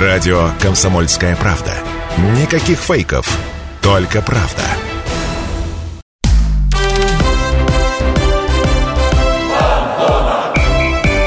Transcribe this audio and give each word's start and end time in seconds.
Радио 0.00 0.50
«Комсомольская 0.60 1.36
правда». 1.36 1.70
Никаких 2.36 2.80
фейков, 2.80 3.28
только 3.80 4.22
правда. 4.22 4.62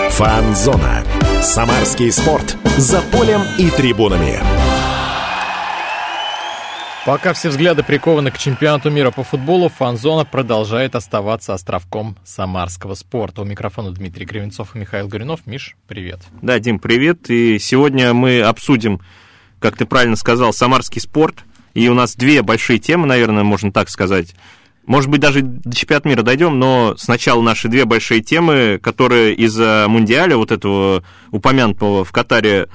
Фанзона. 0.10 1.02
Самарский 1.42 2.12
спорт. 2.12 2.58
За 2.76 3.00
полем 3.00 3.42
и 3.58 3.70
трибунами. 3.70 4.42
Пока 7.08 7.32
все 7.32 7.48
взгляды 7.48 7.84
прикованы 7.84 8.32
к 8.32 8.38
чемпионату 8.38 8.90
мира 8.90 9.12
по 9.12 9.24
футболу, 9.24 9.70
фан-зона 9.70 10.26
продолжает 10.26 10.94
оставаться 10.94 11.54
островком 11.54 12.18
самарского 12.26 12.96
спорта. 12.96 13.44
У 13.44 13.46
микрофона 13.46 13.92
Дмитрий 13.92 14.26
Кривенцов 14.26 14.76
и 14.76 14.80
Михаил 14.80 15.08
Горюнов. 15.08 15.40
Миш, 15.46 15.78
привет. 15.88 16.20
Да, 16.42 16.60
Дим, 16.60 16.80
привет. 16.80 17.30
И 17.30 17.60
сегодня 17.60 18.14
мы 18.14 18.42
обсудим, 18.42 19.00
как 19.60 19.78
ты 19.78 19.86
правильно 19.86 20.18
сказал, 20.18 20.52
самарский 20.52 21.00
спорт. 21.00 21.46
И 21.74 21.88
у 21.88 21.94
нас 21.94 22.14
две 22.14 22.42
большие 22.42 22.78
темы, 22.78 23.08
наверное, 23.08 23.46
можно 23.46 23.72
так 23.72 23.88
сказать. 23.88 24.36
Может 24.86 25.10
быть, 25.10 25.22
даже 25.22 25.44
до 25.44 25.74
чемпионата 25.74 26.10
мира 26.10 26.24
дойдем, 26.24 26.60
но 26.60 26.96
сначала 26.98 27.42
наши 27.42 27.70
две 27.70 27.86
большие 27.86 28.20
темы, 28.20 28.82
которые 28.84 29.34
из-за 29.34 29.86
Мундиаля, 29.88 30.36
вот 30.36 30.52
этого 30.52 31.06
упомянутого 31.32 32.04
в 32.04 32.12
Катаре, 32.12 32.68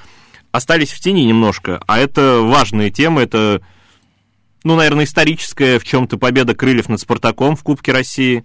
остались 0.52 0.90
в 0.90 1.01
тени 1.01 1.26
немножко. 1.26 1.82
А 1.87 1.98
это 1.98 2.40
важные 2.40 2.90
темы, 2.90 3.20
это 3.20 3.60
ну, 4.65 4.77
наверное, 4.77 5.05
историческая 5.05 5.79
в 5.79 5.84
чем-то 5.84 6.19
победа 6.19 6.55
Крыльев 6.55 6.89
над 6.89 7.01
Спартаком 7.01 7.57
в 7.57 7.62
Кубке 7.62 7.93
России, 7.93 8.45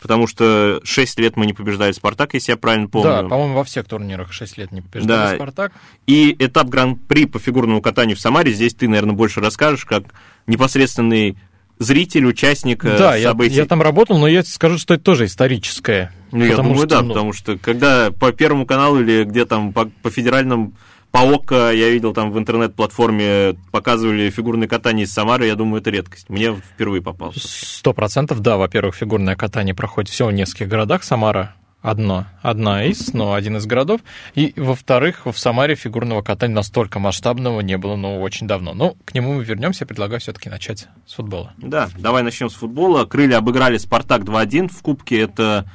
потому 0.00 0.26
что 0.26 0.80
6 0.84 1.18
лет 1.18 1.36
мы 1.36 1.46
не 1.46 1.52
побеждали 1.52 1.92
Спартак, 1.92 2.34
если 2.34 2.52
я 2.52 2.56
правильно 2.56 2.88
помню. 2.88 3.10
Да, 3.10 3.22
по-моему, 3.24 3.54
во 3.54 3.64
всех 3.64 3.86
турнирах 3.86 4.32
6 4.32 4.58
лет 4.58 4.72
не 4.72 4.80
побеждали 4.80 5.30
да. 5.30 5.34
Спартак. 5.34 5.72
И 6.06 6.34
этап 6.38 6.68
Гран-при 6.68 7.26
по 7.26 7.38
фигурному 7.38 7.82
катанию 7.82 8.16
в 8.16 8.20
Самаре, 8.20 8.52
здесь 8.52 8.74
ты, 8.74 8.88
наверное, 8.88 9.14
больше 9.14 9.40
расскажешь, 9.40 9.84
как 9.84 10.04
непосредственный 10.46 11.36
зритель, 11.78 12.26
участник 12.26 12.84
э, 12.84 12.98
да, 12.98 13.18
событий. 13.18 13.54
Я, 13.54 13.62
я 13.62 13.68
там 13.68 13.82
работал, 13.82 14.18
но 14.18 14.26
я 14.26 14.42
скажу, 14.42 14.78
что 14.78 14.94
это 14.94 15.04
тоже 15.04 15.26
историческое. 15.26 16.12
Ну, 16.32 16.44
я 16.44 16.56
думаю, 16.56 16.76
что, 16.78 16.86
да, 16.86 17.02
ну... 17.02 17.08
потому 17.08 17.32
что 17.32 17.56
когда 17.56 18.10
по 18.10 18.32
Первому 18.32 18.66
каналу 18.66 19.00
или 19.00 19.24
где 19.24 19.44
там 19.44 19.72
по, 19.72 19.86
по 19.86 20.10
федеральным 20.10 20.74
по 21.10 21.20
ОККО 21.20 21.72
я 21.72 21.90
видел 21.90 22.12
там 22.12 22.30
в 22.30 22.38
интернет-платформе 22.38 23.56
показывали 23.72 24.30
фигурное 24.30 24.68
катание 24.68 25.04
из 25.04 25.12
Самары, 25.12 25.46
я 25.46 25.54
думаю, 25.54 25.80
это 25.80 25.90
редкость. 25.90 26.28
Мне 26.28 26.54
впервые 26.54 27.02
попался. 27.02 27.40
Сто 27.42 27.92
процентов, 27.92 28.40
да. 28.40 28.56
Во-первых, 28.56 28.94
фигурное 28.94 29.36
катание 29.36 29.74
проходит 29.74 30.10
всего 30.10 30.28
в 30.28 30.32
нескольких 30.32 30.68
городах. 30.68 31.04
Самара 31.04 31.54
одно, 31.80 32.26
одна 32.42 32.84
из, 32.84 33.12
но 33.14 33.34
один 33.34 33.56
из 33.56 33.66
городов. 33.66 34.00
И, 34.34 34.52
во-вторых, 34.56 35.26
в 35.26 35.38
Самаре 35.38 35.74
фигурного 35.74 36.22
катания 36.22 36.54
настолько 36.54 36.98
масштабного 36.98 37.60
не 37.60 37.78
было, 37.78 37.96
ну, 37.96 38.20
очень 38.20 38.46
давно. 38.46 38.74
Ну, 38.74 38.96
к 39.04 39.14
нему 39.14 39.34
мы 39.34 39.44
вернемся. 39.44 39.86
Предлагаю 39.86 40.20
все-таки 40.20 40.50
начать 40.50 40.88
с 41.06 41.14
футбола. 41.14 41.52
Да, 41.56 41.88
давай 41.96 42.22
начнем 42.22 42.50
с 42.50 42.54
футбола. 42.54 43.04
Крылья 43.04 43.38
обыграли 43.38 43.78
Спартак 43.78 44.22
2-1 44.22 44.68
в 44.68 44.82
Кубке. 44.82 45.20
Это 45.20 45.70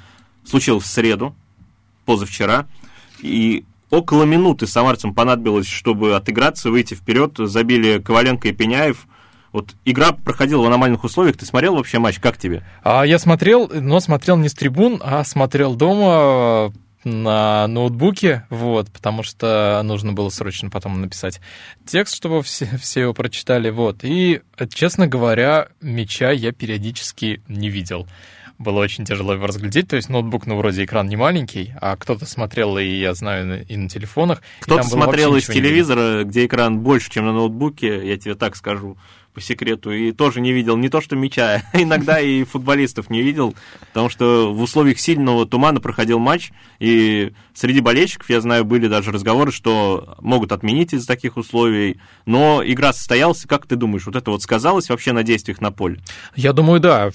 случилось 0.45 0.83
в 0.83 0.87
среду, 0.87 1.35
позавчера. 2.05 2.67
И 3.21 3.65
около 3.93 4.23
минуты 4.23 4.65
самарцам 4.65 5.13
понадобилось, 5.13 5.67
чтобы 5.67 6.15
отыграться, 6.15 6.71
выйти 6.71 6.95
вперед. 6.95 7.33
Забили 7.37 7.99
Коваленко 7.99 8.47
и 8.47 8.51
Пеняев. 8.51 9.07
Вот 9.51 9.75
игра 9.85 10.13
проходила 10.13 10.63
в 10.63 10.65
аномальных 10.65 11.03
условиях. 11.03 11.37
Ты 11.37 11.45
смотрел 11.45 11.75
вообще 11.75 11.99
матч? 11.99 12.19
Как 12.19 12.37
тебе? 12.37 12.63
А, 12.83 13.03
я 13.03 13.19
смотрел, 13.19 13.69
но 13.71 13.99
смотрел 13.99 14.35
не 14.37 14.49
с 14.49 14.53
трибун, 14.55 14.99
а 15.03 15.23
смотрел 15.23 15.75
дома 15.75 16.73
на 17.03 17.67
ноутбуке, 17.67 18.47
вот, 18.49 18.89
потому 18.89 19.23
что 19.23 19.81
нужно 19.83 20.13
было 20.13 20.29
срочно 20.29 20.69
потом 20.69 21.01
написать 21.01 21.41
текст, 21.85 22.15
чтобы 22.15 22.41
все, 22.41 22.67
все 22.81 23.01
его 23.01 23.13
прочитали, 23.13 23.69
вот. 23.69 23.99
И, 24.03 24.41
честно 24.73 25.05
говоря, 25.05 25.67
мяча 25.81 26.31
я 26.31 26.51
периодически 26.51 27.41
не 27.47 27.69
видел 27.69 28.07
было 28.63 28.79
очень 28.79 29.05
тяжело 29.05 29.33
его 29.33 29.45
разглядеть. 29.45 29.87
То 29.89 29.95
есть 29.95 30.09
ноутбук, 30.09 30.47
ну, 30.47 30.57
вроде 30.57 30.85
экран 30.85 31.07
не 31.07 31.15
маленький, 31.15 31.73
а 31.79 31.95
кто-то 31.95 32.25
смотрел, 32.25 32.77
и 32.77 32.85
я 32.85 33.13
знаю, 33.13 33.65
и 33.67 33.77
на 33.77 33.89
телефонах. 33.89 34.41
Кто-то 34.61 34.83
смотрел 34.83 35.35
из 35.35 35.45
телевизора, 35.45 36.23
где 36.23 36.45
экран 36.45 36.79
больше, 36.79 37.11
чем 37.11 37.25
на 37.25 37.33
ноутбуке, 37.33 38.07
я 38.07 38.17
тебе 38.17 38.35
так 38.35 38.55
скажу 38.55 38.97
по 39.33 39.41
секрету, 39.41 39.91
и 39.91 40.11
тоже 40.11 40.41
не 40.41 40.51
видел 40.51 40.77
не 40.77 40.89
то 40.89 41.01
что 41.01 41.15
мяча, 41.15 41.63
иногда 41.73 42.19
и 42.19 42.43
футболистов 42.43 43.09
не 43.09 43.21
видел, 43.21 43.55
потому 43.87 44.09
что 44.09 44.53
в 44.53 44.61
условиях 44.61 44.99
сильного 44.99 45.45
тумана 45.45 45.79
проходил 45.79 46.19
матч, 46.19 46.51
и 46.79 47.33
среди 47.53 47.81
болельщиков, 47.81 48.29
я 48.29 48.41
знаю, 48.41 48.65
были 48.65 48.87
даже 48.87 49.11
разговоры, 49.11 49.51
что 49.51 50.15
могут 50.21 50.51
отменить 50.51 50.93
из-за 50.93 51.07
таких 51.07 51.37
условий, 51.37 51.99
но 52.25 52.61
игра 52.65 52.93
состоялась, 52.93 53.45
как 53.47 53.65
ты 53.67 53.75
думаешь, 53.75 54.05
вот 54.05 54.15
это 54.15 54.31
вот 54.31 54.41
сказалось 54.41 54.89
вообще 54.89 55.13
на 55.13 55.23
действиях 55.23 55.61
на 55.61 55.71
поле? 55.71 55.99
Я 56.35 56.53
думаю, 56.53 56.79
да, 56.79 57.11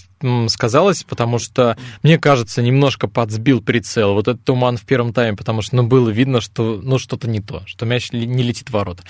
сказалось, 0.49 1.05
потому 1.05 1.39
что, 1.39 1.77
мне 2.03 2.19
кажется, 2.19 2.63
немножко 2.63 3.09
подсбил 3.09 3.63
прицел, 3.63 4.15
вот 4.15 4.29
этот 4.29 4.45
туман 4.45 4.77
в 4.77 4.85
первом 4.85 5.13
тайме, 5.13 5.37
потому 5.37 5.63
что, 5.63 5.77
ну, 5.77 5.83
было 5.85 6.09
видно, 6.09 6.41
что, 6.41 6.81
ну, 6.83 6.99
что-то 6.99 7.29
не 7.29 7.41
то, 7.41 7.63
что 7.67 7.87
мяч 7.87 8.13
не 8.13 8.43
летит 8.43 8.69
в 8.69 8.73
ворот. 8.73 9.01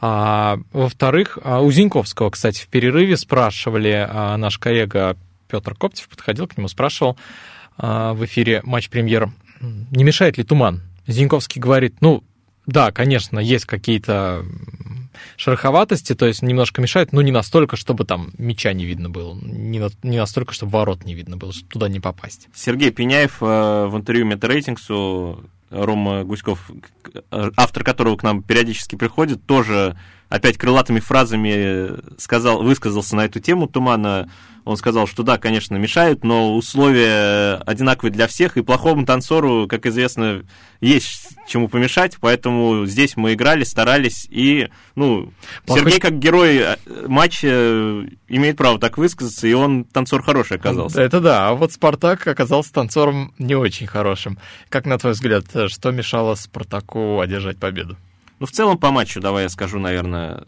А, 0.00 0.58
во-вторых, 0.72 1.38
а, 1.42 1.60
у 1.60 1.70
Зиньковского, 1.70 2.30
кстати, 2.30 2.60
в 2.60 2.68
перерыве 2.68 3.16
спрашивали, 3.16 4.06
а, 4.08 4.36
наш 4.36 4.58
коллега 4.58 5.16
Петр 5.48 5.74
Коптев 5.74 6.08
подходил 6.08 6.46
к 6.46 6.56
нему, 6.56 6.68
спрашивал 6.68 7.16
а, 7.78 8.12
в 8.12 8.24
эфире 8.24 8.60
матч-премьер, 8.64 9.30
не 9.60 10.04
мешает 10.04 10.36
ли 10.36 10.44
туман? 10.44 10.82
Зиньковский 11.06 11.60
говорит, 11.60 11.96
ну, 12.00 12.22
да, 12.66 12.90
конечно, 12.92 13.38
есть 13.38 13.64
какие-то 13.64 14.44
шероховатости, 15.36 16.14
то 16.14 16.26
есть 16.26 16.42
немножко 16.42 16.82
мешает, 16.82 17.12
но 17.12 17.22
не 17.22 17.32
настолько, 17.32 17.76
чтобы 17.76 18.04
там 18.04 18.32
мяча 18.38 18.72
не 18.72 18.84
видно 18.84 19.08
было, 19.08 19.34
не, 19.40 19.78
на, 19.78 19.88
не 20.02 20.18
настолько, 20.18 20.52
чтобы 20.52 20.72
ворот 20.72 21.04
не 21.04 21.14
видно 21.14 21.36
было, 21.36 21.52
чтобы 21.52 21.70
туда 21.70 21.88
не 21.88 22.00
попасть. 22.00 22.48
Сергей 22.54 22.90
Пеняев 22.90 23.38
э, 23.40 23.86
в 23.86 23.96
интервью 23.96 24.26
Метарейтингсу 24.26 25.44
Рома 25.70 26.24
Гуськов, 26.24 26.70
автор 27.30 27.84
которого 27.84 28.16
к 28.16 28.22
нам 28.22 28.42
периодически 28.42 28.96
приходит, 28.96 29.44
тоже 29.46 29.96
опять 30.28 30.58
крылатыми 30.58 31.00
фразами 31.00 32.20
сказал, 32.20 32.62
высказался 32.62 33.16
на 33.16 33.24
эту 33.24 33.40
тему 33.40 33.66
тумана. 33.66 34.30
Он 34.66 34.76
сказал, 34.76 35.06
что 35.06 35.22
да, 35.22 35.38
конечно, 35.38 35.76
мешают, 35.76 36.24
но 36.24 36.56
условия 36.56 37.54
одинаковые 37.66 38.12
для 38.12 38.26
всех, 38.26 38.56
и 38.56 38.62
плохому 38.62 39.06
танцору, 39.06 39.68
как 39.68 39.86
известно, 39.86 40.42
есть 40.80 41.36
чему 41.46 41.68
помешать, 41.68 42.16
поэтому 42.20 42.84
здесь 42.84 43.16
мы 43.16 43.34
играли, 43.34 43.62
старались, 43.62 44.26
и, 44.28 44.68
ну, 44.96 45.32
Плохой... 45.66 45.84
Сергей, 45.84 46.00
как 46.00 46.18
герой 46.18 46.56
э, 46.56 46.76
матча, 47.06 47.46
имеет 48.26 48.56
право 48.56 48.80
так 48.80 48.98
высказаться, 48.98 49.46
и 49.46 49.52
он 49.52 49.84
танцор 49.84 50.24
хороший 50.24 50.56
оказался. 50.56 51.00
Это 51.00 51.20
да, 51.20 51.48
а 51.48 51.54
вот 51.54 51.70
Спартак 51.72 52.26
оказался 52.26 52.72
танцором 52.72 53.32
не 53.38 53.54
очень 53.54 53.86
хорошим. 53.86 54.36
Как, 54.68 54.84
на 54.84 54.98
твой 54.98 55.12
взгляд, 55.12 55.44
что 55.68 55.92
мешало 55.92 56.34
Спартаку 56.34 57.20
одержать 57.20 57.58
победу? 57.58 57.96
Ну, 58.40 58.46
в 58.46 58.50
целом 58.50 58.78
по 58.78 58.90
матчу, 58.90 59.20
давай 59.20 59.44
я 59.44 59.48
скажу, 59.48 59.78
наверное, 59.78 60.42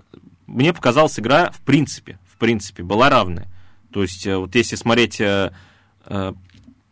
мне 0.49 0.73
показалась 0.73 1.21
игра, 1.21 1.53
в 1.53 1.61
принципе, 1.61 2.19
в 2.33 2.37
принципе, 2.37 2.83
была 2.83 3.11
равная. 3.11 3.47
То 3.93 4.03
есть, 4.03 4.27
э, 4.27 4.37
вот 4.37 4.55
если 4.55 4.77
смотреть 4.77 5.21
э, 5.21 5.53
э, 6.07 6.33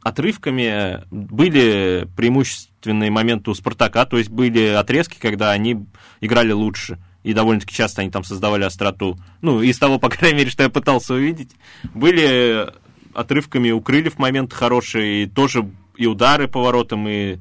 отрывками, 0.02 1.02
были 1.10 2.08
преимущественные 2.16 3.10
моменты 3.10 3.50
у 3.50 3.54
Спартака, 3.54 4.06
то 4.06 4.18
есть 4.18 4.30
были 4.30 4.68
отрезки, 4.68 5.18
когда 5.20 5.50
они 5.50 5.86
играли 6.20 6.52
лучше. 6.52 6.98
И 7.22 7.32
довольно-таки 7.32 7.74
часто 7.74 8.02
они 8.02 8.10
там 8.10 8.22
создавали 8.22 8.62
остроту. 8.62 9.18
Ну, 9.40 9.60
из 9.60 9.78
того, 9.78 9.98
по 9.98 10.08
крайней 10.08 10.38
мере, 10.38 10.50
что 10.50 10.62
я 10.62 10.70
пытался 10.70 11.14
увидеть. 11.14 11.50
Были 11.92 12.68
отрывками 13.14 13.70
у 13.70 13.80
Крыльев 13.80 14.18
моменты 14.18 14.54
хорошие, 14.54 15.24
и 15.24 15.26
тоже 15.26 15.68
и 15.96 16.06
удары 16.06 16.46
по 16.46 16.62
воротам, 16.62 17.08
и 17.08 17.38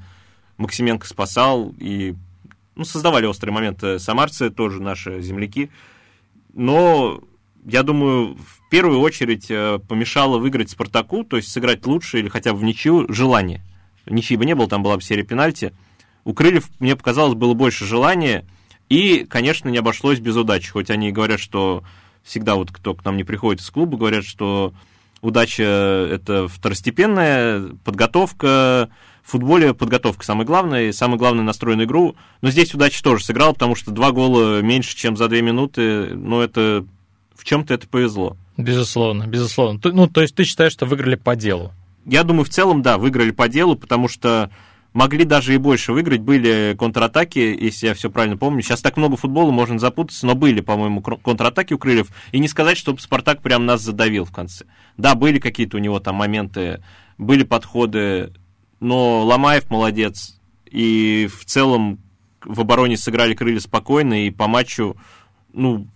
Максименко 0.58 1.06
спасал, 1.06 1.74
и 1.78 2.16
ну, 2.76 2.86
создавали 2.86 3.26
острые 3.26 3.54
моменты 3.54 4.00
самарцы, 4.00 4.50
тоже 4.50 4.82
наши 4.82 5.22
земляки. 5.22 5.70
Но, 6.53 7.22
я 7.66 7.84
думаю, 7.84 8.35
в 8.35 8.70
первую 8.70 9.00
очередь 9.00 9.50
э, 9.50 9.79
помешало 9.79 10.38
выиграть 10.38 10.70
Спартаку, 10.70 11.23
то 11.23 11.38
есть 11.38 11.52
сыграть 11.52 11.85
лучше 11.85 12.20
или 12.20 12.29
хотя 12.29 12.53
бы 12.53 12.59
в 12.59 12.64
ничью, 12.64 13.12
желание. 13.12 13.64
Ничьи 14.06 14.38
бы 14.38 14.46
не 14.46 14.53
было, 14.53 14.67
там 14.67 14.84
была 14.84 14.97
бы 14.97 15.02
серия 15.02 15.23
пенальти. 15.23 15.73
У 16.23 16.34
Крыльев, 16.34 16.70
мне 16.79 16.96
показалось, 16.96 17.35
было 17.35 17.53
больше 17.53 17.85
желания, 17.85 18.46
и, 18.88 19.26
конечно, 19.28 19.70
не 19.70 19.79
обошлось 19.79 20.20
без 20.20 20.35
удачи, 20.35 20.72
хоть 20.72 20.91
они 20.91 21.09
и 21.09 21.12
говорят, 21.12 21.40
что 21.40 21.84
всегда 22.23 22.56
вот 22.56 22.72
кто 22.72 22.94
к 22.94 23.03
нам 23.03 23.17
не 23.17 23.23
приходит 23.23 23.62
из 23.62 23.70
клуба, 23.70 23.97
говорят, 23.97 24.26
что 24.26 24.73
удача– 25.22 25.64
это 26.12 26.47
второстепенная, 26.47 27.70
подготовка, 27.84 28.90
в 29.23 29.32
футболе 29.32 29.73
подготовка 29.73 30.23
самое 30.23 30.46
главное, 30.46 30.90
и 30.90 30.91
самое 30.91 31.17
главное 31.17 31.44
настроен 31.44 31.84
игру. 31.84 32.16
Но 32.41 32.52
здесь 32.52 32.76
удача 32.76 33.03
тоже 33.03 33.23
сыграла, 33.23 33.53
потому 33.53 33.76
что 33.76 33.90
два 33.90 34.12
гола 34.12 34.62
меньше, 34.62 34.96
чем 34.96 35.17
за 35.17 35.28
две 35.28 35.41
минуты, 35.41 36.14
ну, 36.14 36.41
это 36.41 36.85
в 37.35 37.43
чем-то 37.43 37.73
это 37.73 37.87
повезло. 37.87 38.37
Безусловно, 38.58 39.28
безусловно. 39.28 39.79
Ну, 39.84 40.08
то 40.08 40.22
есть 40.22 40.35
ты 40.35 40.43
считаешь, 40.43 40.72
что 40.72 40.85
выиграли 40.85 41.16
по 41.16 41.35
делу? 41.35 41.73
Я 42.05 42.23
думаю, 42.23 42.46
в 42.46 42.49
целом, 42.49 42.82
да, 42.82 42.97
выиграли 42.97 43.32
по 43.32 43.49
делу, 43.49 43.76
потому 43.76 44.08
что 44.08 44.52
могли 44.93 45.26
даже 45.26 45.53
и 45.53 45.58
больше 45.58 45.91
выиграть. 45.91 46.22
Были 46.22 46.76
контратаки, 46.78 47.40
если 47.40 47.87
я 47.87 47.93
все 47.93 48.09
правильно 48.09 48.37
помню. 48.37 48.61
Сейчас 48.61 48.82
так 48.82 48.96
много 48.96 49.17
футбола, 49.17 49.52
можно 49.52 49.78
запутаться, 49.78 50.26
но 50.26 50.35
были, 50.35 50.61
по-моему, 50.61 51.02
контратаки 51.02 51.73
у 51.73 51.78
Крыльев. 51.78 52.08
И 52.32 52.40
не 52.40 52.47
сказать, 52.47 52.78
чтобы 52.78 53.02
Спартак 53.02 53.41
прям 53.41 53.66
нас 53.66 53.81
задавил 53.81 54.23
в 54.26 54.31
конце. 54.31 54.66
Да, 54.97 55.16
были 55.16 55.40
какие-то 55.40 55.78
у 55.78 55.81
него 55.81 55.99
там 55.99 56.16
моменты, 56.16 56.81
были 57.17 57.43
подходы, 57.43 58.31
но 58.79 59.26
Ломаев 59.26 59.70
молодец. 59.70 60.40
И 60.72 61.28
в 61.28 61.43
целом 61.46 61.99
в 62.43 62.61
обороне 62.61 62.97
сыграли 62.97 63.34
Крылья 63.34 63.59
спокойно, 63.59 64.26
и 64.26 64.31
по 64.31 64.47
матчу, 64.47 64.96
ну, 65.52 65.88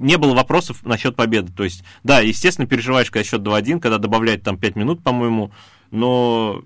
не 0.00 0.18
было 0.18 0.34
вопросов 0.34 0.84
насчет 0.84 1.16
победы. 1.16 1.52
То 1.52 1.64
есть, 1.64 1.84
да, 2.02 2.20
естественно, 2.20 2.66
переживаешь, 2.66 3.10
когда 3.10 3.24
счет 3.24 3.42
2-1, 3.42 3.80
когда 3.80 3.98
добавляют 3.98 4.42
там 4.42 4.58
5 4.58 4.76
минут, 4.76 5.02
по-моему, 5.02 5.52
но 5.90 6.62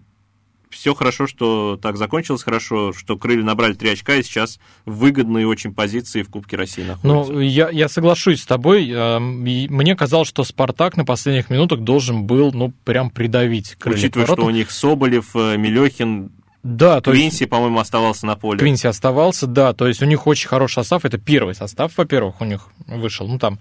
все 0.74 0.94
хорошо, 0.94 1.26
что 1.26 1.78
так 1.80 1.96
закончилось 1.96 2.42
хорошо, 2.42 2.92
что 2.92 3.16
крылья 3.16 3.44
набрали 3.44 3.74
3 3.74 3.90
очка 3.90 4.16
и 4.16 4.22
сейчас 4.22 4.58
в 4.84 4.96
выгодной 4.96 5.44
очень 5.44 5.72
позиции 5.72 6.22
в 6.22 6.28
Кубке 6.28 6.56
России 6.56 6.82
находятся. 6.82 7.32
Ну, 7.32 7.40
я, 7.40 7.70
я 7.70 7.88
соглашусь 7.88 8.42
с 8.42 8.46
тобой. 8.46 8.92
Мне 9.20 9.96
казалось, 9.96 10.28
что 10.28 10.44
Спартак 10.44 10.96
на 10.96 11.04
последних 11.04 11.48
минутах 11.48 11.80
должен 11.80 12.24
был, 12.24 12.52
ну, 12.52 12.72
прям 12.84 13.10
придавить 13.10 13.76
крылья 13.76 13.98
Учитывая, 13.98 14.26
что 14.26 14.44
у 14.44 14.50
них 14.50 14.70
Соболев, 14.70 15.34
э, 15.34 15.56
Мелехин, 15.56 16.32
да, 16.64 17.02
то 17.02 17.12
Квинси, 17.12 17.42
есть... 17.42 17.50
по-моему, 17.50 17.78
оставался 17.78 18.24
на 18.24 18.36
поле. 18.36 18.58
Квинси 18.58 18.86
оставался, 18.86 19.46
да. 19.46 19.74
То 19.74 19.86
есть 19.86 20.02
у 20.02 20.06
них 20.06 20.26
очень 20.26 20.48
хороший 20.48 20.76
состав. 20.76 21.04
Это 21.04 21.18
первый 21.18 21.54
состав, 21.54 21.92
во-первых, 21.96 22.40
у 22.40 22.44
них 22.46 22.70
вышел. 22.86 23.28
Ну, 23.28 23.38
там, 23.38 23.60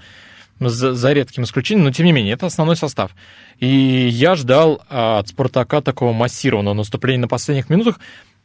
за, 0.60 0.94
за 0.94 1.12
редким 1.12 1.44
исключением, 1.44 1.84
но 1.84 1.92
тем 1.92 2.06
не 2.06 2.14
менее, 2.14 2.34
это 2.34 2.46
основной 2.46 2.78
состав. 2.78 3.12
И 3.60 3.68
я 3.68 4.36
ждал 4.36 4.82
от 4.88 5.28
Спартака 5.28 5.82
такого 5.82 6.14
массированного 6.14 6.76
наступления 6.76 7.22
на 7.22 7.28
последних 7.28 7.70
минутах, 7.70 8.00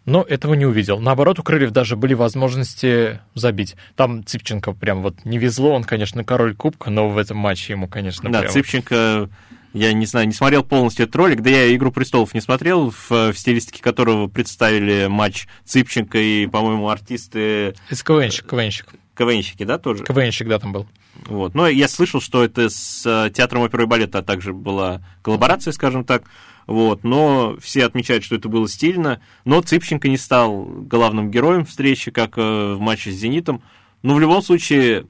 но 0.05 0.23
этого 0.23 0.55
не 0.55 0.67
увидел. 0.67 0.99
Наоборот, 0.99 1.39
у 1.39 1.45
Крыльев 1.45 1.71
даже 1.71 1.95
были 1.95 2.15
возможности 2.15 3.21
забить. 3.35 3.77
Там 3.95 4.25
Цыпченко 4.25 4.73
прям 4.73 5.03
вот 5.03 5.25
не 5.25 5.39
везло, 5.39 5.75
он, 5.75 5.85
конечно, 5.85 6.25
король 6.25 6.57
кубка, 6.57 6.91
но 6.91 7.09
в 7.09 7.19
этом 7.19 7.37
матче 7.37 7.75
ему, 7.75 7.87
конечно, 7.87 8.29
Да, 8.33 8.41
прям... 8.41 8.53
Цыпченко 8.53 9.29
я 9.73 9.93
не 9.93 10.07
знаю, 10.07 10.27
не 10.27 10.33
смотрел 10.33 10.63
полностью 10.63 11.05
этот 11.05 11.17
ролик, 11.17 11.43
да 11.43 11.51
я 11.51 11.75
«Игру 11.75 11.93
престолов» 11.93 12.35
не 12.35 12.41
смотрел, 12.41 12.91
в, 12.91 13.11
в 13.11 13.35
стилистике 13.35 13.83
которого 13.83 14.27
представили 14.29 15.07
матч 15.09 15.47
Цыпченко 15.65 16.19
и, 16.19 16.47
по-моему, 16.47 16.89
артисты... 16.89 17.75
Это 17.89 18.05
КВНщик, 18.05 18.47
КВНщик. 18.47 18.87
КВНщики, 19.15 19.65
да, 19.65 19.79
тоже? 19.79 20.05
КВНщик, 20.05 20.49
да, 20.49 20.59
там 20.59 20.73
был. 20.73 20.87
Вот. 21.27 21.55
Но 21.55 21.67
я 21.67 21.89
слышал, 21.89 22.21
что 22.21 22.45
это 22.45 22.69
с 22.69 23.05
э, 23.05 23.31
театром 23.31 23.63
оперы 23.63 23.83
и 23.83 23.87
балета 23.87 24.23
также 24.23 24.53
была 24.53 25.03
коллаборация, 25.23 25.73
скажем 25.73 26.05
так. 26.05 26.23
Вот. 26.67 27.03
Но 27.03 27.57
все 27.61 27.85
отмечают, 27.85 28.25
что 28.25 28.37
это 28.37 28.49
было 28.49 28.69
стильно. 28.69 29.21
Но 29.45 29.61
Цыпченко 29.61 30.09
не 30.09 30.17
стал 30.17 30.65
главным 30.65 31.31
героем 31.31 31.65
встречи, 31.65 32.11
как 32.11 32.39
э, 32.39 32.75
в 32.75 32.81
матче 32.81 33.11
с 33.11 33.17
«Зенитом». 33.17 33.63
Но 34.03 34.15
в 34.15 34.21
любом 34.21 34.43
случае, 34.43 35.07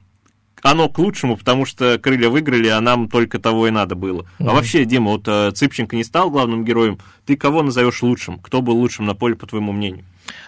оно 0.63 0.89
к 0.89 0.99
лучшему, 0.99 1.37
потому 1.37 1.65
что 1.65 1.99
крылья 1.99 2.29
выиграли, 2.29 2.69
а 2.69 2.81
нам 2.81 3.09
только 3.09 3.39
того 3.39 3.69
и 3.69 3.71
надо 3.71 3.95
было. 3.95 4.23
Mm-hmm. 4.23 4.51
А 4.51 4.55
вообще, 4.55 4.85
Дима, 4.85 5.13
вот 5.13 5.27
э, 5.27 5.51
Цыпченко 5.53 5.97
не 5.97 6.05
стал 6.05 6.31
главным 6.31 6.65
героем. 6.65 6.99
Ты 7.27 7.37
кого 7.37 7.63
назовешь 7.63 8.03
лучшим? 8.03 8.39
Кто 8.39 8.63
был 8.63 8.77
лучшим 8.77 9.07
на 9.07 9.15
поле, 9.15 9.35
по 9.35 9.47
твоему 9.47 9.73
мнению? 9.73 10.05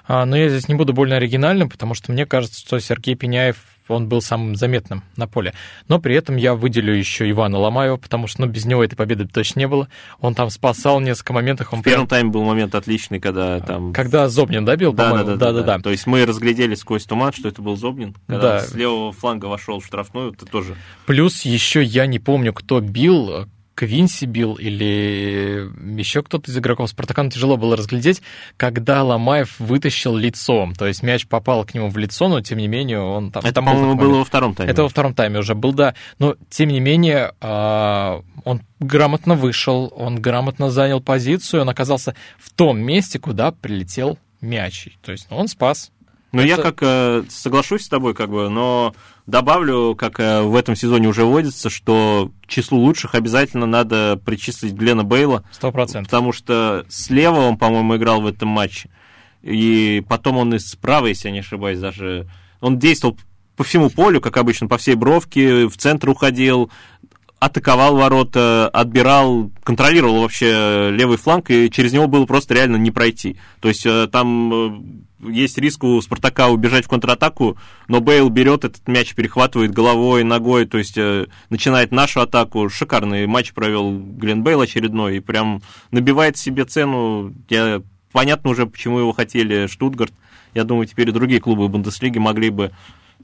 А, 0.07 0.25
но 0.27 0.37
я 0.37 0.49
здесь 0.49 0.69
не 0.69 0.75
буду 0.75 0.93
больно 0.93 1.17
оригинальным, 1.17 1.69
потому 1.69 1.95
что 1.95 2.12
мне 2.12 2.27
кажется, 2.27 2.61
что 2.61 2.79
Сергей 2.81 3.15
Пеняев 3.15 3.57
он 3.95 4.09
был 4.09 4.23
самым 4.23 4.57
заметным 4.57 5.03
на 5.17 5.27
поле. 5.27 5.55
Но 5.89 5.99
при 5.99 6.15
этом 6.15 6.37
я 6.37 6.55
выделю 6.55 6.95
еще 6.95 7.29
Ивана 7.31 7.59
Ломаева, 7.59 7.97
потому 7.97 8.27
что 8.27 8.43
ну, 8.43 8.47
без 8.47 8.65
него 8.65 8.85
этой 8.85 8.97
победы 8.97 9.27
точно 9.27 9.61
не 9.61 9.69
было. 9.69 9.89
Он 10.21 10.35
там 10.35 10.51
спасал 10.51 11.01
несколько 11.01 11.33
моментов. 11.33 11.73
Он 11.73 11.81
в 11.81 11.83
первом 11.83 12.07
прям... 12.07 12.19
тайме 12.19 12.31
был 12.31 12.45
момент 12.45 12.75
отличный, 12.75 13.21
когда 13.21 13.61
там... 13.61 13.93
Когда 13.93 14.29
Зобнин 14.29 14.65
добил, 14.65 14.93
да, 14.93 15.11
по-моему. 15.11 15.31
Да 15.31 15.37
да, 15.37 15.53
да, 15.53 15.61
да, 15.61 15.77
да. 15.77 15.79
То 15.79 15.91
есть 15.91 16.07
мы 16.07 16.25
разглядели 16.27 16.75
сквозь 16.75 17.05
туман, 17.05 17.33
что 17.33 17.49
это 17.49 17.63
был 17.63 17.77
Зобнин. 17.77 18.15
Когда 18.27 18.59
да. 18.59 18.61
с 18.61 18.75
левого 18.75 19.13
фланга 19.13 19.47
вошел 19.47 19.81
в 19.81 19.87
штрафную, 19.87 20.33
это 20.33 20.47
тоже... 20.47 20.77
Плюс 21.07 21.43
еще 21.43 21.83
я 21.83 22.07
не 22.07 22.19
помню, 22.19 22.53
кто 22.53 22.81
бил, 22.81 23.47
Квинси 23.75 24.27
бил 24.27 24.55
или 24.55 25.71
еще 25.99 26.23
кто-то 26.23 26.51
из 26.51 26.59
игроков 26.59 26.91
Спартака, 26.91 27.23
ну, 27.23 27.31
тяжело 27.31 27.57
было 27.57 27.77
разглядеть, 27.77 28.23
когда 28.57 29.03
Ломаев 29.03 29.59
вытащил 29.59 30.17
лицом. 30.17 30.75
То 30.75 30.87
есть 30.87 31.03
мяч 31.03 31.27
попал 31.27 31.65
к 31.65 31.75
нему 31.75 31.89
в 31.89 31.97
лицо, 31.97 32.29
но 32.29 32.41
тем 32.41 32.59
не 32.59 32.69
менее 32.69 33.01
он 33.01 33.31
там... 33.31 33.43
Это, 33.43 33.55
там 33.55 33.67
по-моему, 33.67 33.95
было 33.95 34.19
во 34.19 34.25
втором 34.25 34.55
тайме. 34.55 34.73
Это 34.73 34.83
во 34.83 34.89
втором 34.89 35.15
тайме 35.15 35.39
уже 35.39 35.55
был, 35.55 35.73
да. 35.73 35.95
Но 36.19 36.37
тем 36.51 36.69
не 36.69 36.81
менее 36.81 37.33
а, 37.41 38.23
он 38.45 38.63
грамотно 38.81 39.35
вышел, 39.35 39.93
он 39.97 40.21
грамотно 40.21 40.71
занял 40.71 41.01
позицию, 41.01 41.63
он 41.63 41.69
оказался 41.69 42.15
в 42.39 42.51
том 42.51 42.79
месте, 42.79 43.19
куда 43.19 43.53
прилетел 43.53 44.19
мяч. 44.41 44.89
То 45.03 45.13
есть 45.13 45.27
он 45.31 45.49
спас. 45.49 45.91
Ну, 46.32 46.43
я 46.43 46.56
как 46.56 46.79
э, 46.81 47.25
соглашусь 47.29 47.82
с 47.82 47.88
тобой, 47.88 48.15
как 48.15 48.31
бы, 48.31 48.49
но 48.49 48.94
добавлю, 49.27 49.97
как 49.97 50.21
э, 50.21 50.43
в 50.43 50.55
этом 50.55 50.77
сезоне 50.77 51.09
уже 51.09 51.25
водится, 51.25 51.71
что 51.71 52.31
числу 52.47 52.79
лучших 52.79 53.15
обязательно 53.15 53.67
надо 53.67 54.21
причислить 54.25 54.73
Глена 54.73 55.03
Бейла. 55.03 55.44
Сто 55.50 55.73
процентов. 55.73 56.09
Потому 56.09 56.32
что 56.32 56.85
слева 56.88 57.41
он, 57.41 57.56
по-моему, 57.56 57.97
играл 57.97 58.21
в 58.21 58.27
этом 58.27 58.49
матче. 58.49 58.91
И 59.43 60.05
потом 60.09 60.37
он 60.37 60.55
и 60.55 60.59
справа, 60.59 61.06
если 61.06 61.29
я 61.29 61.32
не 61.32 61.41
ошибаюсь, 61.41 61.79
даже... 61.79 62.29
Он 62.61 62.79
действовал 62.79 63.19
по 63.56 63.65
всему 63.65 63.91
полю, 63.91 64.21
как 64.21 64.37
обычно, 64.37 64.69
по 64.69 64.79
всей 64.79 64.94
бровке, 64.94 65.67
в 65.67 65.76
центр 65.76 66.11
уходил, 66.11 66.71
атаковал 67.41 67.97
ворота, 67.97 68.69
отбирал, 68.69 69.50
контролировал 69.65 70.21
вообще 70.21 70.91
левый 70.93 71.17
фланг, 71.17 71.50
и 71.50 71.71
через 71.71 71.93
него 71.93 72.06
было 72.06 72.26
просто 72.26 72.55
реально 72.55 72.76
не 72.76 72.91
пройти. 72.91 73.37
То 73.61 73.69
есть 73.69 73.85
э, 73.87 74.06
там 74.12 74.53
э, 74.53 74.81
есть 75.23 75.59
риск 75.59 75.85
у 75.85 76.01
Спартака 76.01 76.49
убежать 76.49 76.87
в 76.87 76.89
контратаку, 76.89 77.57
но 77.89 78.01
Бейл 78.01 78.29
берет 78.29 78.65
этот 78.65 78.87
мяч, 78.89 79.15
перехватывает 79.15 79.73
головой, 79.73 80.25
ногой, 80.25 80.67
то 80.67 80.79
есть 80.79 80.97
э, 80.97 81.27
начинает 81.49 81.93
нашу 81.93 82.21
атаку. 82.21 82.69
Шикарный 82.69 83.27
матч 83.27 83.53
провел 83.53 83.99
Глен 83.99 84.43
Бейл 84.43 84.61
очередной, 84.61 85.19
и 85.19 85.21
прям 85.21 85.63
набивает 85.91 86.37
себе 86.37 86.65
цену. 86.65 87.35
Я, 87.49 87.83
понятно 88.13 88.51
уже, 88.51 88.67
почему 88.67 88.99
его 88.99 89.13
хотели 89.13 89.67
Штутгарт. 89.67 90.13
Я 90.55 90.65
думаю, 90.65 90.87
теперь 90.87 91.09
и 91.09 91.13
другие 91.13 91.41
клубы 91.41 91.69
Бундеслиги 91.69 92.19
могли 92.19 92.51
бы 92.51 92.73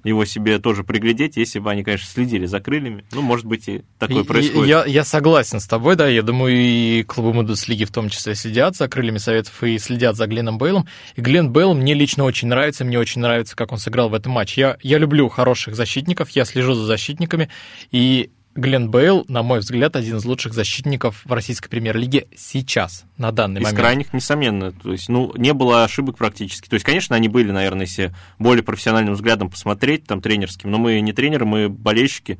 его 0.05 0.25
себе 0.25 0.59
тоже 0.59 0.85
приглядеть, 0.85 1.37
если 1.37 1.59
бы 1.59 1.71
они, 1.71 1.85
конечно, 1.85 2.07
следили 2.09 2.47
за 2.47 2.61
крыльями. 2.61 3.05
Ну, 3.13 3.23
может 3.23 3.47
быть, 3.47 3.69
и 3.69 3.83
такое 3.99 4.25
происходит. 4.25 4.69
Я, 4.69 4.85
я 4.85 5.05
согласен 5.05 5.61
с 5.61 5.67
тобой, 5.67 5.97
да, 5.97 6.09
я 6.09 6.23
думаю, 6.23 6.57
и 6.57 7.03
клубы 7.03 7.33
Бундеслиги 7.33 7.85
в 7.85 7.91
том 7.91 8.09
числе 8.09 8.35
следят 8.35 8.77
за 8.77 8.89
крыльями 8.89 9.19
Советов 9.19 9.63
и 9.63 9.79
следят 9.79 10.17
за 10.17 10.27
Гленом 10.27 10.59
Бейлом. 10.59 10.87
И 11.17 11.21
Глен 11.21 11.51
Бейл 11.51 11.75
мне 11.75 11.95
лично 11.95 12.25
очень 12.25 12.49
нравится, 12.49 12.85
мне 12.85 12.99
очень 12.99 13.21
нравится, 13.21 13.57
как 13.57 13.73
он 13.73 13.79
сыграл 13.79 14.09
в 14.09 14.15
этом 14.15 14.33
матче. 14.33 14.61
Я, 14.61 14.77
я 14.83 14.99
люблю 14.99 15.29
хороших 15.29 15.75
защитников, 15.75 16.31
я 16.31 16.45
слежу 16.45 16.75
за 16.75 16.85
защитниками, 16.85 17.49
и 17.91 18.31
Глен 18.57 18.91
Бейл, 18.91 19.25
на 19.29 19.43
мой 19.43 19.61
взгляд, 19.61 19.97
один 19.97 20.17
из 20.17 20.25
лучших 20.25 20.55
защитников 20.55 21.23
в 21.25 21.33
российской 21.33 21.69
премьер-лиге 21.69 22.27
сейчас, 22.37 23.05
на 23.19 23.31
данный 23.31 23.61
из 23.61 23.65
момент. 23.65 23.79
Из 23.79 23.81
крайних, 23.81 24.13
несомненно. 24.15 24.73
То 24.73 24.93
есть, 24.93 25.09
ну, 25.09 25.33
не 25.37 25.53
было 25.53 25.85
ошибок 25.85 26.17
практически. 26.17 26.69
То 26.69 26.75
есть, 26.75 26.85
конечно, 26.85 27.15
они 27.15 27.29
были, 27.29 27.51
наверное, 27.51 27.87
если 27.87 28.15
более 28.39 28.63
профессиональным 28.63 29.15
взглядом 29.15 29.51
посмотреть, 29.51 30.05
там, 30.05 30.23
тренерским, 30.23 30.71
но 30.71 30.79
мы 30.79 31.01
не 31.01 31.13
тренеры, 31.13 31.45
мы 31.45 31.69
болельщики. 31.69 32.39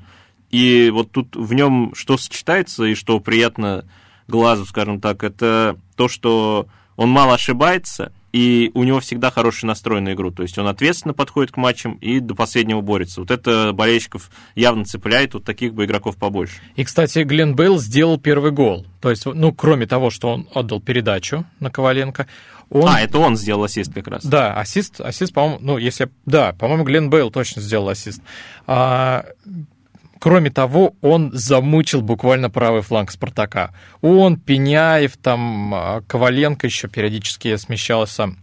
И 0.51 0.91
вот 0.93 1.11
тут 1.11 1.37
в 1.37 1.53
нем 1.53 1.93
что 1.95 2.17
сочетается 2.17 2.85
и 2.85 2.95
что 2.95 3.21
приятно 3.21 3.85
глазу, 4.27 4.65
скажем 4.65 5.01
так, 5.01 5.23
это 5.23 5.77
то, 5.97 6.09
что 6.09 6.67
он 6.97 7.11
мало 7.11 7.35
ошибается, 7.35 8.13
и 8.37 8.71
у 8.75 8.85
него 8.85 9.01
всегда 9.01 9.31
хороший 9.31 9.65
настрой 9.65 10.03
на 10.03 10.13
игру. 10.13 10.31
То 10.31 10.43
есть 10.43 10.59
он 10.59 10.67
ответственно 10.67 11.15
подходит 11.15 11.53
к 11.53 11.57
матчам 11.57 11.95
и 11.95 12.21
до 12.21 12.35
последнего 12.35 12.83
борется. 12.83 13.21
Вот 13.21 13.31
это 13.31 13.73
болельщиков 13.73 14.31
явно 14.55 14.85
цепляет, 14.85 15.33
вот 15.33 15.45
таких 15.45 15.73
бы 15.73 15.87
игроков 15.87 16.19
побольше. 16.19 16.61
И, 16.75 16.85
кстати, 16.85 17.21
Глен 17.21 17.57
Бейл 17.57 17.79
сделал 17.79 18.19
первый 18.19 18.51
гол. 18.51 18.85
То 19.01 19.09
есть, 19.09 19.25
ну, 19.25 19.55
кроме 19.55 19.87
того, 19.87 20.11
что 20.11 20.29
он 20.29 20.49
отдал 20.53 20.83
передачу 20.83 21.47
на 21.61 21.71
Коваленко, 21.71 22.27
он... 22.69 22.87
А, 22.87 23.01
это 23.01 23.19
он 23.19 23.39
сделал 23.39 23.65
ассист 23.65 23.95
как 23.95 24.07
раз. 24.09 24.27
Да, 24.27 24.53
ассист, 24.53 25.01
ассист, 25.01 25.33
по-моему, 25.33 25.59
ну, 25.63 25.79
если... 25.79 26.11
Да, 26.27 26.53
по-моему, 26.53 26.85
Глен 26.85 27.09
Бейл 27.09 27.31
точно 27.31 27.63
сделал 27.63 27.89
ассист. 27.89 28.21
А, 28.67 29.25
Кроме 30.19 30.51
того, 30.51 30.95
он 31.03 31.31
замучил 31.33 32.01
буквально 32.01 32.51
правый 32.51 32.83
фланг 32.83 33.11
Спартака. 33.11 33.75
Он, 34.01 34.39
Пеняев, 34.39 35.17
там, 35.17 35.75
а, 35.75 36.03
Коваленко 36.07 36.67
еще 36.67 36.89
периодически 36.89 37.57
смещался, 37.57 38.35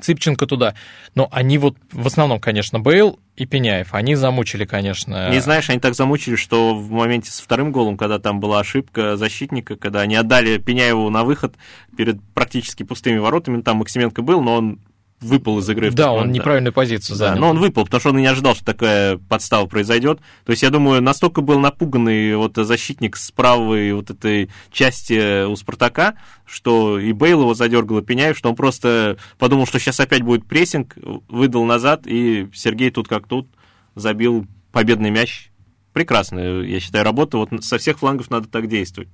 Цыпченко 0.00 0.46
туда. 0.46 0.74
Но 1.14 1.28
они 1.30 1.58
вот, 1.58 1.76
в 1.92 2.06
основном, 2.06 2.40
конечно, 2.40 2.80
Бейл 2.80 3.20
и 3.36 3.46
Пеняев, 3.46 3.94
они 3.94 4.14
замучили, 4.16 4.64
конечно. 4.64 5.30
Не 5.30 5.40
знаешь, 5.40 5.70
они 5.70 5.78
так 5.78 5.94
замучили, 5.94 6.36
что 6.36 6.74
в 6.74 6.90
моменте 6.90 7.30
с 7.30 7.40
вторым 7.40 7.72
голом, 7.72 7.96
когда 7.96 8.18
там 8.18 8.40
была 8.40 8.60
ошибка 8.60 9.16
защитника, 9.16 9.76
когда 9.76 10.00
они 10.00 10.16
отдали 10.16 10.58
Пеняеву 10.58 11.08
на 11.10 11.24
выход 11.24 11.54
перед 11.96 12.20
практически 12.34 12.82
пустыми 12.82 13.18
воротами, 13.18 13.62
там 13.62 13.78
Максименко 13.78 14.22
был, 14.22 14.42
но 14.42 14.56
он 14.56 14.80
выпал 15.24 15.58
из 15.58 15.68
игры. 15.68 15.90
Да, 15.90 16.12
он 16.12 16.30
неправильную 16.30 16.72
позицию 16.72 17.16
занял. 17.16 17.34
Да, 17.34 17.40
но 17.40 17.50
он 17.50 17.58
выпал, 17.58 17.84
потому 17.84 18.00
что 18.00 18.10
он 18.10 18.18
и 18.18 18.20
не 18.20 18.26
ожидал, 18.26 18.54
что 18.54 18.64
такая 18.64 19.16
подстава 19.16 19.66
произойдет. 19.66 20.20
То 20.44 20.50
есть, 20.50 20.62
я 20.62 20.70
думаю, 20.70 21.02
настолько 21.02 21.40
был 21.40 21.58
напуганный 21.58 22.36
вот 22.36 22.56
защитник 22.56 23.16
с 23.16 23.30
правой 23.30 23.92
вот 23.92 24.10
этой 24.10 24.50
части 24.70 25.44
у 25.44 25.56
Спартака, 25.56 26.16
что 26.44 26.98
и 26.98 27.12
Бейл 27.12 27.40
его 27.40 27.54
задергал, 27.54 27.98
и 27.98 28.02
Пеняев, 28.02 28.36
что 28.36 28.50
он 28.50 28.56
просто 28.56 29.16
подумал, 29.38 29.66
что 29.66 29.78
сейчас 29.78 29.98
опять 30.00 30.22
будет 30.22 30.46
прессинг, 30.46 30.96
выдал 31.28 31.64
назад, 31.64 32.02
и 32.06 32.48
Сергей 32.54 32.90
тут 32.90 33.08
как 33.08 33.26
тут 33.26 33.48
забил 33.94 34.46
победный 34.72 35.10
мяч. 35.10 35.50
Прекрасная, 35.92 36.62
я 36.62 36.80
считаю, 36.80 37.04
работа. 37.04 37.38
Вот 37.38 37.50
со 37.64 37.78
всех 37.78 38.00
флангов 38.00 38.28
надо 38.28 38.48
так 38.48 38.68
действовать. 38.68 39.08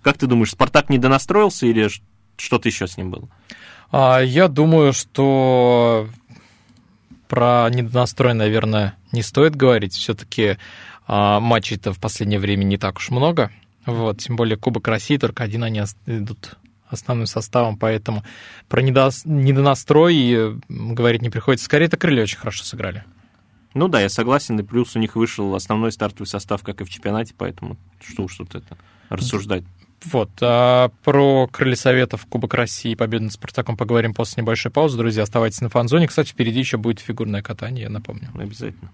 Как 0.00 0.16
ты 0.16 0.26
думаешь, 0.26 0.52
Спартак 0.52 0.88
недонастроился 0.88 1.66
или 1.66 1.90
что-то 2.38 2.68
еще 2.68 2.86
с 2.86 2.96
ним 2.96 3.10
было? 3.10 3.28
А, 3.90 4.20
я 4.20 4.48
думаю, 4.48 4.92
что 4.92 6.08
про 7.28 7.68
недонастрой, 7.70 8.34
наверное, 8.34 8.94
не 9.12 9.22
стоит 9.22 9.56
говорить. 9.56 9.94
Все-таки 9.94 10.58
а, 11.06 11.40
матчей-то 11.40 11.92
в 11.92 12.00
последнее 12.00 12.40
время 12.40 12.64
не 12.64 12.78
так 12.78 12.96
уж 12.96 13.10
много. 13.10 13.50
Вот, 13.84 14.18
тем 14.18 14.36
более 14.36 14.56
Кубок 14.56 14.88
России 14.88 15.16
только 15.16 15.44
один 15.44 15.62
они 15.62 15.82
идут 16.06 16.56
основным 16.88 17.26
составом, 17.26 17.76
поэтому 17.76 18.24
про 18.68 18.80
недонастрой 18.80 20.60
говорить 20.68 21.22
не 21.22 21.30
приходится. 21.30 21.66
Скорее, 21.66 21.86
это 21.86 21.96
крылья 21.96 22.22
очень 22.22 22.38
хорошо 22.38 22.64
сыграли. 22.64 23.04
Ну 23.74 23.88
да, 23.88 24.00
я 24.00 24.08
согласен, 24.08 24.58
и 24.58 24.62
плюс 24.62 24.96
у 24.96 24.98
них 24.98 25.16
вышел 25.16 25.54
основной 25.54 25.92
стартовый 25.92 26.26
состав, 26.26 26.62
как 26.62 26.80
и 26.80 26.84
в 26.84 26.88
чемпионате, 26.88 27.34
поэтому 27.36 27.76
что 28.00 28.22
уж 28.24 28.36
тут 28.36 28.54
это 28.54 28.78
рассуждать. 29.10 29.64
Вот, 30.12 30.30
а 30.40 30.90
про 31.02 31.48
крылья 31.48 31.74
советов 31.74 32.26
Кубок 32.28 32.54
России 32.54 32.92
и 32.92 32.94
победу 32.94 33.24
над 33.24 33.32
Спартаком 33.32 33.76
поговорим 33.76 34.14
после 34.14 34.42
небольшой 34.42 34.70
паузы. 34.70 34.96
Друзья, 34.96 35.24
оставайтесь 35.24 35.60
на 35.60 35.68
фан-зоне. 35.68 36.06
Кстати, 36.06 36.30
впереди 36.30 36.60
еще 36.60 36.76
будет 36.76 37.00
фигурное 37.00 37.42
катание, 37.42 37.84
я 37.84 37.90
напомню. 37.90 38.28
Обязательно. 38.34 38.90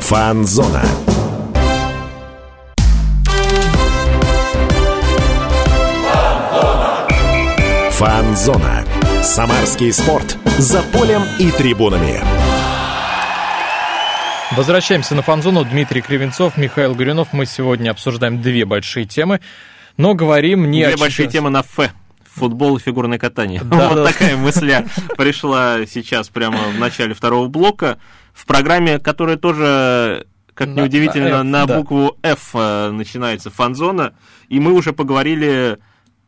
Фан-зона. 0.00 0.82
Фан-зона. 7.90 8.84
Самарский 9.22 9.92
спорт. 9.92 10.38
За 10.58 10.82
полем 10.82 11.22
и 11.38 11.50
трибунами. 11.50 12.35
Возвращаемся 14.56 15.14
на 15.14 15.20
фанзону. 15.20 15.66
Дмитрий 15.66 16.00
Кривенцов, 16.00 16.56
Михаил 16.56 16.94
Горюнов. 16.94 17.34
Мы 17.34 17.44
сегодня 17.44 17.90
обсуждаем 17.90 18.40
две 18.40 18.64
большие 18.64 19.04
темы, 19.04 19.42
но 19.98 20.14
говорим 20.14 20.70
не 20.70 20.78
две 20.78 20.86
о... 20.86 20.96
Две 20.96 21.00
большие 21.00 21.28
темы 21.28 21.50
на 21.50 21.60
Ф. 21.60 21.92
Футбол 22.24 22.78
и 22.78 22.80
фигурное 22.80 23.18
катание. 23.18 23.60
Да, 23.62 23.90
вот 23.90 23.96
да. 23.96 24.06
такая 24.06 24.34
мысля 24.38 24.86
пришла 25.18 25.84
сейчас 25.84 26.30
прямо 26.30 26.56
в 26.74 26.78
начале 26.78 27.12
второго 27.12 27.48
блока. 27.48 27.98
В 28.32 28.46
программе, 28.46 28.98
которая 28.98 29.36
тоже 29.36 30.26
как 30.54 30.68
на, 30.68 30.80
неудивительно, 30.80 31.42
на, 31.42 31.64
F, 31.64 31.68
на 31.68 31.76
букву 31.76 32.16
да. 32.22 32.30
F 32.30 32.50
э, 32.54 32.90
начинается 32.92 33.50
фанзона. 33.50 34.14
И 34.48 34.58
мы 34.58 34.72
уже 34.72 34.94
поговорили 34.94 35.76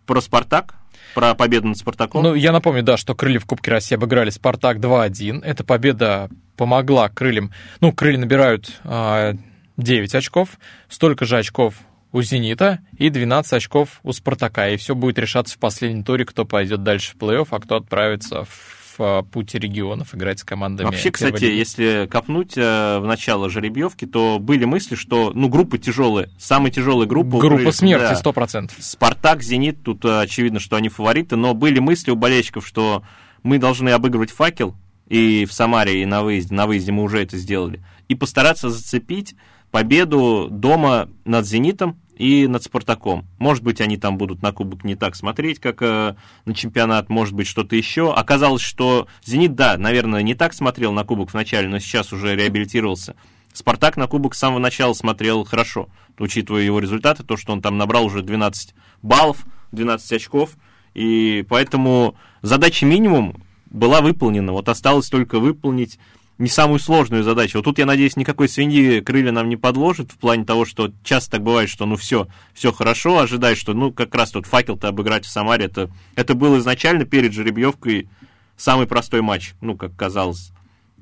про 0.04 0.20
Спартак, 0.20 0.74
про 1.14 1.34
победу 1.34 1.68
над 1.68 1.78
Спартаком. 1.78 2.22
Ну, 2.22 2.34
я 2.34 2.52
напомню, 2.52 2.82
да, 2.82 2.98
что 2.98 3.14
крылья 3.14 3.40
в 3.40 3.46
Кубке 3.46 3.70
России 3.70 3.94
обыграли 3.94 4.28
Спартак 4.28 4.76
2-1. 4.76 5.42
Эта 5.42 5.64
победа 5.64 6.28
помогла 6.58 7.08
крыльям. 7.08 7.52
Ну, 7.80 7.92
крылья 7.92 8.18
набирают 8.18 8.78
а, 8.84 9.34
9 9.78 10.14
очков, 10.14 10.58
столько 10.88 11.24
же 11.24 11.38
очков 11.38 11.74
у 12.12 12.20
«Зенита» 12.20 12.80
и 12.98 13.08
12 13.08 13.52
очков 13.54 14.00
у 14.02 14.12
«Спартака». 14.12 14.68
И 14.68 14.76
все 14.76 14.94
будет 14.94 15.18
решаться 15.18 15.54
в 15.54 15.58
последнем 15.58 16.04
туре, 16.04 16.26
кто 16.26 16.44
пойдет 16.44 16.82
дальше 16.82 17.12
в 17.12 17.16
плей-офф, 17.16 17.48
а 17.50 17.60
кто 17.60 17.76
отправится 17.76 18.44
в 18.44 18.78
в 18.98 19.22
пути 19.30 19.60
регионов 19.60 20.12
играть 20.12 20.40
с 20.40 20.42
командами. 20.42 20.86
Вообще, 20.86 21.12
кстати, 21.12 21.44
лиги. 21.44 21.54
если 21.56 22.08
копнуть 22.10 22.54
э, 22.56 22.98
в 22.98 23.04
начало 23.06 23.48
жеребьевки, 23.48 24.06
то 24.06 24.40
были 24.40 24.64
мысли, 24.64 24.96
что 24.96 25.30
ну 25.32 25.48
группы 25.48 25.78
тяжелые, 25.78 26.30
самые 26.36 26.72
тяжелые 26.72 27.06
группы. 27.06 27.38
Группа 27.38 27.70
смерти, 27.70 28.18
сто 28.18 28.32
процентов. 28.32 28.76
Спартак, 28.80 29.42
Зенит, 29.42 29.84
тут 29.84 30.04
э, 30.04 30.20
очевидно, 30.20 30.58
что 30.58 30.74
они 30.74 30.88
фавориты, 30.88 31.36
но 31.36 31.54
были 31.54 31.78
мысли 31.78 32.10
у 32.10 32.16
болельщиков, 32.16 32.66
что 32.66 33.04
мы 33.44 33.58
должны 33.58 33.90
обыгрывать 33.90 34.32
факел 34.32 34.74
и 35.08 35.46
в 35.46 35.52
Самаре, 35.52 36.02
и 36.02 36.06
на 36.06 36.22
выезде. 36.22 36.54
На 36.54 36.66
выезде 36.66 36.92
мы 36.92 37.02
уже 37.02 37.22
это 37.22 37.36
сделали. 37.36 37.82
И 38.08 38.14
постараться 38.14 38.70
зацепить 38.70 39.34
победу 39.70 40.48
дома 40.50 41.08
над 41.24 41.46
«Зенитом» 41.46 42.00
и 42.16 42.46
над 42.46 42.62
«Спартаком». 42.62 43.26
Может 43.38 43.62
быть, 43.62 43.80
они 43.80 43.96
там 43.96 44.18
будут 44.18 44.42
на 44.42 44.52
кубок 44.52 44.84
не 44.84 44.96
так 44.96 45.14
смотреть, 45.14 45.60
как 45.60 45.82
э, 45.82 46.16
на 46.44 46.54
чемпионат, 46.54 47.08
может 47.08 47.34
быть, 47.34 47.46
что-то 47.46 47.76
еще. 47.76 48.12
Оказалось, 48.12 48.62
что 48.62 49.08
«Зенит», 49.24 49.54
да, 49.54 49.76
наверное, 49.76 50.22
не 50.22 50.34
так 50.34 50.52
смотрел 50.52 50.92
на 50.92 51.04
кубок 51.04 51.32
вначале, 51.32 51.68
но 51.68 51.78
сейчас 51.78 52.12
уже 52.12 52.34
реабилитировался. 52.34 53.14
«Спартак» 53.52 53.96
на 53.96 54.06
кубок 54.06 54.34
с 54.34 54.38
самого 54.38 54.58
начала 54.58 54.92
смотрел 54.92 55.44
хорошо, 55.44 55.88
учитывая 56.18 56.62
его 56.62 56.80
результаты, 56.80 57.24
то, 57.24 57.36
что 57.36 57.52
он 57.52 57.62
там 57.62 57.78
набрал 57.78 58.06
уже 58.06 58.22
12 58.22 58.74
баллов, 59.02 59.44
12 59.72 60.12
очков, 60.12 60.56
и 60.94 61.44
поэтому 61.48 62.16
задача 62.42 62.84
минимум 62.84 63.42
была 63.70 64.00
выполнена. 64.00 64.52
Вот 64.52 64.68
осталось 64.68 65.08
только 65.08 65.38
выполнить 65.38 65.98
не 66.38 66.48
самую 66.48 66.78
сложную 66.78 67.24
задачу. 67.24 67.58
Вот 67.58 67.64
тут, 67.64 67.78
я 67.78 67.86
надеюсь, 67.86 68.16
никакой 68.16 68.48
свиньи 68.48 69.00
крылья 69.00 69.32
нам 69.32 69.48
не 69.48 69.56
подложит 69.56 70.12
в 70.12 70.18
плане 70.18 70.44
того, 70.44 70.64
что 70.64 70.92
часто 71.02 71.32
так 71.32 71.42
бывает, 71.42 71.68
что 71.68 71.84
ну 71.84 71.96
все, 71.96 72.28
все 72.54 72.72
хорошо, 72.72 73.18
ожидаешь, 73.18 73.58
что 73.58 73.74
ну 73.74 73.92
как 73.92 74.14
раз 74.14 74.30
тут 74.30 74.46
факел-то 74.46 74.88
обыграть 74.88 75.26
в 75.26 75.30
Самаре, 75.30 75.64
это, 75.64 75.90
это 76.14 76.34
был 76.34 76.56
изначально 76.58 77.04
перед 77.04 77.32
жеребьевкой 77.32 78.08
самый 78.56 78.86
простой 78.86 79.20
матч, 79.20 79.54
ну, 79.60 79.76
как 79.76 79.96
казалось. 79.96 80.52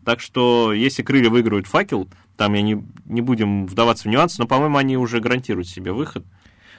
Так 0.05 0.21
что, 0.21 0.73
если 0.73 1.03
крылья 1.03 1.31
выиграют 1.31 1.67
факел, 1.67 2.09
там 2.37 2.55
я 2.55 2.63
не, 2.63 2.83
не 3.07 3.21
будем 3.21 3.67
вдаваться 3.67 4.09
в 4.09 4.11
нюансы, 4.11 4.41
но, 4.41 4.47
по-моему, 4.47 4.77
они 4.77 4.97
уже 4.97 5.21
гарантируют 5.21 5.69
себе 5.69 5.93
выход. 5.93 6.25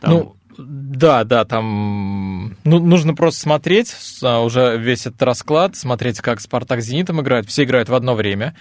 Там... 0.01 0.11
Ну, 0.11 0.37
да, 0.57 1.23
да, 1.23 1.45
там 1.45 2.55
ну, 2.63 2.79
нужно 2.79 3.13
просто 3.13 3.41
смотреть 3.41 3.95
а, 4.23 4.41
уже 4.41 4.77
весь 4.77 5.05
этот 5.05 5.21
расклад, 5.21 5.75
смотреть, 5.75 6.19
как 6.19 6.41
Спартак 6.41 6.81
с 6.81 6.85
Зенитом 6.85 7.21
играют. 7.21 7.47
Все 7.47 7.63
играют 7.63 7.89
в 7.89 7.93
одно 7.93 8.15
время. 8.15 8.55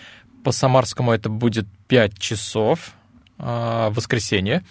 По 0.45 0.53
Самарскому 0.53 1.13
это 1.13 1.29
будет 1.29 1.67
5 1.89 2.19
часов 2.19 2.93
э, 3.39 3.89
воскресенье. 3.91 4.63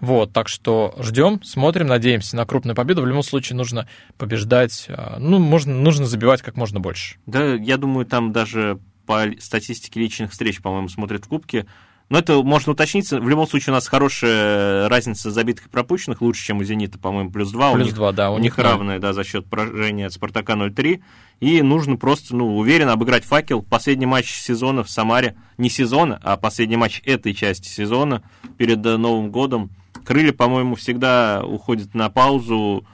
Вот, 0.00 0.32
так 0.32 0.48
что 0.48 0.96
ждем, 0.98 1.40
смотрим, 1.44 1.86
надеемся 1.86 2.34
на 2.34 2.44
крупную 2.44 2.74
победу. 2.74 3.02
В 3.02 3.06
любом 3.06 3.22
случае 3.22 3.56
нужно 3.56 3.86
побеждать, 4.18 4.86
а, 4.88 5.16
ну, 5.20 5.38
можно, 5.38 5.74
нужно 5.74 6.06
забивать 6.06 6.42
как 6.42 6.56
можно 6.56 6.80
больше. 6.80 7.18
Да, 7.26 7.54
я 7.54 7.76
думаю, 7.76 8.04
там 8.04 8.32
даже 8.32 8.80
по 9.06 9.22
статистике 9.38 10.00
личных 10.00 10.32
встреч, 10.32 10.60
по-моему, 10.60 10.88
смотрят 10.88 11.24
в 11.24 11.28
Кубке, 11.28 11.66
но 12.12 12.18
это 12.18 12.42
можно 12.42 12.72
уточнить. 12.72 13.10
В 13.10 13.26
любом 13.26 13.48
случае 13.48 13.72
у 13.72 13.74
нас 13.74 13.88
хорошая 13.88 14.86
разница 14.90 15.30
забитых 15.30 15.64
и 15.64 15.68
пропущенных, 15.70 16.20
лучше, 16.20 16.44
чем 16.44 16.58
у 16.58 16.62
«Зенита», 16.62 16.98
по-моему, 16.98 17.30
плюс 17.30 17.50
2. 17.50 17.72
Плюс 17.72 17.90
2, 17.90 18.12
да. 18.12 18.30
У, 18.30 18.34
у 18.34 18.38
них 18.38 18.58
равная, 18.58 18.98
да, 18.98 19.14
за 19.14 19.24
счет 19.24 19.46
поражения 19.46 20.08
от 20.08 20.12
«Спартака» 20.12 20.52
0-3. 20.52 21.00
И 21.40 21.62
нужно 21.62 21.96
просто, 21.96 22.36
ну, 22.36 22.58
уверенно 22.58 22.92
обыграть 22.92 23.24
«Факел». 23.24 23.62
Последний 23.62 24.04
матч 24.04 24.30
сезона 24.30 24.84
в 24.84 24.90
Самаре, 24.90 25.36
не 25.56 25.70
сезона, 25.70 26.20
а 26.22 26.36
последний 26.36 26.76
матч 26.76 27.00
этой 27.06 27.32
части 27.32 27.68
сезона 27.68 28.22
перед 28.58 28.84
э, 28.84 28.98
Новым 28.98 29.30
годом. 29.30 29.70
Крылья, 30.04 30.34
по-моему, 30.34 30.74
всегда 30.74 31.42
уходят 31.42 31.94
на 31.94 32.10
паузу, 32.10 32.84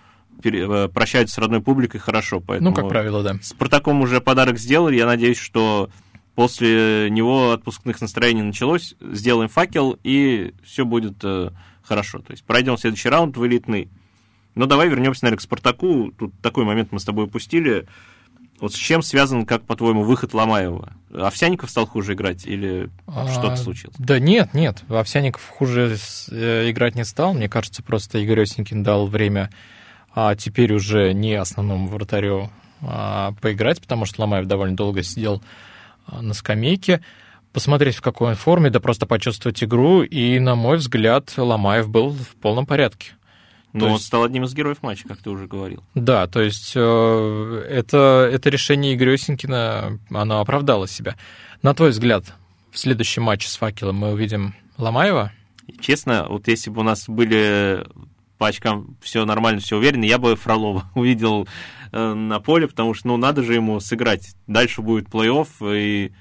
э, 0.44 0.88
прощаются 0.94 1.34
с 1.34 1.38
родной 1.38 1.60
публикой 1.60 1.98
хорошо. 1.98 2.38
Поэтому 2.38 2.70
ну, 2.70 2.76
как 2.76 2.88
правило, 2.88 3.24
да. 3.24 3.34
Спартаком 3.42 4.00
уже 4.00 4.20
подарок 4.20 4.60
сделали. 4.60 4.94
Я 4.94 5.06
надеюсь, 5.06 5.38
что 5.38 5.90
После 6.38 7.10
него 7.10 7.50
отпускных 7.50 8.00
настроений 8.00 8.42
началось, 8.42 8.94
сделаем 9.00 9.48
факел, 9.48 9.98
и 10.04 10.54
все 10.62 10.84
будет 10.84 11.16
э, 11.24 11.50
хорошо. 11.82 12.20
То 12.20 12.30
есть 12.30 12.44
пройдем 12.44 12.78
следующий 12.78 13.08
раунд 13.08 13.36
в 13.36 13.44
элитный. 13.44 13.88
Но 14.54 14.66
давай 14.66 14.88
вернемся, 14.88 15.24
наверное, 15.24 15.38
к 15.38 15.42
Спартаку. 15.42 16.12
Тут 16.16 16.32
такой 16.40 16.64
момент 16.64 16.92
мы 16.92 17.00
с 17.00 17.04
тобой 17.04 17.24
упустили. 17.24 17.88
Вот 18.60 18.72
с 18.72 18.76
чем 18.76 19.02
связан, 19.02 19.46
как 19.46 19.64
по-твоему, 19.64 20.04
выход 20.04 20.32
Ломаева? 20.32 20.92
Овсяников 21.12 21.70
стал 21.70 21.88
хуже 21.88 22.12
играть 22.12 22.46
или 22.46 22.88
а, 23.08 23.26
что-то 23.32 23.56
случилось? 23.56 23.96
Да 23.98 24.20
нет, 24.20 24.54
нет, 24.54 24.84
Овсяников 24.88 25.44
хуже 25.44 25.96
э, 26.30 26.70
играть 26.70 26.94
не 26.94 27.04
стал. 27.04 27.34
Мне 27.34 27.48
кажется, 27.48 27.82
просто 27.82 28.18
Игорь 28.18 28.42
Осенькин 28.42 28.84
дал 28.84 29.08
время, 29.08 29.50
а 30.14 30.36
теперь 30.36 30.72
уже 30.72 31.14
не 31.14 31.34
основному 31.34 31.88
вратарю 31.88 32.48
а, 32.80 33.32
поиграть, 33.40 33.80
потому 33.80 34.04
что 34.04 34.20
Ломаев 34.20 34.46
довольно 34.46 34.76
долго 34.76 35.02
сидел 35.02 35.42
на 36.10 36.34
скамейке, 36.34 37.02
посмотреть, 37.52 37.96
в 37.96 38.02
какой 38.02 38.30
он 38.30 38.34
форме, 38.34 38.70
да 38.70 38.80
просто 38.80 39.06
почувствовать 39.06 39.62
игру. 39.62 40.02
И, 40.02 40.38
на 40.38 40.54
мой 40.54 40.76
взгляд, 40.76 41.32
Ломаев 41.36 41.88
был 41.88 42.10
в 42.10 42.36
полном 42.40 42.66
порядке. 42.66 43.12
Но 43.72 43.86
есть... 43.86 43.94
он 43.94 44.00
стал 44.00 44.24
одним 44.24 44.44
из 44.44 44.54
героев 44.54 44.82
матча, 44.82 45.06
как 45.06 45.18
ты 45.18 45.30
уже 45.30 45.46
говорил. 45.46 45.82
Да, 45.94 46.26
то 46.26 46.40
есть 46.40 46.72
э, 46.74 47.66
это, 47.68 48.28
это 48.32 48.50
решение 48.50 48.94
Игоря 48.94 49.14
Осенькина, 49.14 49.98
оно 50.10 50.40
оправдало 50.40 50.88
себя. 50.88 51.16
На 51.62 51.74
твой 51.74 51.90
взгляд, 51.90 52.24
в 52.70 52.78
следующем 52.78 53.24
матче 53.24 53.48
с 53.48 53.56
«Факелом» 53.56 53.96
мы 53.96 54.12
увидим 54.12 54.54
Ломаева? 54.78 55.32
Честно, 55.80 56.26
вот 56.28 56.48
если 56.48 56.70
бы 56.70 56.80
у 56.80 56.84
нас 56.84 57.08
были 57.08 57.86
по 58.38 58.48
очкам 58.48 58.96
все 59.02 59.24
нормально, 59.24 59.60
все 59.60 59.76
уверенно, 59.76 60.04
я 60.04 60.18
бы 60.18 60.34
Фролова 60.36 60.84
увидел 60.94 61.42
э, 61.42 61.46
на 61.92 62.40
поле, 62.40 62.68
потому 62.68 62.94
что, 62.94 63.08
ну, 63.08 63.16
надо 63.16 63.42
же 63.42 63.54
ему 63.54 63.80
сыграть. 63.80 64.34
Дальше 64.46 64.82
будет 64.82 65.08
плей-офф, 65.08 65.48
и 65.62 66.12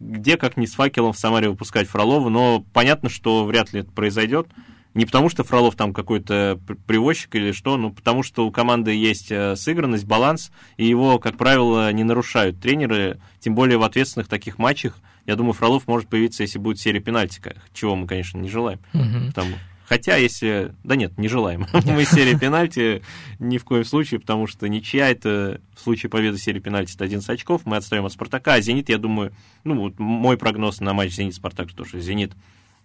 где, 0.00 0.36
как 0.36 0.56
не 0.56 0.66
с 0.66 0.74
факелом 0.74 1.12
в 1.12 1.18
Самаре 1.18 1.48
выпускать 1.48 1.88
Фролова, 1.88 2.28
но 2.28 2.64
понятно, 2.72 3.08
что 3.08 3.44
вряд 3.44 3.72
ли 3.72 3.80
это 3.80 3.90
произойдет. 3.90 4.48
Не 4.94 5.04
потому, 5.04 5.28
что 5.28 5.44
Фролов 5.44 5.74
там 5.76 5.92
какой-то 5.92 6.58
привозчик 6.86 7.34
или 7.34 7.52
что, 7.52 7.76
но 7.76 7.90
потому, 7.90 8.22
что 8.22 8.46
у 8.46 8.50
команды 8.50 8.94
есть 8.94 9.30
э, 9.30 9.54
сыгранность, 9.54 10.06
баланс, 10.06 10.50
и 10.78 10.86
его, 10.86 11.18
как 11.18 11.36
правило, 11.36 11.92
не 11.92 12.02
нарушают 12.02 12.60
тренеры, 12.60 13.20
тем 13.38 13.54
более 13.54 13.76
в 13.76 13.82
ответственных 13.82 14.26
таких 14.26 14.58
матчах. 14.58 14.98
Я 15.26 15.36
думаю, 15.36 15.52
Фролов 15.52 15.86
может 15.86 16.08
появиться, 16.08 16.44
если 16.44 16.58
будет 16.58 16.78
серия 16.78 17.00
пенальти, 17.00 17.42
чего 17.74 17.94
мы, 17.94 18.06
конечно, 18.06 18.38
не 18.38 18.48
желаем. 18.48 18.78
Мгм. 18.94 19.28
Потому- 19.28 19.56
Хотя, 19.88 20.16
если... 20.16 20.74
Да 20.82 20.96
нет, 20.96 21.16
не 21.16 21.28
желаем. 21.28 21.66
Мы 21.72 22.04
серии 22.04 22.36
пенальти 22.36 23.02
ни 23.38 23.58
в 23.58 23.64
коем 23.64 23.84
случае, 23.84 24.18
потому 24.18 24.46
что 24.48 24.68
ничья 24.68 25.10
это 25.10 25.60
в 25.76 25.80
случае 25.80 26.10
победы 26.10 26.38
серии 26.38 26.58
пенальти 26.58 26.94
это 26.94 27.04
11 27.04 27.28
очков, 27.30 27.62
мы 27.64 27.76
отстаем 27.76 28.04
от 28.04 28.12
Спартака, 28.12 28.54
а 28.54 28.60
Зенит, 28.60 28.88
я 28.88 28.98
думаю, 28.98 29.32
ну 29.62 29.78
вот 29.78 29.98
мой 29.98 30.36
прогноз 30.36 30.80
на 30.80 30.92
матч 30.92 31.12
Зенит-Спартак, 31.12 31.70
что 31.70 31.84
что 31.84 32.00
Зенит 32.00 32.32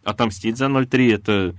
отомстит 0.03 0.57
за 0.57 0.65
0-3, 0.65 1.13
это 1.13 1.55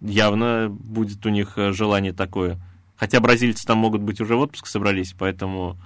явно 0.00 0.68
будет 0.68 1.24
у 1.24 1.30
них 1.30 1.56
э, 1.56 1.72
желание 1.72 2.12
такое. 2.12 2.58
Хотя 2.96 3.20
бразильцы 3.20 3.66
там 3.66 3.78
могут 3.78 4.02
быть 4.02 4.20
уже 4.20 4.36
в 4.36 4.40
отпуск 4.40 4.66
собрались, 4.66 5.14
поэтому 5.18 5.78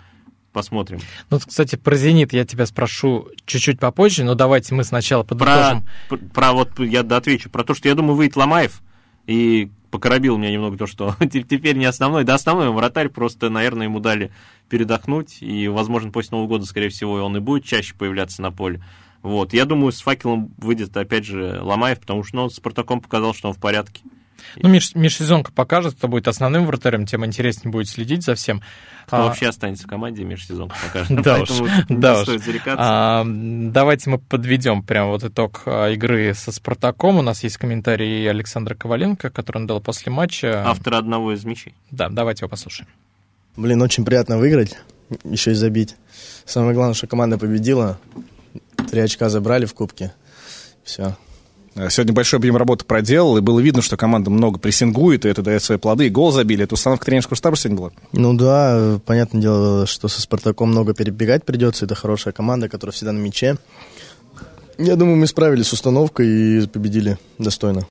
посмотрим. 0.52 1.00
Ну, 1.30 1.38
кстати, 1.38 1.76
про 1.76 1.96
«Зенит» 1.96 2.32
я 2.32 2.44
тебя 2.44 2.66
спрошу 2.66 3.28
чуть-чуть 3.44 3.78
попозже, 3.78 4.24
но 4.24 4.34
давайте 4.34 4.74
мы 4.74 4.84
сначала 4.84 5.22
подытожим. 5.22 5.86
про, 6.08 6.16
про 6.16 6.52
вот 6.52 6.78
я 6.80 7.00
отвечу, 7.00 7.50
про 7.50 7.62
то, 7.62 7.74
что 7.74 7.88
я 7.88 7.94
думаю, 7.94 8.16
выйдет 8.16 8.36
Ломаев, 8.36 8.82
и 9.26 9.70
покоробил 9.90 10.36
меня 10.36 10.52
немного 10.52 10.76
то, 10.76 10.86
что 10.86 11.14
те- 11.20 11.42
теперь 11.42 11.76
не 11.76 11.84
основной. 11.84 12.24
Да, 12.24 12.34
основной 12.34 12.70
вратарь, 12.70 13.08
просто, 13.08 13.50
наверное, 13.50 13.86
ему 13.86 14.00
дали 14.00 14.30
передохнуть, 14.68 15.38
и, 15.40 15.68
возможно, 15.68 16.10
после 16.10 16.36
Нового 16.36 16.48
года, 16.48 16.66
скорее 16.66 16.88
всего, 16.88 17.14
он 17.14 17.36
и 17.36 17.40
будет 17.40 17.64
чаще 17.64 17.94
появляться 17.94 18.42
на 18.42 18.50
поле. 18.50 18.82
Вот. 19.22 19.52
Я 19.52 19.64
думаю, 19.64 19.92
с 19.92 20.00
факелом 20.00 20.52
выйдет, 20.58 20.96
опять 20.96 21.24
же, 21.24 21.60
Ломаев, 21.60 22.00
потому 22.00 22.22
что 22.22 22.36
ну, 22.36 22.50
с 22.50 22.56
Спартаком 22.56 23.00
показал, 23.00 23.34
что 23.34 23.48
он 23.48 23.54
в 23.54 23.58
порядке. 23.58 24.02
Ну, 24.56 24.68
меж- 24.72 24.92
межсезонка 24.98 25.52
покажет, 25.52 25.94
кто 25.94 26.08
будет 26.08 26.28
основным 26.28 26.66
вратарем, 26.66 27.06
тем 27.06 27.24
интереснее 27.24 27.70
будет 27.70 27.88
следить 27.88 28.22
за 28.24 28.34
всем. 28.34 28.62
Кто 29.06 29.16
А, 29.18 29.22
вообще 29.26 29.48
останется 29.48 29.84
в 29.84 29.86
команде, 29.86 30.24
межсезонка 30.24 30.76
покажет. 30.84 31.20
Да 31.22 31.40
уж, 31.40 31.50
да 31.88 32.20
уж. 32.22 32.28
а, 32.66 33.24
давайте 33.26 34.10
мы 34.10 34.18
подведем 34.18 34.82
прям 34.82 35.08
вот 35.08 35.24
итог 35.24 35.62
а, 35.66 35.90
игры 35.90 36.34
со 36.34 36.52
Спартаком. 36.52 37.18
У 37.18 37.22
нас 37.22 37.42
есть 37.44 37.56
комментарий 37.56 38.28
Александра 38.28 38.74
Коваленко, 38.74 39.30
который 39.30 39.58
он 39.58 39.66
дал 39.66 39.80
после 39.80 40.10
матча. 40.12 40.64
Автор 40.66 40.94
одного 40.94 41.32
из 41.32 41.44
мячей. 41.44 41.74
Да, 41.90 42.08
давайте 42.08 42.44
его 42.44 42.48
послушаем. 42.50 42.88
Блин, 43.56 43.80
очень 43.80 44.04
приятно 44.04 44.38
выиграть, 44.38 44.76
еще 45.24 45.52
и 45.52 45.54
забить. 45.54 45.96
Самое 46.44 46.74
главное, 46.74 46.94
что 46.94 47.06
команда 47.06 47.38
победила. 47.38 47.98
Три 48.90 49.00
очка 49.00 49.28
забрали 49.28 49.64
в 49.66 49.74
кубке. 49.74 50.12
Все. 50.84 51.16
Сегодня 51.90 52.14
большой 52.14 52.38
объем 52.38 52.56
работы 52.56 52.86
проделал, 52.86 53.36
и 53.36 53.42
было 53.42 53.60
видно, 53.60 53.82
что 53.82 53.98
команда 53.98 54.30
много 54.30 54.58
прессингует, 54.58 55.26
и 55.26 55.28
это 55.28 55.42
дает 55.42 55.62
свои 55.62 55.76
плоды. 55.76 56.06
И 56.06 56.10
гол 56.10 56.32
забили. 56.32 56.64
Это 56.64 56.72
установка 56.74 57.04
тренерского 57.04 57.36
штаба 57.36 57.56
сегодня 57.56 57.78
была? 57.78 57.90
Ну 58.12 58.32
да, 58.32 58.98
понятное 59.04 59.42
дело, 59.42 59.86
что 59.86 60.08
со 60.08 60.22
Спартаком 60.22 60.70
много 60.70 60.94
перебегать 60.94 61.44
придется. 61.44 61.84
Это 61.84 61.94
хорошая 61.94 62.32
команда, 62.32 62.70
которая 62.70 62.92
всегда 62.92 63.12
на 63.12 63.18
мяче. 63.18 63.58
Я 64.78 64.96
думаю, 64.96 65.16
мы 65.16 65.26
справились 65.26 65.66
с 65.68 65.72
установкой 65.74 66.26
и 66.62 66.66
победили 66.66 67.18
достойно. 67.38 67.86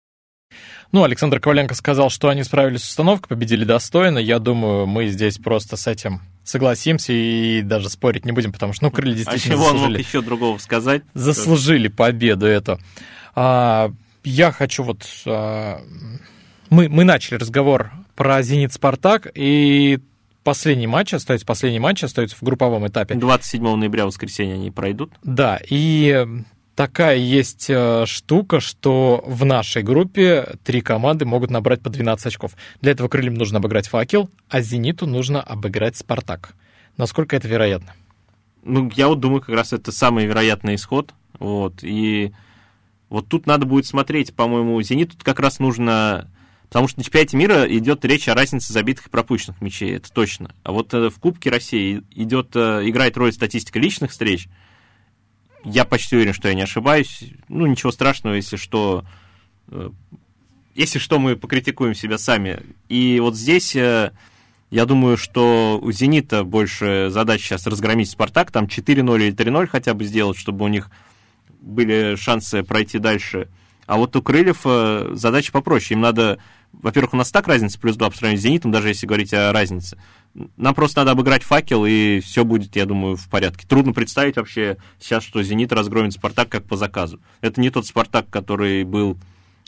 Ну, 0.91 1.03
Александр 1.03 1.39
Коваленко 1.39 1.75
сказал, 1.75 2.09
что 2.09 2.29
они 2.29 2.43
справились 2.43 2.81
с 2.83 2.89
установкой, 2.89 3.29
победили 3.29 3.65
достойно. 3.65 4.17
Я 4.17 4.39
думаю, 4.39 4.87
мы 4.87 5.07
здесь 5.07 5.37
просто 5.37 5.77
с 5.77 5.87
этим 5.87 6.21
согласимся 6.43 7.11
и 7.11 7.61
даже 7.61 7.89
спорить 7.89 8.25
не 8.25 8.31
будем, 8.31 8.51
потому 8.53 8.73
что, 8.73 8.85
ну, 8.85 8.91
крылья 8.91 9.13
А 9.13 9.17
действительно 9.17 9.55
чего 9.55 9.65
он 9.65 9.71
мог 9.73 9.79
заслужили. 9.81 10.03
еще 10.03 10.21
другого 10.21 10.57
сказать? 10.57 11.03
заслужили 11.13 11.87
победу 11.87 12.45
эту. 12.45 12.79
А, 13.35 13.91
я 14.23 14.51
хочу 14.51 14.83
вот... 14.83 15.05
а, 15.25 15.81
мы, 16.69 16.89
мы 16.89 17.03
начали 17.03 17.37
разговор 17.37 17.91
про 18.15 18.41
«Зенит-Спартак», 18.41 19.31
и 19.35 19.99
последний 20.43 20.87
матч 20.87 21.13
остается, 21.13 21.45
последний 21.45 21.79
матч 21.79 22.03
остается 22.03 22.35
в 22.37 22.41
групповом 22.41 22.87
этапе. 22.87 23.15
27 23.15 23.75
ноября, 23.75 24.05
воскресенье, 24.05 24.55
они 24.55 24.71
пройдут. 24.71 25.11
Да, 25.23 25.59
и 25.69 26.25
такая 26.75 27.17
есть 27.17 27.67
э, 27.69 28.05
штука, 28.05 28.59
что 28.59 29.23
в 29.27 29.43
нашей 29.43 29.83
группе 29.83 30.55
три 30.63 30.81
команды 30.81 31.25
могут 31.25 31.51
набрать 31.51 31.81
по 31.81 31.89
12 31.89 32.27
очков. 32.27 32.53
Для 32.81 32.93
этого 32.93 33.09
крыльям 33.09 33.33
нужно 33.33 33.57
обыграть 33.59 33.87
«Факел», 33.89 34.29
а 34.49 34.61
«Зениту» 34.61 35.07
нужно 35.07 35.41
обыграть 35.41 35.97
«Спартак». 35.97 36.55
Насколько 36.97 37.35
это 37.35 37.47
вероятно? 37.47 37.93
Ну, 38.63 38.89
я 38.95 39.07
вот 39.09 39.19
думаю, 39.19 39.41
как 39.41 39.55
раз 39.55 39.73
это 39.73 39.91
самый 39.91 40.25
вероятный 40.25 40.75
исход. 40.75 41.13
Вот. 41.39 41.83
И 41.83 42.31
вот 43.15 43.29
тут 43.29 43.47
надо 43.47 43.65
будет 43.65 43.85
смотреть, 43.85 44.35
по-моему, 44.35 44.81
«Зенит» 44.81 45.11
тут 45.11 45.23
как 45.23 45.39
раз 45.39 45.59
нужно... 45.59 46.29
Потому 46.67 46.89
что 46.89 46.99
на 46.99 47.05
чемпионате 47.05 47.37
мира 47.37 47.65
идет 47.65 48.03
речь 48.03 48.27
о 48.27 48.33
разнице 48.33 48.73
забитых 48.73 49.07
и 49.07 49.09
пропущенных 49.09 49.61
мячей, 49.61 49.95
это 49.95 50.11
точно. 50.11 50.53
А 50.63 50.73
вот 50.73 50.93
э, 50.93 51.09
в 51.09 51.17
Кубке 51.19 51.49
России 51.49 52.03
идет, 52.11 52.49
э, 52.55 52.81
играет 52.83 53.15
роль 53.15 53.31
статистика 53.31 53.79
личных 53.79 54.11
встреч. 54.11 54.49
Я 55.63 55.85
почти 55.85 56.17
уверен, 56.17 56.33
что 56.33 56.49
я 56.49 56.55
не 56.55 56.63
ошибаюсь. 56.63 57.23
Ну, 57.47 57.65
ничего 57.65 57.93
страшного, 57.93 58.33
если 58.33 58.57
что... 58.57 59.05
э, 59.69 59.91
Если 60.73 60.99
что, 60.99 61.17
мы 61.17 61.37
покритикуем 61.37 61.95
себя 61.95 62.17
сами. 62.17 62.63
И 62.89 63.21
вот 63.21 63.35
здесь... 63.37 63.75
я 63.75 64.11
думаю, 64.71 65.15
что 65.15 65.79
у 65.81 65.89
«Зенита» 65.93 66.43
больше 66.43 67.07
задач 67.11 67.41
сейчас 67.41 67.65
разгромить 67.65 68.09
«Спартак», 68.09 68.51
там 68.51 68.65
4-0 68.65 69.25
или 69.25 69.33
3-0 69.33 69.67
хотя 69.67 69.93
бы 69.93 70.03
сделать, 70.03 70.37
чтобы 70.37 70.65
у 70.65 70.67
них 70.67 70.89
были 71.65 72.15
шансы 72.15 72.63
пройти 72.63 72.99
дальше. 72.99 73.49
А 73.87 73.97
вот 73.97 74.15
у 74.15 74.21
«Крыльев» 74.21 74.61
э, 74.65 75.11
задача 75.13 75.51
попроще. 75.51 75.95
Им 75.95 76.01
надо, 76.01 76.39
во-первых, 76.71 77.13
у 77.13 77.17
нас 77.17 77.31
так 77.31 77.47
разница 77.47 77.79
плюс 77.79 77.95
2 77.95 78.09
по 78.09 78.15
сравнению 78.15 78.39
с 78.39 78.43
«Зенитом», 78.43 78.71
даже 78.71 78.87
если 78.87 79.05
говорить 79.05 79.33
о 79.33 79.51
разнице. 79.51 79.97
Нам 80.57 80.73
просто 80.73 81.01
надо 81.01 81.11
обыграть 81.11 81.43
«Факел», 81.43 81.85
и 81.85 82.19
все 82.19 82.45
будет, 82.45 82.75
я 82.75 82.85
думаю, 82.85 83.15
в 83.15 83.27
порядке. 83.29 83.67
Трудно 83.67 83.93
представить 83.93 84.37
вообще 84.37 84.77
сейчас, 84.99 85.23
что 85.23 85.43
«Зенит» 85.43 85.71
разгромит 85.71 86.13
«Спартак» 86.13 86.49
как 86.49 86.65
по 86.65 86.77
заказу. 86.77 87.19
Это 87.41 87.61
не 87.61 87.69
тот 87.69 87.85
«Спартак», 87.85 88.29
который 88.29 88.83
был 88.83 89.17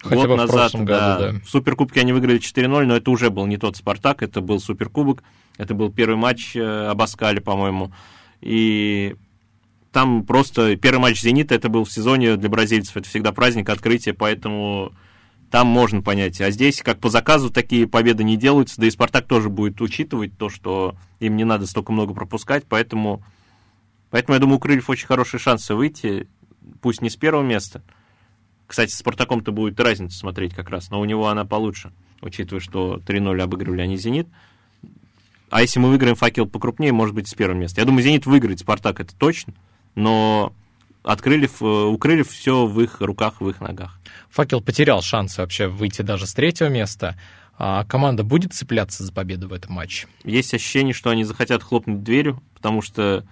Хотя 0.01 0.27
год 0.27 0.37
назад, 0.37 0.71
прошлом 0.71 0.85
да. 0.85 1.17
году, 1.17 1.33
да. 1.33 1.39
В 1.45 1.49
Суперкубке 1.49 2.01
они 2.01 2.13
выиграли 2.13 2.39
4-0, 2.39 2.85
но 2.85 2.97
это 2.97 3.11
уже 3.11 3.29
был 3.29 3.45
не 3.45 3.57
тот 3.57 3.77
Спартак, 3.77 4.21
это 4.21 4.41
был 4.41 4.59
Суперкубок, 4.59 5.23
это 5.57 5.73
был 5.73 5.91
первый 5.91 6.17
матч 6.17 6.55
э, 6.55 6.87
Абаскали, 6.87 7.39
по-моему. 7.39 7.91
И 8.41 9.15
там 9.97 10.23
просто 10.23 10.75
первый 10.75 10.99
матч 10.99 11.21
Зенита, 11.21 11.55
это 11.55 11.69
был 11.69 11.83
в 11.83 11.91
сезоне 11.91 12.37
для 12.37 12.49
бразильцев, 12.49 12.95
это 12.95 13.09
всегда 13.09 13.31
праздник, 13.31 13.67
открытие, 13.67 14.13
поэтому 14.13 14.91
там 15.49 15.65
можно 15.65 16.03
понять. 16.03 16.39
А 16.39 16.51
здесь, 16.51 16.83
как 16.83 16.99
по 16.99 17.09
заказу, 17.09 17.49
такие 17.49 17.87
победы 17.87 18.23
не 18.23 18.37
делаются, 18.37 18.79
да 18.79 18.85
и 18.85 18.91
Спартак 18.91 19.25
тоже 19.25 19.49
будет 19.49 19.81
учитывать 19.81 20.37
то, 20.37 20.49
что 20.49 20.95
им 21.19 21.35
не 21.35 21.45
надо 21.45 21.65
столько 21.65 21.93
много 21.93 22.13
пропускать, 22.13 22.65
поэтому, 22.69 23.23
поэтому 24.11 24.35
я 24.35 24.39
думаю, 24.39 24.57
у 24.57 24.59
Крыльев 24.59 24.87
очень 24.87 25.07
хорошие 25.07 25.39
шансы 25.39 25.73
выйти, 25.73 26.27
пусть 26.79 27.01
не 27.01 27.09
с 27.09 27.15
первого 27.15 27.41
места, 27.41 27.81
кстати, 28.67 28.91
с 28.91 28.99
Спартаком-то 28.99 29.51
будет 29.51 29.79
разница 29.79 30.15
смотреть 30.15 30.53
как 30.53 30.69
раз, 30.69 30.91
но 30.91 31.01
у 31.01 31.05
него 31.05 31.27
она 31.27 31.43
получше, 31.43 31.91
учитывая, 32.21 32.61
что 32.61 32.97
3-0 32.97 33.41
обыгрывали 33.41 33.81
они 33.81 33.97
«Зенит». 33.97 34.27
А 35.49 35.61
если 35.63 35.79
мы 35.79 35.89
выиграем 35.89 36.15
«Факел» 36.15 36.45
покрупнее, 36.45 36.91
может 36.93 37.15
быть, 37.15 37.27
с 37.27 37.33
первого 37.33 37.57
места. 37.57 37.81
Я 37.81 37.85
думаю, 37.85 38.03
«Зенит» 38.03 38.27
выиграет 38.27 38.59
«Спартак», 38.59 38.99
это 38.99 39.15
точно, 39.15 39.55
но 39.97 40.53
от 41.01 41.21
Крыльев, 41.21 41.61
э, 41.61 41.65
у 41.65 41.97
Крыльев 41.97 42.29
все 42.29 42.67
в 42.67 42.79
их 42.79 43.01
руках, 43.01 43.41
в 43.41 43.49
их 43.49 43.59
ногах. 43.59 43.99
«Факел» 44.29 44.61
потерял 44.61 45.01
шанс 45.01 45.39
вообще 45.39 45.67
выйти 45.67 46.03
даже 46.03 46.27
с 46.27 46.33
третьего 46.33 46.67
места. 46.67 47.17
А 47.57 47.83
команда 47.85 48.23
будет 48.23 48.53
цепляться 48.53 49.03
за 49.03 49.11
победу 49.11 49.47
в 49.47 49.53
этом 49.53 49.73
матче? 49.73 50.07
Есть 50.23 50.53
ощущение, 50.53 50.93
что 50.93 51.09
они 51.09 51.23
захотят 51.23 51.63
хлопнуть 51.63 52.03
дверью, 52.03 52.43
потому 52.53 52.83
что, 52.83 53.25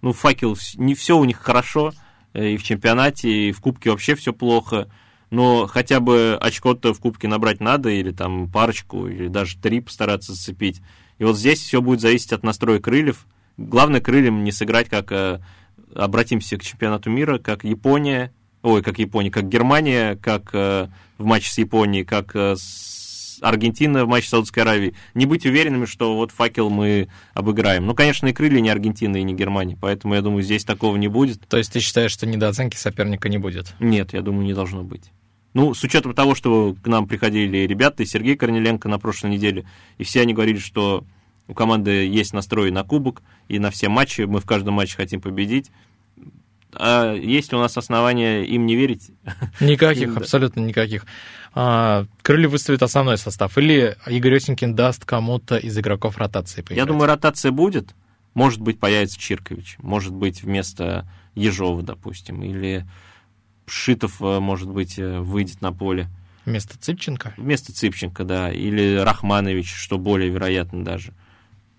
ну, 0.00 0.12
«Факел», 0.12 0.56
не 0.76 0.94
все 0.94 1.18
у 1.18 1.24
них 1.24 1.38
хорошо, 1.38 1.92
э, 2.34 2.50
и 2.50 2.56
в 2.56 2.62
чемпионате, 2.62 3.48
и 3.48 3.52
в 3.52 3.60
Кубке 3.60 3.90
вообще 3.90 4.14
все 4.14 4.32
плохо, 4.32 4.88
но 5.30 5.66
хотя 5.66 5.98
бы 5.98 6.38
очко-то 6.40 6.94
в 6.94 7.00
Кубке 7.00 7.26
набрать 7.26 7.58
надо, 7.58 7.88
или 7.88 8.12
там 8.12 8.48
парочку, 8.48 9.08
или 9.08 9.26
даже 9.26 9.58
три 9.58 9.80
постараться 9.80 10.34
зацепить. 10.34 10.80
И 11.18 11.24
вот 11.24 11.36
здесь 11.36 11.60
все 11.60 11.82
будет 11.82 12.00
зависеть 12.00 12.32
от 12.32 12.44
настроя 12.44 12.78
крыльев. 12.78 13.26
Главное 13.56 14.00
крыльям 14.00 14.44
не 14.44 14.52
сыграть, 14.52 14.88
как 14.88 15.10
э, 15.10 15.40
обратимся 15.94 16.56
к 16.58 16.62
чемпионату 16.62 17.10
мира, 17.10 17.38
как 17.38 17.64
Япония, 17.64 18.32
ой, 18.62 18.82
как 18.82 18.98
Япония, 18.98 19.30
как 19.30 19.48
Германия, 19.48 20.16
как 20.16 20.50
э, 20.52 20.88
в 21.18 21.24
матче 21.24 21.50
с 21.50 21.58
Японией, 21.58 22.04
как 22.04 22.34
э, 22.34 22.56
с 22.56 23.38
Аргентина 23.42 24.04
в 24.04 24.08
матче 24.08 24.28
с 24.28 24.30
Саудовской 24.30 24.62
Аравией. 24.62 24.94
Не 25.14 25.26
быть 25.26 25.44
уверенными, 25.44 25.84
что 25.84 26.16
вот 26.16 26.30
факел 26.30 26.70
мы 26.70 27.08
обыграем. 27.34 27.86
Ну, 27.86 27.94
конечно, 27.94 28.28
и 28.28 28.32
крылья 28.32 28.60
не 28.60 28.70
Аргентина 28.70 29.16
и 29.16 29.22
не 29.22 29.34
Германия, 29.34 29.76
поэтому 29.80 30.14
я 30.14 30.22
думаю, 30.22 30.42
здесь 30.42 30.64
такого 30.64 30.96
не 30.96 31.08
будет. 31.08 31.46
То 31.48 31.56
есть 31.56 31.72
ты 31.72 31.80
считаешь, 31.80 32.12
что 32.12 32.26
недооценки 32.26 32.76
соперника 32.76 33.28
не 33.28 33.38
будет? 33.38 33.74
Нет, 33.80 34.12
я 34.12 34.22
думаю, 34.22 34.44
не 34.44 34.54
должно 34.54 34.82
быть. 34.84 35.10
Ну, 35.54 35.74
с 35.74 35.82
учетом 35.84 36.14
того, 36.14 36.34
что 36.34 36.74
к 36.82 36.86
нам 36.86 37.06
приходили 37.06 37.58
ребята, 37.58 38.02
и 38.02 38.06
Сергей 38.06 38.36
Корнеленко 38.36 38.88
на 38.88 38.98
прошлой 38.98 39.30
неделе, 39.30 39.66
и 39.98 40.04
все 40.04 40.22
они 40.22 40.32
говорили, 40.32 40.58
что 40.58 41.04
у 41.48 41.54
команды 41.54 42.06
есть 42.06 42.32
настрой 42.32 42.70
на 42.70 42.84
кубок 42.84 43.22
и 43.48 43.58
на 43.58 43.70
все 43.70 43.88
матчи, 43.88 44.22
мы 44.22 44.40
в 44.40 44.46
каждом 44.46 44.74
матче 44.74 44.96
хотим 44.96 45.20
победить. 45.20 45.70
А 46.74 47.14
есть 47.14 47.52
ли 47.52 47.58
у 47.58 47.60
нас 47.60 47.76
основания 47.76 48.44
им 48.44 48.64
не 48.66 48.76
верить? 48.76 49.10
Никаких, 49.60 50.16
абсолютно 50.16 50.60
никаких. 50.60 51.04
А, 51.54 52.06
Крылья 52.22 52.48
выставит 52.48 52.82
основной 52.82 53.18
состав. 53.18 53.58
Или 53.58 53.96
Игорь 54.06 54.36
Осенькин 54.36 54.74
даст 54.74 55.04
кому-то 55.04 55.58
из 55.58 55.76
игроков 55.78 56.16
ротации 56.16 56.60
Я 56.60 56.64
поиграть. 56.64 56.88
думаю, 56.88 57.06
ротация 57.08 57.52
будет. 57.52 57.94
Может 58.32 58.60
быть, 58.60 58.80
появится 58.80 59.20
Чиркович. 59.20 59.76
Может 59.78 60.14
быть, 60.14 60.42
вместо 60.42 61.06
Ежова, 61.34 61.82
допустим. 61.82 62.42
Или 62.42 62.86
Шитов, 63.66 64.22
э, 64.22 64.40
может 64.40 64.70
быть, 64.70 64.98
э, 64.98 65.20
выйдет 65.20 65.60
на 65.60 65.72
поле. 65.72 66.08
Вместо 66.46 66.78
Цыпченко. 66.78 67.34
Вместо 67.36 67.74
Цыпченко, 67.74 68.24
да. 68.24 68.50
Или 68.50 68.96
Рахманович, 68.96 69.74
что 69.74 69.98
более 69.98 70.30
вероятно 70.30 70.82
даже. 70.82 71.12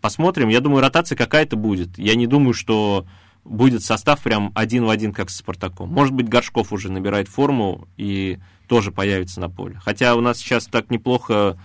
Посмотрим. 0.04 0.50
Я 0.50 0.60
думаю, 0.60 0.82
ротация 0.82 1.16
какая-то 1.16 1.56
будет. 1.56 1.98
Я 1.98 2.16
не 2.16 2.28
думаю, 2.28 2.54
что 2.54 3.08
будет 3.46 3.84
состав 3.84 4.22
прям 4.22 4.52
один 4.54 4.84
в 4.84 4.90
один, 4.90 5.14
как 5.14 5.30
с 5.30 5.38
Спартаком. 5.38 5.88
Может 5.88 6.14
быть, 6.14 6.28
Горшков 6.28 6.74
уже 6.74 6.92
набирает 6.92 7.30
форму 7.30 7.88
и 7.96 8.38
тоже 8.68 8.92
появится 8.92 9.40
на 9.40 9.50
поле. 9.50 9.80
Хотя 9.82 10.18
у 10.18 10.20
нас 10.20 10.40
сейчас 10.40 10.66
так 10.66 10.92
неплохо 10.92 11.58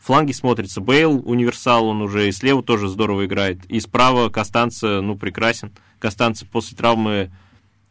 фланги 0.00 0.32
смотрятся. 0.32 0.80
Бейл, 0.80 1.22
универсал, 1.24 1.86
он 1.86 2.02
уже 2.02 2.28
и 2.28 2.32
слева 2.32 2.64
тоже 2.64 2.88
здорово 2.88 3.26
играет. 3.26 3.64
И 3.66 3.78
справа 3.78 4.28
Костанца, 4.28 5.00
ну, 5.00 5.16
прекрасен. 5.16 5.70
Костанца 6.00 6.46
после 6.46 6.76
травмы 6.76 7.30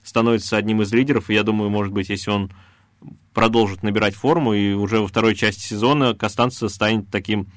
становится 0.04 0.58
одним 0.58 0.82
из 0.82 0.92
лидеров, 0.92 1.30
и 1.30 1.34
я 1.34 1.44
думаю, 1.44 1.70
может 1.70 1.94
быть, 1.94 2.10
если 2.10 2.30
он 2.30 2.52
продолжит 3.34 3.84
набирать 3.84 4.16
форму, 4.16 4.54
и 4.54 4.74
уже 4.74 5.00
во 5.00 5.08
второй 5.08 5.34
части 5.34 5.62
сезона 5.62 6.14
Костанца 6.14 6.68
станет 6.68 7.10
таким 7.10 7.48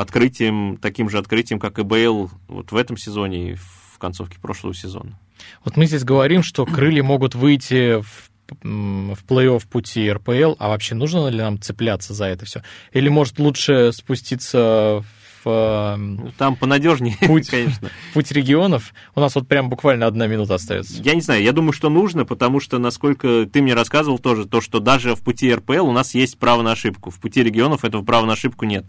открытием, 0.00 0.78
таким 0.80 1.10
же 1.10 1.18
открытием, 1.18 1.58
как 1.58 1.78
и 1.78 1.82
Бейл 1.82 2.30
вот 2.46 2.72
в 2.72 2.76
этом 2.76 2.96
сезоне 2.96 3.52
и 3.52 3.54
в 3.54 3.98
концовке 3.98 4.38
прошлого 4.38 4.74
сезона. 4.74 5.18
Вот 5.64 5.76
мы 5.76 5.86
здесь 5.86 6.04
говорим, 6.04 6.42
что 6.42 6.64
крылья 6.66 7.02
могут 7.02 7.34
выйти 7.34 8.00
в, 8.00 8.30
в 8.62 9.24
плей-офф 9.26 9.66
пути 9.68 10.10
РПЛ, 10.10 10.54
а 10.58 10.68
вообще 10.68 10.94
нужно 10.94 11.28
ли 11.28 11.38
нам 11.38 11.60
цепляться 11.60 12.14
за 12.14 12.26
это 12.26 12.44
все? 12.44 12.62
Или 12.92 13.08
может 13.08 13.38
лучше 13.40 13.92
спуститься 13.92 15.04
в 15.44 15.98
Там 16.38 16.56
понадежнее, 16.56 17.16
Путь. 17.26 17.48
конечно. 17.48 17.90
путь 18.14 18.30
регионов? 18.32 18.92
У 19.14 19.20
нас 19.20 19.34
вот 19.34 19.48
прям 19.48 19.68
буквально 19.68 20.06
одна 20.06 20.26
минута 20.26 20.54
остается. 20.54 21.02
Я 21.02 21.14
не 21.14 21.20
знаю, 21.20 21.42
я 21.42 21.52
думаю, 21.52 21.72
что 21.72 21.88
нужно, 21.90 22.24
потому 22.24 22.60
что, 22.60 22.78
насколько 22.78 23.48
ты 23.52 23.62
мне 23.62 23.74
рассказывал 23.74 24.18
тоже, 24.18 24.46
то, 24.46 24.60
что 24.60 24.78
даже 24.80 25.14
в 25.14 25.22
пути 25.22 25.52
РПЛ 25.52 25.86
у 25.86 25.92
нас 25.92 26.14
есть 26.14 26.38
право 26.38 26.62
на 26.62 26.72
ошибку. 26.72 27.10
В 27.10 27.18
пути 27.18 27.42
регионов 27.42 27.84
этого 27.84 28.04
права 28.04 28.26
на 28.26 28.34
ошибку 28.34 28.64
нет. 28.64 28.84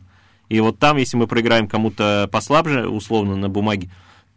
И 0.50 0.60
вот 0.60 0.80
там, 0.80 0.98
если 0.98 1.16
мы 1.16 1.28
проиграем 1.28 1.68
кому-то 1.68 2.28
послабже, 2.32 2.88
условно, 2.88 3.36
на 3.36 3.50
бумаге, 3.50 3.90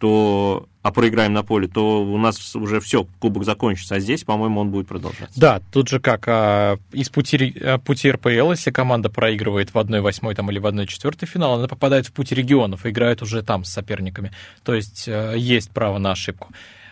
то, 0.02 0.66
а 0.82 0.90
проиграем 0.90 1.32
на 1.32 1.44
поле, 1.44 1.68
то 1.68 2.02
у 2.02 2.18
нас 2.18 2.56
уже 2.56 2.80
все, 2.80 3.06
кубок 3.20 3.44
закончится. 3.44 3.94
А 3.94 4.00
здесь, 4.00 4.24
по-моему, 4.24 4.60
он 4.60 4.70
будет 4.70 4.88
продолжаться. 4.88 5.38
Да, 5.38 5.60
тут 5.70 5.88
же 5.88 6.00
как 6.00 6.24
а, 6.26 6.76
из 6.90 7.08
пути, 7.08 7.54
а, 7.62 7.78
пути 7.78 8.10
РПЛ, 8.10 8.50
если 8.50 8.72
команда 8.72 9.10
проигрывает 9.10 9.72
в 9.72 9.78
1-8 9.78 10.34
там, 10.34 10.50
или 10.50 10.58
в 10.58 10.66
1-4 10.66 11.24
финал, 11.24 11.54
она 11.54 11.68
попадает 11.68 12.08
в 12.08 12.12
пути 12.12 12.34
регионов 12.34 12.84
и 12.84 12.90
играет 12.90 13.22
уже 13.22 13.42
там 13.42 13.62
с 13.62 13.72
соперниками. 13.72 14.32
То 14.64 14.74
есть 14.74 15.06
э, 15.06 15.34
есть 15.36 15.70
право 15.70 15.98
на 15.98 16.10
ошибку. 16.10 16.48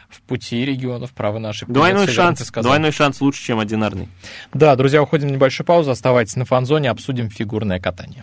В 0.09 0.21
пути 0.23 0.65
регионов 0.65 1.11
право 1.11 1.41
на 1.41 1.49
ошибку. 1.49 1.73
Двойной 1.73 2.07
шанс, 2.07 2.49
двойной 2.49 2.93
шанс 2.93 3.21
лучше, 3.21 3.43
чем 3.43 3.59
одинарный. 3.59 4.09
Да, 4.55 4.77
друзья, 4.77 5.03
уходим 5.03 5.27
на 5.27 5.33
небольшую 5.33 5.67
паузу. 5.67 5.91
Оставайтесь 5.91 6.37
на 6.37 6.45
фан-зоне, 6.45 6.91
обсудим 6.91 7.29
фигурное 7.29 7.81
катание. 7.81 8.23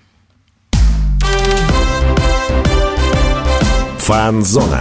Фанзона. 4.00 4.80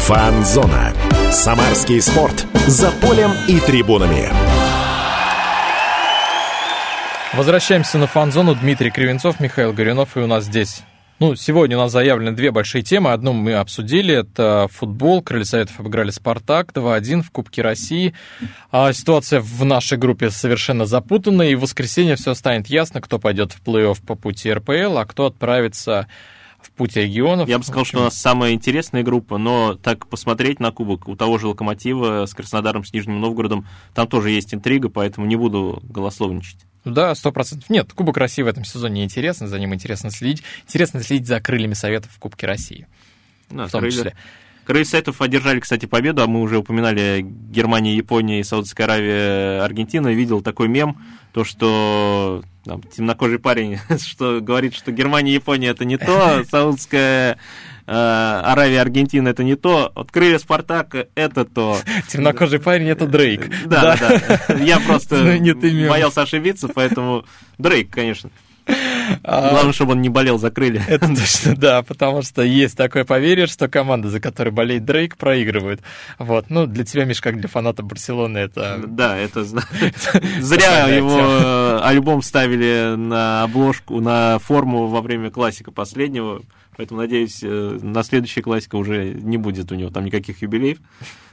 Фанзона. 0.00 0.92
Самарский 1.32 2.00
спорт. 2.00 2.46
За 2.66 2.90
полем 2.92 3.32
и 3.48 3.58
трибунами. 3.60 4.28
Возвращаемся 7.34 7.98
на 7.98 8.06
фан-зону. 8.06 8.54
Дмитрий 8.54 8.90
Кривенцов, 8.90 9.40
Михаил 9.40 9.72
Горюнов, 9.72 10.16
и 10.16 10.20
у 10.20 10.26
нас 10.26 10.44
здесь... 10.44 10.82
Ну, 11.18 11.34
сегодня 11.34 11.78
у 11.78 11.80
нас 11.80 11.92
заявлены 11.92 12.32
две 12.32 12.50
большие 12.50 12.82
темы. 12.82 13.12
Одну 13.12 13.32
мы 13.32 13.54
обсудили, 13.54 14.14
это 14.14 14.68
футбол. 14.70 15.22
Крылья 15.22 15.44
Советов 15.44 15.80
обыграли 15.80 16.10
«Спартак» 16.10 16.72
2-1 16.72 17.22
в 17.22 17.30
Кубке 17.30 17.62
России. 17.62 18.12
А 18.70 18.92
ситуация 18.92 19.40
в 19.40 19.64
нашей 19.64 19.96
группе 19.96 20.30
совершенно 20.30 20.84
запутанная, 20.84 21.48
и 21.48 21.54
в 21.54 21.60
воскресенье 21.60 22.16
все 22.16 22.34
станет 22.34 22.66
ясно, 22.66 23.00
кто 23.00 23.18
пойдет 23.18 23.52
в 23.52 23.62
плей-офф 23.62 24.04
по 24.06 24.14
пути 24.14 24.52
РПЛ, 24.52 24.98
а 24.98 25.06
кто 25.06 25.24
отправится 25.24 26.06
в 26.60 26.70
путь 26.72 26.96
регионов. 26.96 27.48
Я 27.48 27.56
бы 27.56 27.64
сказал, 27.64 27.86
что 27.86 28.00
у 28.00 28.02
нас 28.02 28.14
самая 28.14 28.52
интересная 28.52 29.02
группа, 29.02 29.38
но 29.38 29.74
так 29.74 30.08
посмотреть 30.08 30.60
на 30.60 30.70
кубок 30.70 31.08
у 31.08 31.16
того 31.16 31.38
же 31.38 31.46
Локомотива 31.46 32.26
с 32.26 32.34
Краснодаром, 32.34 32.84
с 32.84 32.92
Нижним 32.92 33.22
Новгородом, 33.22 33.66
там 33.94 34.06
тоже 34.06 34.32
есть 34.32 34.52
интрига, 34.52 34.90
поэтому 34.90 35.26
не 35.26 35.36
буду 35.36 35.80
голословничать. 35.82 36.58
Да, 36.86 37.14
сто 37.14 37.32
процентов. 37.32 37.68
Нет, 37.68 37.92
Кубок 37.92 38.16
России 38.16 38.42
в 38.42 38.46
этом 38.46 38.64
сезоне 38.64 39.04
интересно, 39.04 39.48
за 39.48 39.58
ним 39.58 39.74
интересно 39.74 40.10
следить. 40.10 40.42
Интересно 40.64 41.02
следить 41.02 41.26
за 41.26 41.40
крыльями 41.40 41.74
Советов 41.74 42.10
в 42.14 42.18
Кубке 42.18 42.46
России. 42.46 42.86
Да, 43.50 43.66
в 43.66 43.70
том 43.72 43.80
крылья- 43.80 43.90
числе. 43.96 44.16
Крылья 44.66 44.84
Советов 44.84 45.22
одержали, 45.22 45.60
кстати, 45.60 45.86
победу, 45.86 46.22
а 46.22 46.26
мы 46.26 46.40
уже 46.40 46.58
упоминали 46.58 47.24
Германия, 47.24 47.96
Япония, 47.96 48.42
Саудовская 48.42 48.86
Аравия, 48.86 49.62
Аргентина. 49.62 50.08
Видел 50.08 50.42
такой 50.42 50.66
мем, 50.66 50.98
то, 51.32 51.44
что 51.44 52.42
там, 52.64 52.82
темнокожий 52.82 53.38
парень, 53.38 53.78
что 54.04 54.40
говорит, 54.40 54.74
что 54.74 54.90
Германия, 54.90 55.34
Япония 55.34 55.68
это 55.68 55.84
не 55.84 55.98
то, 55.98 56.42
Саудовская 56.50 57.38
э, 57.86 58.40
Аравия, 58.44 58.80
Аргентина 58.80 59.28
это 59.28 59.44
не 59.44 59.54
то, 59.54 59.92
вот 59.94 60.10
крылья 60.10 60.38
Спартака 60.38 61.06
это 61.14 61.44
то. 61.44 61.78
Темнокожий 62.08 62.58
парень— 62.58 62.88
это 62.88 63.06
Дрейк. 63.06 63.48
Да, 63.66 63.96
да, 63.96 64.20
да. 64.48 64.54
Я 64.54 64.80
просто 64.80 65.22
мем. 65.38 65.88
боялся 65.88 66.22
ошибиться, 66.22 66.66
поэтому 66.66 67.24
Дрейк, 67.56 67.90
конечно. 67.90 68.30
А, 69.22 69.50
Главное, 69.50 69.72
чтобы 69.72 69.92
он 69.92 70.02
не 70.02 70.08
болел 70.08 70.38
за 70.38 70.50
крылья. 70.50 70.84
Это 70.88 71.08
точно, 71.08 71.56
да, 71.56 71.82
потому 71.82 72.22
что 72.22 72.42
есть 72.42 72.76
такое 72.76 73.04
поверье, 73.04 73.46
что 73.46 73.68
команда, 73.68 74.08
за 74.08 74.20
которой 74.20 74.50
болеет 74.50 74.84
Дрейк, 74.84 75.16
проигрывает. 75.16 75.80
Вот, 76.18 76.50
ну, 76.50 76.66
для 76.66 76.84
тебя, 76.84 77.04
Миш, 77.04 77.20
как 77.20 77.38
для 77.38 77.48
фаната 77.48 77.82
Барселоны, 77.82 78.38
это... 78.38 78.82
Да, 78.86 79.16
это 79.16 79.44
зря 80.40 80.88
его 80.88 81.18
э, 81.18 81.80
альбом 81.82 82.22
ставили 82.22 82.94
на 82.96 83.44
обложку, 83.44 84.00
на 84.00 84.38
форму 84.38 84.86
во 84.88 85.00
время 85.00 85.30
классика 85.30 85.70
последнего. 85.70 86.42
Поэтому, 86.76 87.00
надеюсь, 87.00 87.40
э, 87.42 87.78
на 87.82 88.02
следующей 88.02 88.42
классика 88.42 88.76
уже 88.76 89.14
не 89.14 89.38
будет 89.38 89.72
у 89.72 89.74
него 89.74 89.90
там 89.90 90.04
никаких 90.04 90.42
юбилеев. 90.42 90.78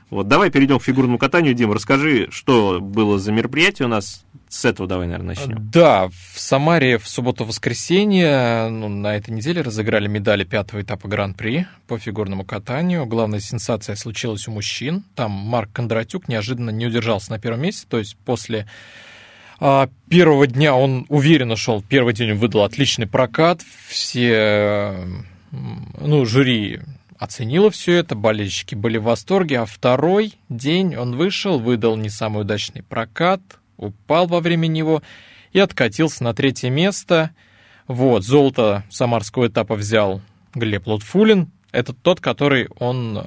Вот, 0.10 0.28
давай 0.28 0.52
перейдем 0.52 0.80
к 0.80 0.84
фигурному 0.84 1.18
катанию. 1.18 1.54
Дима, 1.54 1.74
расскажи, 1.74 2.28
что 2.32 2.80
было 2.80 3.18
за 3.20 3.32
мероприятие 3.32 3.88
у 3.88 3.90
нас. 3.90 4.26
С 4.54 4.66
этого 4.66 4.88
давай, 4.88 5.08
наверное, 5.08 5.36
начнем. 5.36 5.68
Да, 5.72 6.10
в 6.10 6.40
Самаре 6.40 7.00
в 7.00 7.08
субботу-воскресенье, 7.08 8.70
ну, 8.70 8.88
на 8.88 9.16
этой 9.16 9.32
неделе 9.32 9.62
разыграли 9.62 10.08
медали 10.08 10.44
пятого 10.44 10.84
этапа 10.84 11.08
Гран-при 11.08 11.66
по 11.88 11.98
фигурному 11.98 12.46
катанию. 12.46 13.08
Главная 13.08 13.40
сенсация 13.40 13.96
случилась 13.96 14.48
у 14.48 14.52
мужчин. 14.52 15.06
Там 15.16 15.32
Марк 15.32 15.72
Кондратюк 15.74 16.28
неожиданно 16.28 16.70
не 16.70 16.86
удержался 16.86 17.32
на 17.32 17.40
первом 17.40 17.62
месте, 17.62 17.88
то 17.90 17.98
есть 17.98 18.16
после 18.16 18.68
а, 19.60 19.90
первого 20.08 20.46
дня 20.46 20.76
он 20.76 21.08
уверенно 21.10 21.56
шел. 21.56 21.82
Первый 21.82 22.14
день 22.14 22.34
он 22.34 22.38
выдал 22.38 22.62
отличный 22.62 23.08
прокат. 23.08 23.62
Все, 23.88 25.04
ну, 26.00 26.28
жюри 26.28 26.80
оценило 27.18 27.72
все 27.72 27.94
это, 27.94 28.14
болельщики 28.14 28.76
были 28.76 29.00
в 29.00 29.06
восторге, 29.06 29.62
а 29.62 29.66
второй 29.66 30.36
день 30.48 30.96
он 30.96 31.16
вышел, 31.16 31.58
выдал 31.58 31.98
не 31.98 32.10
самый 32.10 32.42
удачный 32.42 32.84
прокат, 32.84 33.42
упал 33.84 34.28
во 34.28 34.40
время 34.40 34.68
него 34.68 35.02
и 35.52 35.60
откатился 35.60 36.24
на 36.24 36.34
третье 36.34 36.70
место. 36.70 37.32
Вот, 37.88 38.24
золото 38.24 38.84
самарского 38.90 39.48
этапа 39.48 39.76
взял 39.76 40.22
Глеб 40.56 40.88
Лутфулин. 40.88 41.52
Это 41.72 41.94
тот, 41.94 42.20
который 42.20 42.70
он 42.78 43.18
э, 43.18 43.24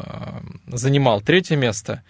занимал 0.68 1.20
третье 1.20 1.56
место, 1.56 2.02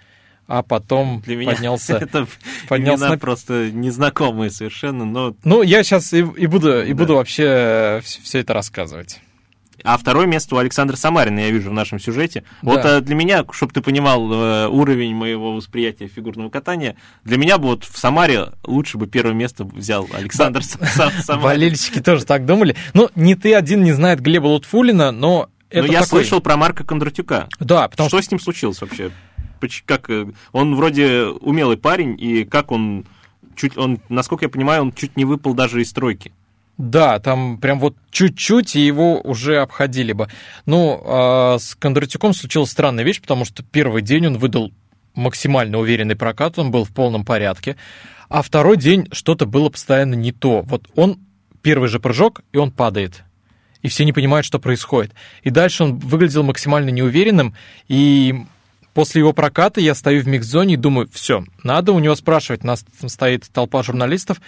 а 0.47 0.63
потом 0.63 1.23
Для 1.25 1.37
меня 1.37 1.55
поднялся 1.55 1.97
это 2.01 2.27
поднялся 2.69 3.09
на 3.09 3.19
просто 3.19 3.71
незнакомые 3.71 4.51
совершенно, 4.51 5.05
но... 5.05 5.35
ну, 5.45 5.63
я 5.63 5.83
сейчас 5.83 6.13
и, 6.13 6.19
и 6.19 6.47
буду, 6.47 6.83
и 6.83 6.93
Да. 6.93 6.95
буду 6.95 7.15
вообще 7.15 8.01
все 8.05 8.41
это 8.41 8.53
рассказывать. 8.53 9.21
А 9.87 9.96
второе 9.99 10.27
место 10.27 10.57
у 10.57 10.59
Александра 10.59 10.96
Самарина, 10.96 11.38
я 11.38 11.51
вижу 11.51 11.70
в 11.70 11.72
нашем 11.72 12.01
сюжете. 12.01 12.42
Вот 12.61 12.83
Да. 12.83 12.99
э, 12.99 13.01
для 13.01 13.14
меня, 13.14 13.44
чтобы 13.53 13.72
ты 13.72 13.81
понимал 13.81 14.31
э, 14.33 14.66
уровень 14.68 15.14
моего 15.14 15.53
восприятия 15.55 16.09
фигурного 16.09 16.51
катания, 16.51 16.96
для 17.25 17.37
меня 17.38 17.57
бы 17.59 17.68
вот 17.68 17.85
в 17.85 17.96
Самаре 17.96 18.49
лучше 18.64 18.99
бы 18.99 19.07
первое 19.07 19.33
место 19.35 19.62
взял 19.64 20.09
Александр 20.12 20.61
Са- 20.61 20.81
Са- 20.83 21.22
Самарин. 21.22 21.44
Болельщики 21.44 22.01
тоже 22.01 22.25
так 22.25 22.44
думали. 22.46 22.75
Ну, 22.94 23.09
не 23.14 23.37
ты 23.37 23.55
один 23.55 23.85
не 23.85 23.92
знает 23.92 24.20
Глеба 24.20 24.46
Лутфулина, 24.49 25.12
но 25.12 25.18
Но 25.20 25.49
это 25.70 25.87
я 25.87 26.01
такой- 26.03 26.07
слышал 26.22 26.40
про 26.40 26.57
Марка 26.57 26.83
Кондратюка. 26.83 27.49
Да, 27.61 27.87
потому 27.88 28.09
что 28.09 28.20
с 28.20 28.31
ним 28.31 28.40
случилось 28.40 28.81
вообще? 28.81 29.11
Как 29.85 30.11
э, 30.11 30.27
он 30.53 30.75
вроде 30.75 31.27
умелый 31.27 31.77
парень, 31.77 32.16
и 32.20 32.44
как 32.44 32.72
он 32.72 33.05
чуть 33.55 33.77
он, 33.79 34.01
насколько 34.09 34.44
я 34.44 34.49
понимаю, 34.49 34.83
он 34.83 34.92
чуть 34.92 35.16
не 35.16 35.25
выпал 35.25 35.55
даже 35.55 35.81
из 35.81 35.90
стройки. 35.90 36.33
Да, 36.79 37.19
там 37.21 37.59
прям 37.59 37.81
вот 37.81 37.97
чуть-чуть, 38.11 38.77
и 38.77 38.81
его 38.81 39.21
уже 39.21 39.59
обходили 39.59 40.12
бы. 40.12 40.29
Ну, 40.67 41.03
а 41.05 41.59
с 41.59 41.75
Кондратюком 41.75 42.35
случилась 42.35 42.71
странная 42.71 43.05
вещь, 43.05 43.21
потому 43.21 43.45
что 43.47 43.62
первый 43.62 44.03
день 44.03 44.27
он 44.27 44.39
выдал 44.39 44.73
максимально 45.15 45.79
уверенный 45.79 46.17
прокат, 46.17 46.59
он 46.59 46.71
был 46.71 46.85
в 46.85 46.93
полном 46.93 47.25
порядке, 47.25 47.77
а 48.29 48.43
второй 48.43 48.77
день 48.77 49.09
что-то 49.12 49.47
было 49.47 49.71
постоянно 49.71 50.15
не 50.15 50.33
то. 50.33 50.61
Вот 50.62 50.89
он, 50.95 51.19
первый 51.62 51.89
же 51.89 51.99
прыжок, 51.99 52.43
и 52.53 52.59
он 52.59 52.71
падает. 52.71 53.23
И 53.81 53.89
все 53.89 54.05
не 54.05 54.12
понимают, 54.12 54.45
что 54.45 54.59
происходит. 54.59 55.15
И 55.43 55.51
дальше 55.51 55.85
он 55.85 55.97
выглядел 55.99 56.43
максимально 56.43 56.91
неуверенным, 56.91 57.55
и 57.89 58.35
после 58.93 59.21
его 59.21 59.33
проката 59.33 59.81
я 59.81 59.95
стою 59.95 60.23
в 60.23 60.29
микс-зоне 60.29 60.75
и 60.75 60.77
думаю, 60.77 61.09
все, 61.12 61.45
надо 61.62 61.93
у 61.93 61.99
него 61.99 62.15
спрашивать. 62.17 62.65
У 62.65 62.67
нас 62.67 62.85
там 63.01 63.09
стоит 63.09 63.49
толпа 63.51 63.83
журналистов, 63.83 64.41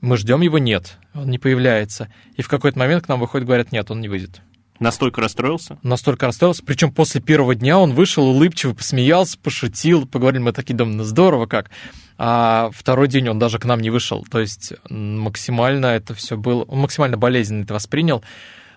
мы 0.00 0.16
ждем 0.16 0.40
его, 0.40 0.58
нет, 0.58 0.98
он 1.14 1.28
не 1.30 1.38
появляется. 1.38 2.08
И 2.36 2.42
в 2.42 2.48
какой-то 2.48 2.78
момент 2.78 3.04
к 3.04 3.08
нам 3.08 3.20
выходит, 3.20 3.46
говорят, 3.46 3.72
нет, 3.72 3.90
он 3.90 4.00
не 4.00 4.08
выйдет. 4.08 4.40
Настолько 4.80 5.20
расстроился. 5.20 5.78
Настолько 5.82 6.26
расстроился. 6.26 6.62
Причем 6.64 6.92
после 6.92 7.20
первого 7.20 7.54
дня 7.54 7.78
он 7.78 7.94
вышел 7.94 8.24
улыбчивый, 8.24 8.76
посмеялся, 8.76 9.36
пошутил, 9.38 10.06
поговорили, 10.06 10.42
мы 10.42 10.52
такие 10.52 10.76
думаем, 10.76 10.98
ну 10.98 11.04
здорово 11.04 11.46
как. 11.46 11.70
А 12.16 12.70
второй 12.72 13.08
день 13.08 13.28
он 13.28 13.38
даже 13.38 13.58
к 13.58 13.64
нам 13.64 13.80
не 13.80 13.90
вышел. 13.90 14.24
То 14.30 14.38
есть 14.38 14.72
максимально 14.88 15.86
это 15.86 16.14
все 16.14 16.36
было, 16.36 16.62
он 16.62 16.78
максимально 16.78 17.16
болезненно 17.16 17.64
это 17.64 17.74
воспринял. 17.74 18.22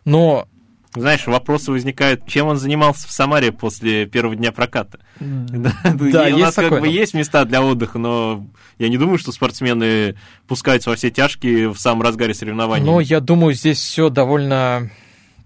Но 0.03 0.47
Знаешь, 0.93 1.25
вопросы 1.25 1.71
возникают, 1.71 2.27
чем 2.27 2.47
он 2.47 2.57
занимался 2.57 3.07
в 3.07 3.11
Самаре 3.11 3.51
после 3.51 4.05
первого 4.05 4.35
дня 4.35 4.51
проката. 4.51 4.99
Да, 5.19 5.73
Да, 5.83 6.27
и 6.27 6.33
у 6.33 6.37
нас 6.37 6.55
как 6.55 6.81
бы 6.81 6.87
есть 6.87 7.13
места 7.13 7.45
для 7.45 7.61
отдыха, 7.63 7.97
но 7.97 8.45
я 8.77 8.89
не 8.89 8.97
думаю, 8.97 9.17
что 9.17 9.31
спортсмены 9.31 10.15
пускаются 10.47 10.89
во 10.89 10.95
все 10.95 11.09
тяжкие 11.09 11.69
в 11.69 11.77
самом 11.77 12.01
разгаре 12.01 12.33
соревнований. 12.33 12.85
Но 12.85 12.99
я 12.99 13.21
думаю, 13.21 13.53
здесь 13.53 13.77
все 13.79 14.09
довольно 14.09 14.89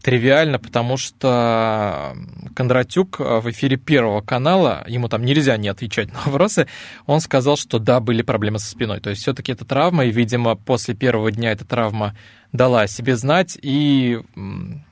тривиально, 0.06 0.60
потому 0.60 0.98
что 0.98 2.16
Кондратюк 2.56 3.20
э, 3.20 3.40
в 3.40 3.50
эфире 3.50 3.76
Первого 3.78 4.22
канала, 4.22 4.84
ему 4.88 5.10
там 5.10 5.26
нельзя 5.26 5.58
не 5.58 5.68
отвечать 5.68 6.14
на 6.14 6.20
вопросы, 6.26 6.68
он 7.08 7.20
сказал, 7.22 7.58
что 7.58 7.80
да, 7.80 8.00
были 8.00 8.22
проблемы 8.22 8.60
со 8.60 8.70
спиной. 8.70 9.00
То 9.00 9.10
есть 9.10 9.24
все-таки 9.24 9.52
это 9.52 9.66
травма, 9.66 10.06
и, 10.06 10.12
видимо, 10.12 10.56
после 10.56 10.94
первого 10.94 11.32
дня 11.32 11.52
эта 11.54 11.66
травма 11.66 12.16
дала 12.52 12.82
о 12.82 12.88
себе 12.88 13.16
знать, 13.16 13.58
и 13.60 14.22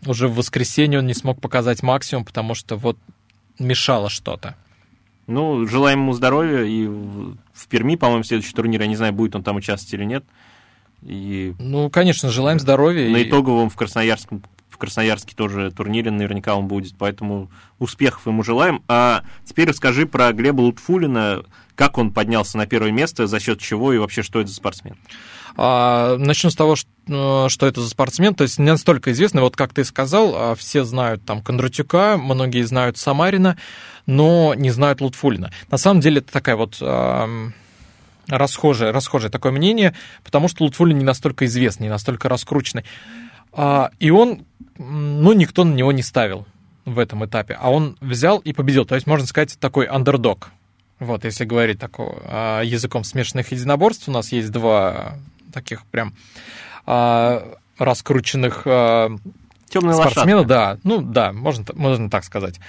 уже 0.08 0.28
в 0.28 0.34
воскресенье 0.36 0.97
он 0.97 1.06
не 1.06 1.13
смог 1.13 1.39
показать 1.39 1.84
максимум, 1.84 2.26
потому 2.26 2.56
что 2.56 2.76
вот 2.76 2.97
мешало 3.60 4.10
что-то. 4.10 4.56
Ну, 5.28 5.67
желаем 5.67 5.99
ему 5.99 6.13
здоровья, 6.13 6.63
и 6.63 6.88
в, 6.88 7.38
в 7.54 7.67
Перми, 7.69 7.97
по-моему, 7.97 8.23
следующий 8.23 8.54
турнир, 8.54 8.82
я 8.82 8.88
не 8.88 8.95
знаю, 8.95 9.13
будет 9.13 9.36
он 9.36 9.43
там 9.43 9.58
участвовать 9.58 9.93
или 9.93 10.06
нет. 10.06 10.26
И 11.04 11.54
Ну, 11.60 11.91
конечно, 11.91 12.30
желаем 12.30 12.60
здоровья. 12.60 13.08
на 13.12 13.17
и- 13.17 13.30
итоговом 13.30 13.69
в 13.69 13.76
Красноярском 13.76 14.41
в 14.73 14.77
Красноярске 14.77 15.36
тоже 15.36 15.71
турнире 15.71 16.09
наверняка 16.09 16.55
он 16.55 16.67
будет, 16.67 16.95
поэтому 16.97 17.51
успехов 17.77 18.25
ему 18.25 18.43
желаем. 18.43 18.83
А 18.88 19.23
теперь 19.45 19.69
расскажи 19.69 20.07
про 20.07 20.33
Глеба 20.33 20.62
Лутфулина, 20.62 21.43
как 21.75 21.97
он 21.99 22.12
поднялся 22.12 22.57
на 22.57 22.65
первое 22.65 22.91
место, 22.91 23.27
за 23.27 23.39
счет 23.39 23.59
чего 23.59 23.93
и 23.93 23.99
вообще 23.99 24.23
что 24.23 24.39
это 24.39 24.49
за 24.49 24.55
спортсмен. 24.55 24.97
А, 25.55 26.17
Начну 26.17 26.49
с 26.49 26.55
того, 26.55 26.75
что, 26.75 27.47
что 27.49 27.67
это 27.67 27.81
за 27.81 27.89
спортсмен. 27.89 28.33
То 28.33 28.43
есть 28.43 28.57
не 28.57 28.71
настолько 28.71 29.12
известный, 29.12 29.41
вот 29.41 29.55
как 29.55 29.73
ты 29.73 29.83
сказал, 29.83 30.33
а, 30.36 30.55
все 30.55 30.83
знают 30.83 31.23
там 31.23 31.41
Кондратюка, 31.41 32.17
многие 32.17 32.63
знают 32.63 32.97
Самарина, 32.97 33.57
но 34.07 34.55
не 34.55 34.71
знают 34.71 35.01
Лутфулина. 35.01 35.51
На 35.69 35.77
самом 35.77 36.01
деле 36.01 36.17
это 36.19 36.31
такая 36.33 36.55
вот 36.55 36.77
ам, 36.81 37.53
расхожее, 38.27 38.91
расхожее 38.91 39.29
такое 39.29 39.51
мнение, 39.51 39.93
потому 40.23 40.47
что 40.47 40.63
Лутфулин 40.63 40.97
не 40.97 41.05
настолько 41.05 41.45
известный, 41.45 41.83
не 41.83 41.89
настолько 41.89 42.29
раскрученный. 42.29 42.86
А, 43.55 43.91
И 43.99 44.09
он, 44.09 44.45
ну, 44.77 45.33
никто 45.33 45.63
на 45.63 45.73
него 45.73 45.91
не 45.91 46.01
ставил 46.01 46.45
в 46.86 46.99
этом 46.99 47.25
этапе, 47.25 47.57
а 47.59 47.71
он 47.71 47.97
взял 48.01 48.39
и 48.39 48.53
победил. 48.53 48.86
То 48.86 48.95
есть, 48.95 49.07
можно 49.07 49.25
сказать, 49.25 49.57
такой 49.59 49.86
андердог. 49.86 50.51
Вот, 50.99 51.25
если 51.25 51.45
говорить 51.45 51.79
такого 51.79 52.21
а, 52.25 52.62
языком 52.62 53.03
смешанных 53.03 53.51
единоборств, 53.51 54.07
у 54.07 54.12
нас 54.12 54.31
есть 54.31 54.51
два 54.51 55.15
таких 55.51 55.86
прям 55.86 56.13
а, 56.86 57.55
раскрученных 57.77 58.63
а, 58.65 59.15
Темная 59.69 59.95
спортсмена, 59.95 60.41
лошадка. 60.41 60.47
да, 60.47 60.77
ну 60.83 61.01
да, 61.01 61.33
можно, 61.33 61.65
можно 61.73 62.09
так 62.09 62.23
сказать. 62.23 62.59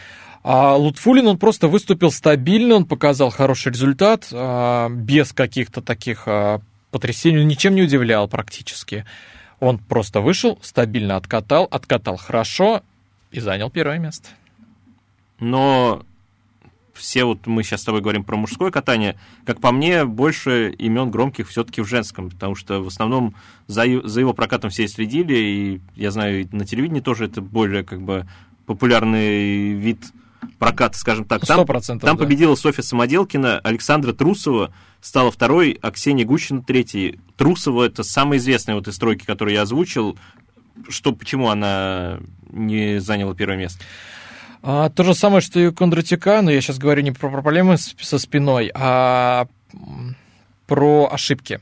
А 0.42 0.76
Лутфулин, 0.76 1.26
он 1.26 1.38
просто 1.38 1.68
выступил 1.68 2.10
стабильно, 2.10 2.76
он 2.76 2.84
показал 2.86 3.30
хороший 3.30 3.72
результат, 3.72 4.30
без 4.30 5.32
каких-то 5.32 5.80
таких 5.80 6.28
потрясений, 6.90 7.44
ничем 7.44 7.74
не 7.74 7.82
удивлял 7.82 8.28
практически. 8.28 9.06
Он 9.60 9.78
просто 9.78 10.20
вышел, 10.20 10.58
стабильно 10.62 11.16
откатал, 11.16 11.68
откатал 11.70 12.16
хорошо 12.16 12.82
и 13.30 13.40
занял 13.40 13.70
первое 13.70 13.98
место. 13.98 14.28
Но 15.38 16.04
все 16.94 17.24
вот 17.24 17.46
мы 17.46 17.62
сейчас 17.62 17.82
с 17.82 17.84
тобой 17.84 18.00
говорим 18.00 18.24
про 18.24 18.36
мужское 18.36 18.70
катание, 18.70 19.18
как 19.44 19.60
по 19.60 19.72
мне, 19.72 20.04
больше 20.04 20.70
имен 20.70 21.10
громких 21.10 21.48
все-таки 21.48 21.82
в 21.82 21.86
женском, 21.86 22.30
потому 22.30 22.54
что 22.54 22.80
в 22.82 22.86
основном 22.86 23.34
за, 23.66 23.84
за 24.04 24.20
его 24.20 24.32
прокатом 24.32 24.70
все 24.70 24.86
следили, 24.86 25.36
и 25.36 25.80
я 25.96 26.10
знаю, 26.10 26.48
на 26.52 26.64
телевидении 26.64 27.00
тоже 27.00 27.26
это 27.26 27.40
более 27.42 27.82
как 27.82 28.00
бы 28.00 28.26
популярный 28.66 29.72
вид 29.72 29.98
проката, 30.59 30.98
скажем 30.98 31.24
так. 31.24 31.44
Там, 31.46 31.66
там 31.66 31.98
да. 31.98 32.14
победила 32.14 32.54
Софья 32.54 32.83
Самоделкина, 32.83 33.59
Александра 33.61 34.12
Трусова 34.12 34.72
стала 35.00 35.30
второй, 35.30 35.78
а 35.83 35.90
Ксения 35.90 36.24
Гущина 36.24 36.62
третьей. 36.62 37.20
Трусова 37.37 37.85
это 37.85 38.02
самая 38.02 38.38
известная 38.38 38.74
вот 38.74 38.88
из 38.88 38.98
тройки, 38.98 39.24
которую 39.24 39.54
я 39.54 39.62
озвучил. 39.62 40.16
Что, 40.88 41.12
почему 41.12 41.50
она 41.50 42.18
не 42.50 43.00
заняла 43.00 43.35
первое 43.35 43.57
место? 43.57 43.85
А, 44.62 44.88
то 44.88 45.04
же 45.04 45.14
самое, 45.14 45.42
что 45.42 45.61
и 45.61 45.66
у 45.66 45.74
Кондратюка, 45.74 46.40
но 46.40 46.50
я 46.50 46.61
сейчас 46.62 46.78
говорю 46.78 47.02
не 47.02 47.12
про 47.12 47.28
проблемы 47.28 47.76
со 47.76 48.18
спиной, 48.18 48.70
а 48.74 49.46
про 50.66 51.09
ошибки. 51.12 51.61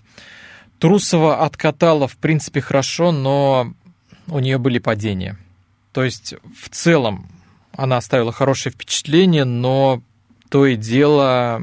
Трусова 0.79 1.45
откатала, 1.45 2.07
в 2.07 2.17
принципе, 2.17 2.61
хорошо, 2.61 3.11
но 3.11 3.75
у 4.29 4.39
нее 4.39 4.59
были 4.59 4.79
падения. 4.79 5.37
То 5.93 6.05
есть, 6.05 6.35
в 6.57 6.69
целом, 6.71 7.29
она 7.77 7.97
оставила 7.97 8.33
хорошее 8.33 8.73
впечатление, 8.73 9.45
но 9.45 10.03
то 10.51 10.67
и 10.67 10.77
дело 10.77 11.63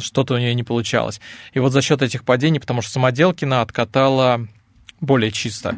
что-то 0.00 0.34
у 0.34 0.38
нее 0.38 0.54
не 0.54 0.62
получалось. 0.62 1.20
И 1.52 1.58
вот 1.58 1.72
за 1.72 1.82
счет 1.82 2.00
этих 2.00 2.24
падений, 2.24 2.58
потому 2.58 2.80
что 2.80 2.92
Самоделкина 2.92 3.60
откатала 3.60 4.46
более 5.00 5.30
чисто. 5.30 5.76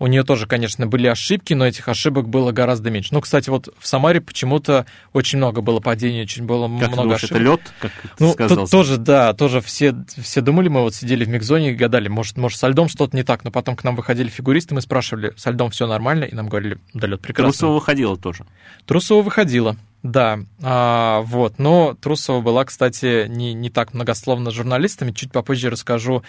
У 0.00 0.08
нее 0.08 0.24
тоже, 0.24 0.46
конечно, 0.48 0.88
были 0.88 1.06
ошибки, 1.06 1.54
но 1.54 1.66
этих 1.66 1.86
ошибок 1.88 2.28
было 2.28 2.50
гораздо 2.50 2.90
меньше. 2.90 3.14
Ну, 3.14 3.20
кстати, 3.20 3.48
вот 3.48 3.72
в 3.78 3.86
Самаре 3.86 4.20
почему-то 4.20 4.86
очень 5.12 5.38
много 5.38 5.60
было 5.60 5.78
падений, 5.78 6.22
очень 6.22 6.44
было 6.44 6.64
Как 6.66 6.88
много 6.88 7.02
думаешь, 7.02 7.22
ошибок. 7.24 7.36
это 7.40 7.50
лед, 7.50 7.60
как 7.80 7.92
ты 7.92 8.08
Ну, 8.18 8.32
сказал? 8.32 8.56
тут 8.58 8.70
тоже, 8.70 8.96
да, 8.96 9.32
тоже 9.34 9.60
все, 9.60 9.94
все 10.20 10.40
думали, 10.40 10.68
мы 10.68 10.80
вот 10.82 10.96
сидели 10.96 11.24
в 11.24 11.28
микзоне 11.28 11.70
и 11.70 11.74
гадали, 11.74 12.08
может, 12.08 12.36
может, 12.38 12.58
со 12.58 12.66
льдом 12.66 12.88
что-то 12.88 13.16
не 13.16 13.22
так, 13.22 13.44
но 13.44 13.52
потом 13.52 13.76
к 13.76 13.84
нам 13.84 13.94
выходили 13.94 14.28
фигуристы, 14.28 14.74
мы 14.74 14.80
спрашивали, 14.80 15.32
со 15.36 15.50
льдом 15.50 15.70
все 15.70 15.86
нормально, 15.86 16.24
и 16.24 16.34
нам 16.34 16.48
говорили, 16.48 16.78
да, 16.92 17.06
лед 17.06 17.20
прекрасно. 17.20 17.52
Трусова 17.52 17.74
выходила 17.74 18.16
тоже. 18.16 18.46
Трусова 18.86 19.22
выходила, 19.22 19.76
да, 20.02 20.40
а, 20.60 21.20
вот, 21.20 21.60
но 21.60 21.94
Трусова 22.00 22.40
была, 22.40 22.64
кстати, 22.64 23.26
не, 23.28 23.54
не 23.54 23.70
так 23.70 23.94
многословно 23.94 24.50
журналистами, 24.50 25.12
чуть 25.12 25.30
попозже 25.30 25.70
расскажу 25.70 26.24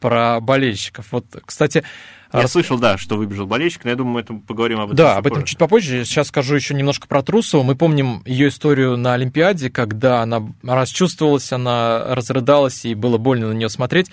про 0.00 0.40
болельщиков. 0.40 1.06
Вот, 1.10 1.24
кстати, 1.44 1.82
Я 2.42 2.48
слышал, 2.48 2.78
да, 2.78 2.98
что 2.98 3.16
выбежал 3.16 3.46
болельщик, 3.46 3.84
но 3.84 3.90
я 3.90 3.96
думаю, 3.96 4.14
мы 4.14 4.20
это 4.20 4.34
поговорим 4.34 4.80
об 4.80 4.88
этом 4.88 4.96
да, 4.96 5.16
об 5.16 5.26
этом 5.26 5.40
позже. 5.40 5.50
чуть 5.50 5.58
попозже. 5.58 6.04
Сейчас 6.04 6.28
скажу 6.28 6.54
еще 6.54 6.74
немножко 6.74 7.06
про 7.06 7.22
Трусову. 7.22 7.62
Мы 7.62 7.76
помним 7.76 8.22
ее 8.24 8.48
историю 8.48 8.96
на 8.96 9.14
Олимпиаде, 9.14 9.70
когда 9.70 10.22
она 10.22 10.42
расчувствовалась, 10.62 11.52
она 11.52 12.14
разрыдалась, 12.14 12.84
и 12.84 12.94
было 12.94 13.18
больно 13.18 13.48
на 13.48 13.52
нее 13.52 13.68
смотреть. 13.68 14.08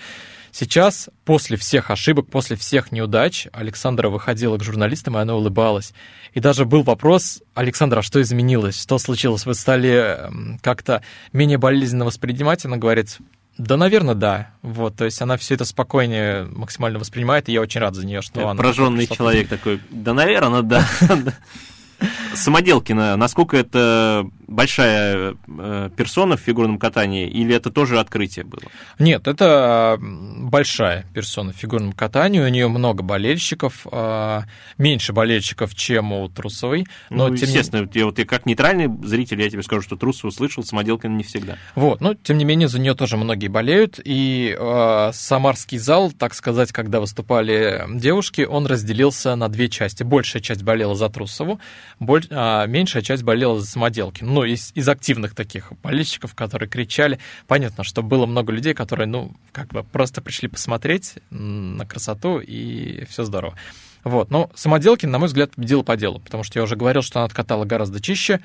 Сейчас, 0.56 1.10
после 1.24 1.56
всех 1.56 1.90
ошибок, 1.90 2.28
после 2.30 2.54
всех 2.54 2.92
неудач, 2.92 3.48
Александра 3.52 4.08
выходила 4.08 4.56
к 4.56 4.62
журналистам, 4.62 5.18
и 5.18 5.20
она 5.20 5.34
улыбалась. 5.34 5.92
И 6.32 6.38
даже 6.38 6.64
был 6.64 6.84
вопрос, 6.84 7.42
Александра, 7.54 7.98
а 7.98 8.02
что 8.02 8.22
изменилось? 8.22 8.80
Что 8.80 8.98
случилось? 8.98 9.46
Вы 9.46 9.54
стали 9.54 10.16
как-то 10.62 11.02
менее 11.32 11.58
болезненно 11.58 12.04
воспринимать? 12.04 12.64
Она 12.64 12.76
говорит, 12.76 13.18
да, 13.56 13.76
наверное, 13.76 14.14
да. 14.14 14.50
Вот, 14.62 14.96
то 14.96 15.04
есть 15.04 15.20
она 15.22 15.36
все 15.36 15.54
это 15.54 15.64
спокойнее 15.64 16.44
максимально 16.44 16.98
воспринимает, 16.98 17.48
и 17.48 17.52
я 17.52 17.60
очень 17.60 17.80
рад 17.80 17.94
за 17.94 18.04
нее, 18.04 18.20
что 18.20 18.48
она... 18.48 18.60
Прожженный 18.60 19.06
человек 19.06 19.48
такой, 19.48 19.80
да, 19.90 20.12
наверное, 20.14 20.62
да. 20.62 20.84
Самоделкина, 22.34 23.16
насколько 23.16 23.56
это 23.56 24.28
большая 24.46 25.36
э, 25.46 25.90
персона 25.96 26.36
в 26.36 26.40
фигурном 26.40 26.78
катании, 26.78 27.28
или 27.28 27.54
это 27.54 27.70
тоже 27.70 27.98
открытие 27.98 28.44
было? 28.44 28.62
Нет, 28.98 29.26
это 29.26 29.98
большая 30.00 31.06
персона 31.14 31.52
в 31.52 31.56
фигурном 31.56 31.92
катании, 31.92 32.40
у 32.40 32.48
нее 32.48 32.68
много 32.68 33.02
болельщиков, 33.02 33.86
а, 33.90 34.44
меньше 34.78 35.12
болельщиков, 35.12 35.74
чем 35.74 36.12
у 36.12 36.28
Трусовой. 36.28 36.86
Но, 37.10 37.28
ну, 37.28 37.36
тем 37.36 37.48
естественно, 37.48 37.88
не... 37.92 38.00
я, 38.00 38.06
вот 38.06 38.18
я 38.18 38.26
как 38.26 38.46
нейтральный 38.46 38.88
зритель, 39.06 39.40
я 39.40 39.48
тебе 39.48 39.62
скажу, 39.62 39.82
что 39.82 39.96
Трусов 39.96 40.24
услышал, 40.26 40.62
Самоделкина 40.62 41.14
не 41.14 41.24
всегда. 41.24 41.56
Вот, 41.74 42.00
но 42.00 42.14
тем 42.14 42.38
не 42.38 42.44
менее 42.44 42.68
за 42.68 42.78
нее 42.78 42.94
тоже 42.94 43.16
многие 43.16 43.48
болеют, 43.48 44.00
и 44.04 44.56
э, 44.58 45.10
самарский 45.12 45.78
зал, 45.78 46.12
так 46.12 46.34
сказать, 46.34 46.72
когда 46.72 47.00
выступали 47.00 47.84
девушки, 47.94 48.42
он 48.42 48.66
разделился 48.66 49.34
на 49.36 49.48
две 49.48 49.68
части. 49.68 50.02
Большая 50.02 50.42
часть 50.42 50.62
болела 50.62 50.94
за 50.94 51.08
Трусову, 51.08 51.60
боль, 52.00 52.24
а 52.30 52.66
меньшая 52.66 53.02
часть 53.02 53.22
болела 53.22 53.58
за 53.58 53.66
Самоделкину 53.66 54.33
ну, 54.34 54.44
из, 54.44 54.72
из 54.74 54.88
активных 54.88 55.34
таких 55.34 55.72
болельщиков, 55.82 56.34
которые 56.34 56.68
кричали. 56.68 57.18
Понятно, 57.46 57.84
что 57.84 58.02
было 58.02 58.26
много 58.26 58.52
людей, 58.52 58.74
которые, 58.74 59.06
ну, 59.06 59.32
как 59.52 59.68
бы 59.68 59.84
просто 59.84 60.20
пришли 60.20 60.48
посмотреть 60.48 61.14
на 61.30 61.86
красоту, 61.86 62.40
и 62.40 63.04
все 63.06 63.24
здорово. 63.24 63.56
Вот, 64.02 64.30
но 64.30 64.50
Самоделкин, 64.54 65.10
на 65.10 65.18
мой 65.18 65.28
взгляд, 65.28 65.52
победила 65.52 65.82
по 65.82 65.96
делу, 65.96 66.18
потому 66.18 66.42
что 66.44 66.58
я 66.58 66.64
уже 66.64 66.76
говорил, 66.76 67.02
что 67.02 67.20
она 67.20 67.26
откатала 67.26 67.64
гораздо 67.64 68.00
чище, 68.00 68.40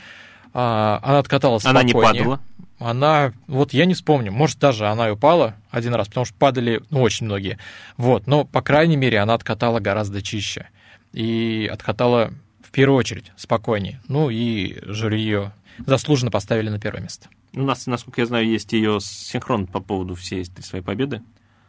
а, 0.53 0.99
она 1.03 1.19
откатала 1.19 1.59
спокойнее. 1.59 1.93
Она 1.95 2.07
не 2.07 2.19
падала? 2.19 2.39
Она, 2.79 3.33
вот 3.47 3.73
я 3.73 3.85
не 3.85 3.93
вспомню, 3.93 4.31
может, 4.31 4.57
даже 4.57 4.87
она 4.87 5.09
и 5.09 5.11
упала 5.11 5.55
один 5.69 5.95
раз, 5.95 6.07
потому 6.07 6.25
что 6.25 6.35
падали, 6.35 6.81
ну, 6.91 7.01
очень 7.01 7.25
многие. 7.25 7.57
Вот, 7.97 8.25
но, 8.25 8.45
по 8.45 8.61
крайней 8.61 8.95
мере, 8.95 9.19
она 9.19 9.33
откатала 9.33 9.79
гораздо 9.81 10.21
чище. 10.21 10.69
И 11.11 11.69
откатала 11.73 12.31
в 12.69 12.71
первую 12.71 12.99
очередь 12.99 13.31
спокойнее. 13.35 13.99
Ну 14.07 14.29
и 14.29 14.77
жюри 14.83 15.19
ее 15.19 15.51
заслуженно 15.85 16.31
поставили 16.31 16.69
на 16.69 16.79
первое 16.79 17.01
место. 17.01 17.29
У 17.53 17.61
нас, 17.61 17.87
насколько 17.87 18.21
я 18.21 18.27
знаю, 18.27 18.47
есть 18.47 18.73
ее 18.73 18.99
синхрон 19.01 19.67
по 19.67 19.79
поводу 19.79 20.15
всей 20.15 20.43
этой 20.43 20.63
своей 20.63 20.83
победы. 20.83 21.21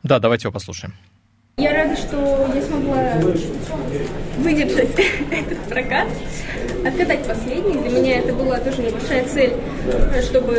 Да, 0.02 0.18
давайте 0.18 0.44
его 0.48 0.52
послушаем. 0.52 0.94
Я 1.56 1.72
рада, 1.74 1.96
что 1.96 2.50
я 2.54 2.62
смогла 2.62 3.20
выдержать 4.40 4.88
этот 5.30 5.58
прокат, 5.68 6.08
откатать 6.84 7.24
последний. 7.24 7.74
Для 7.74 8.00
меня 8.00 8.18
это 8.18 8.32
была 8.32 8.58
тоже 8.58 8.82
небольшая 8.82 9.24
цель, 9.24 9.52
чтобы 10.22 10.54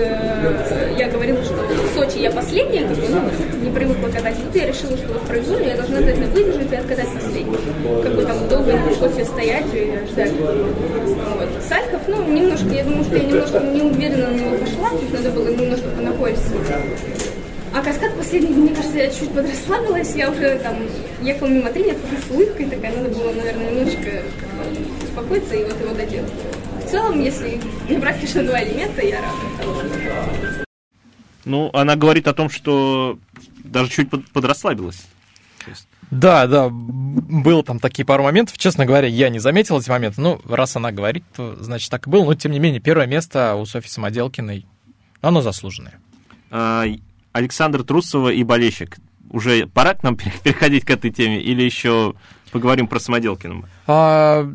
я 0.97 1.09
говорила, 1.09 1.43
что 1.43 1.55
в 1.55 1.95
Сочи 1.95 2.19
я 2.19 2.31
последняя, 2.31 2.87
как 2.87 2.97
бы, 2.97 3.07
ну, 3.09 3.21
не 3.63 3.71
привыкла 3.71 4.07
катать. 4.09 4.35
Тут 4.35 4.55
я 4.55 4.67
решила, 4.67 4.97
что 4.97 5.13
вот 5.13 5.21
произвольно 5.23 5.65
я 5.65 5.75
должна 5.75 5.97
обязательно 5.97 6.27
выдержать 6.27 6.71
и 6.71 6.75
откатать 6.75 7.07
последний. 7.13 7.57
Как 8.03 8.15
бы 8.15 8.21
там 8.23 8.47
долго 8.47 8.73
не 8.73 8.87
пришлось 8.87 9.13
себе 9.13 9.25
стоять 9.25 9.65
и 9.73 9.99
ждать. 10.11 10.31
Вот. 10.31 11.49
Сальхов, 11.67 12.01
ну, 12.07 12.23
немножко, 12.23 12.69
я 12.69 12.83
думаю, 12.83 13.03
что 13.03 13.17
я 13.17 13.23
немножко 13.23 13.59
неуверенно 13.59 14.27
на 14.27 14.35
него 14.35 14.57
пошла, 14.57 14.89
есть 14.99 15.13
надо 15.13 15.31
было 15.31 15.49
немножко 15.49 15.87
понапользоваться. 15.89 16.73
А 17.73 17.81
каскад 17.81 18.17
последний, 18.17 18.53
мне 18.53 18.75
кажется, 18.75 18.97
я 18.97 19.09
чуть 19.09 19.31
подрасслабилась, 19.33 20.13
я 20.15 20.29
уже 20.29 20.59
там 20.59 20.75
ехала 21.21 21.47
мимо 21.47 21.71
тренера 21.71 21.97
с 22.27 22.29
улыбкой 22.29 22.65
такая, 22.65 22.97
надо 22.97 23.09
было, 23.15 23.31
наверное, 23.31 23.71
немножечко 23.71 24.23
успокоиться 25.03 25.55
и 25.55 25.63
вот 25.63 25.79
его 25.79 25.93
доделать. 25.93 26.31
В 26.85 26.91
целом, 26.91 27.21
если 27.21 27.61
не 27.89 27.97
брать, 27.97 28.17
конечно, 28.17 28.43
два 28.43 28.61
элемента, 28.61 29.01
я 29.01 29.21
рада. 29.21 30.65
Ну, 31.45 31.69
она 31.73 31.95
говорит 31.95 32.27
о 32.27 32.33
том, 32.33 32.49
что 32.49 33.17
даже 33.63 33.89
чуть 33.89 34.09
подрасслабилась. 34.33 35.07
Да, 36.11 36.47
да, 36.47 36.67
было 36.69 37.63
там 37.63 37.79
такие 37.79 38.05
пару 38.05 38.23
моментов. 38.23 38.57
Честно 38.57 38.85
говоря, 38.85 39.07
я 39.07 39.29
не 39.29 39.39
заметил 39.39 39.79
эти 39.79 39.89
моменты. 39.89 40.19
Ну, 40.19 40.41
раз 40.43 40.75
она 40.75 40.91
говорит, 40.91 41.23
то 41.33 41.55
значит 41.63 41.89
так 41.89 42.05
и 42.05 42.09
было. 42.09 42.25
Но, 42.25 42.35
тем 42.35 42.51
не 42.51 42.59
менее, 42.59 42.81
первое 42.81 43.07
место 43.07 43.55
у 43.55 43.65
Софьи 43.65 43.89
Самоделкиной, 43.89 44.65
оно 45.21 45.41
заслуженное. 45.41 45.99
Александр 47.31 47.83
Трусова 47.83 48.29
и 48.29 48.43
болельщик. 48.43 48.97
Уже 49.29 49.67
пора 49.67 49.93
к 49.93 50.03
нам 50.03 50.15
переходить 50.43 50.85
к 50.85 50.89
этой 50.89 51.11
теме 51.11 51.41
или 51.41 51.63
еще 51.63 52.15
поговорим 52.51 52.87
про 52.87 52.99
Самоделкина? 52.99 53.63
А, 53.87 54.49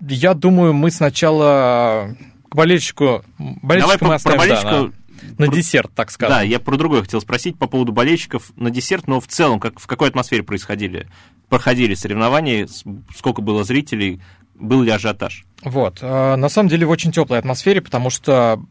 я 0.00 0.34
думаю, 0.34 0.74
мы 0.74 0.90
сначала 0.90 2.16
к 2.48 2.54
болельщику... 2.54 3.24
Болельщика 3.38 3.98
Давай 3.98 4.10
мы 4.10 4.14
оставим, 4.14 4.38
про 4.38 4.46
болельщика... 4.46 4.70
Да, 4.70 4.92
на, 5.38 5.46
на 5.46 5.52
десерт, 5.52 5.90
так 5.94 6.10
сказать. 6.10 6.36
Да, 6.36 6.42
я 6.42 6.60
про 6.60 6.76
другое 6.76 7.02
хотел 7.02 7.20
спросить 7.20 7.58
по 7.58 7.66
поводу 7.66 7.92
болельщиков 7.92 8.52
на 8.56 8.70
десерт, 8.70 9.06
но 9.06 9.20
в 9.20 9.26
целом, 9.26 9.60
как, 9.60 9.78
в 9.80 9.86
какой 9.86 10.08
атмосфере 10.08 10.42
происходили, 10.42 11.08
проходили 11.48 11.94
соревнования, 11.94 12.68
сколько 13.16 13.42
было 13.42 13.64
зрителей, 13.64 14.20
был 14.54 14.82
ли 14.82 14.90
ажиотаж? 14.90 15.44
Вот. 15.62 15.98
А, 16.02 16.36
на 16.36 16.48
самом 16.48 16.68
деле 16.68 16.86
в 16.86 16.90
очень 16.90 17.12
теплой 17.12 17.38
атмосфере, 17.38 17.80
потому 17.80 18.10
что 18.10 18.62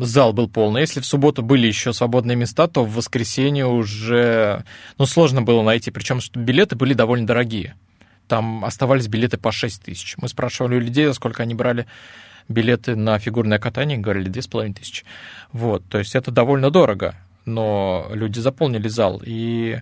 зал 0.00 0.32
был 0.32 0.48
полный. 0.48 0.80
Если 0.80 1.00
в 1.00 1.06
субботу 1.06 1.42
были 1.42 1.66
еще 1.66 1.92
свободные 1.92 2.36
места, 2.36 2.68
то 2.68 2.84
в 2.84 2.94
воскресенье 2.94 3.66
уже 3.66 4.64
ну, 4.98 5.06
сложно 5.06 5.42
было 5.42 5.62
найти. 5.62 5.90
Причем 5.90 6.20
что 6.20 6.40
билеты 6.40 6.76
были 6.76 6.94
довольно 6.94 7.26
дорогие. 7.26 7.74
Там 8.28 8.64
оставались 8.64 9.08
билеты 9.08 9.36
по 9.36 9.52
6 9.52 9.82
тысяч. 9.82 10.14
Мы 10.16 10.28
спрашивали 10.28 10.76
у 10.76 10.80
людей, 10.80 11.12
сколько 11.12 11.42
они 11.42 11.54
брали 11.54 11.86
билеты 12.48 12.96
на 12.96 13.18
фигурное 13.18 13.58
катание, 13.58 13.98
говорили 13.98 14.30
2,5 14.30 14.74
тысячи. 14.74 15.04
Вот, 15.52 15.84
то 15.88 15.98
есть 15.98 16.14
это 16.14 16.30
довольно 16.30 16.70
дорого, 16.70 17.14
но 17.44 18.08
люди 18.12 18.38
заполнили 18.38 18.88
зал. 18.88 19.22
И 19.24 19.80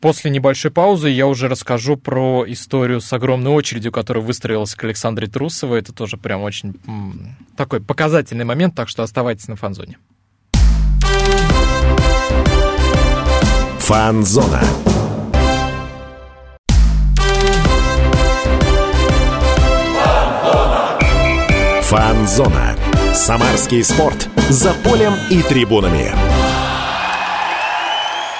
После 0.00 0.30
небольшой 0.30 0.70
паузы 0.70 1.10
я 1.10 1.26
уже 1.26 1.46
расскажу 1.48 1.96
про 1.96 2.44
историю 2.46 3.02
с 3.02 3.12
огромной 3.12 3.50
очередью, 3.50 3.92
которая 3.92 4.24
выстроилась 4.24 4.74
к 4.74 4.82
Александре 4.84 5.26
Трусовой. 5.26 5.80
Это 5.80 5.92
тоже 5.92 6.16
прям 6.16 6.40
очень 6.42 6.74
такой 7.54 7.80
показательный 7.82 8.46
момент, 8.46 8.74
так 8.74 8.88
что 8.88 9.02
оставайтесь 9.02 9.48
на 9.48 9.56
фанзоне. 9.56 9.98
Фанзона. 13.80 14.62
Фанзона. 21.82 22.76
Самарский 23.12 23.84
спорт. 23.84 24.28
За 24.48 24.72
полем 24.84 25.12
и 25.28 25.42
трибунами. 25.42 26.39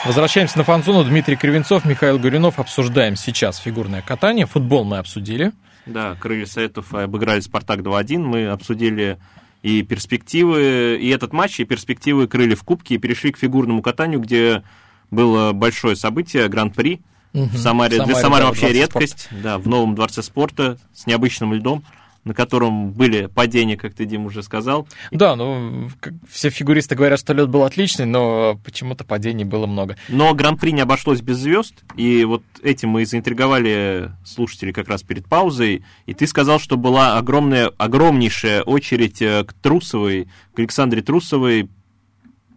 Возвращаемся 0.05 0.57
на 0.57 0.65
фанзону. 0.65 1.05
Дмитрий 1.05 1.37
Кривенцов, 1.37 1.85
Михаил 1.85 2.19
Горюнов. 2.19 2.59
Обсуждаем 2.59 3.17
сейчас 3.17 3.59
фигурное 3.59 4.01
катание. 4.01 4.47
Футбол 4.47 4.85
мы 4.85 4.97
обсудили. 4.97 5.53
Да, 5.85 6.17
крылья 6.19 6.47
Советов 6.47 6.95
обыграли 6.95 7.41
«Спартак» 7.41 7.81
2-1. 7.81 8.19
Мы 8.19 8.47
обсудили 8.49 9.19
и 9.63 9.83
перспективы, 9.83 10.99
и 10.99 11.09
этот 11.11 11.35
матч, 11.35 11.61
и 11.61 11.65
перспективы 11.65 12.29
крылья 12.29 12.57
в 12.57 12.63
Кубке, 12.65 12.95
и 12.95 12.99
перешли 12.99 13.31
к 13.31 13.39
фигурному 13.39 13.83
катанию, 13.83 14.21
где 14.21 14.63
было 15.11 15.53
большое 15.53 15.97
событие, 15.97 16.49
Гран-при. 16.49 17.03
Угу. 17.35 17.45
В 17.45 17.59
Самаре, 17.59 17.97
Самаре, 17.97 18.13
для 18.13 18.21
Самары 18.21 18.45
вообще 18.47 18.73
редкость. 18.73 19.21
Спорта. 19.21 19.43
Да, 19.43 19.59
в 19.59 19.69
новом 19.69 19.95
дворце 19.95 20.23
спорта 20.23 20.79
с 20.95 21.07
необычным 21.07 21.53
льдом 21.53 21.85
на 22.25 22.35
котором 22.35 22.93
были 22.93 23.27
падения, 23.27 23.77
как 23.77 23.95
ты, 23.95 24.05
Дим, 24.05 24.27
уже 24.27 24.43
сказал. 24.43 24.87
Да, 25.11 25.37
ну, 25.37 25.89
все 26.31 26.51
фигуристы 26.51 26.95
говорят, 26.95 27.19
что 27.19 27.33
лед 27.33 27.49
был 27.49 27.65
отличный, 27.65 28.07
но 28.07 28.61
почему-то 28.65 29.05
падений 29.05 29.45
было 29.45 29.67
много. 29.67 29.97
Но 30.09 30.35
Гран-при 30.35 30.73
не 30.73 30.83
обошлось 30.83 31.21
без 31.21 31.39
звезд, 31.39 31.75
и 31.97 32.25
вот 32.25 32.43
этим 32.63 32.91
мы 32.91 33.03
и 33.03 33.05
заинтриговали 33.05 34.13
слушателей 34.25 34.73
как 34.73 34.89
раз 34.89 35.03
перед 35.03 35.27
паузой, 35.27 35.85
и 36.07 36.15
ты 36.15 36.27
сказал, 36.27 36.61
что 36.61 36.77
была 36.77 37.17
огромная, 37.17 37.69
огромнейшая 37.79 38.63
очередь 38.63 39.23
э, 39.23 39.45
к 39.45 39.53
Трусовой, 39.55 40.29
к 40.55 40.59
Александре 40.59 41.03
Трусовой, 41.03 41.71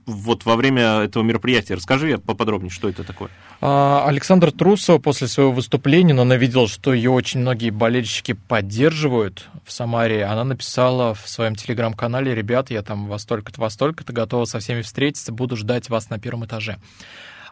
вот 0.06 0.46
во 0.46 0.56
время 0.56 1.02
этого 1.04 1.24
мероприятия. 1.24 1.76
Расскажи 1.76 2.18
поподробнее, 2.18 2.70
что 2.70 2.90
это 2.90 3.04
такое. 3.04 3.30
А, 3.62 4.06
Александр 4.08 4.52
Трусов 4.52 5.02
после 5.02 5.28
своего 5.28 5.52
выступления, 5.52 6.14
но 6.14 6.24
она 6.24 6.36
видела, 6.36 6.68
что 6.68 6.94
ее 6.94 7.12
очень 7.12 7.40
многие 7.40 7.70
болельщики 7.70 8.34
поддерживают 8.34 9.50
в 9.66 9.72
Самаре. 9.72 10.26
Она 10.26 10.44
написала 10.44 11.14
в 11.14 11.28
своем 11.28 11.56
телеграм-канале, 11.56 12.36
ребята, 12.36 12.74
я 12.74 12.82
там 12.82 13.08
во 13.08 13.18
столько-то, 13.18 13.62
во 13.62 13.70
столько-то 13.70 14.14
готова 14.14 14.46
со 14.46 14.60
всеми 14.60 14.82
встретиться, 14.82 15.32
буду 15.32 15.56
ждать 15.56 15.90
вас 15.90 16.10
на 16.10 16.20
первом 16.20 16.46
этаже. 16.46 16.78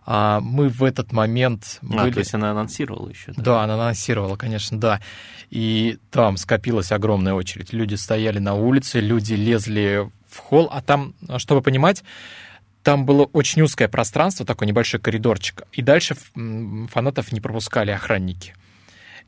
А 0.03 0.39
мы 0.41 0.67
в 0.69 0.83
этот 0.83 1.11
момент 1.11 1.77
были... 1.81 2.09
А, 2.09 2.13
то 2.13 2.19
есть 2.19 2.33
она 2.33 2.51
анонсировала 2.51 3.09
еще, 3.09 3.33
да? 3.33 3.43
Да, 3.43 3.63
она 3.63 3.75
анонсировала, 3.75 4.35
конечно, 4.35 4.79
да. 4.79 4.99
И 5.51 5.99
там 6.09 6.37
скопилась 6.37 6.91
огромная 6.91 7.33
очередь. 7.33 7.71
Люди 7.71 7.95
стояли 7.95 8.39
на 8.39 8.55
улице, 8.55 8.99
люди 8.99 9.33
лезли 9.35 10.09
в 10.31 10.37
холл, 10.37 10.69
а 10.71 10.81
там, 10.81 11.13
чтобы 11.37 11.61
понимать, 11.61 12.03
там 12.83 13.05
было 13.05 13.25
очень 13.25 13.61
узкое 13.61 13.87
пространство, 13.87 14.45
такой 14.45 14.65
небольшой 14.65 14.99
коридорчик, 14.99 15.63
и 15.71 15.81
дальше 15.81 16.15
фанатов 16.89 17.31
не 17.31 17.39
пропускали 17.39 17.91
охранники. 17.91 18.55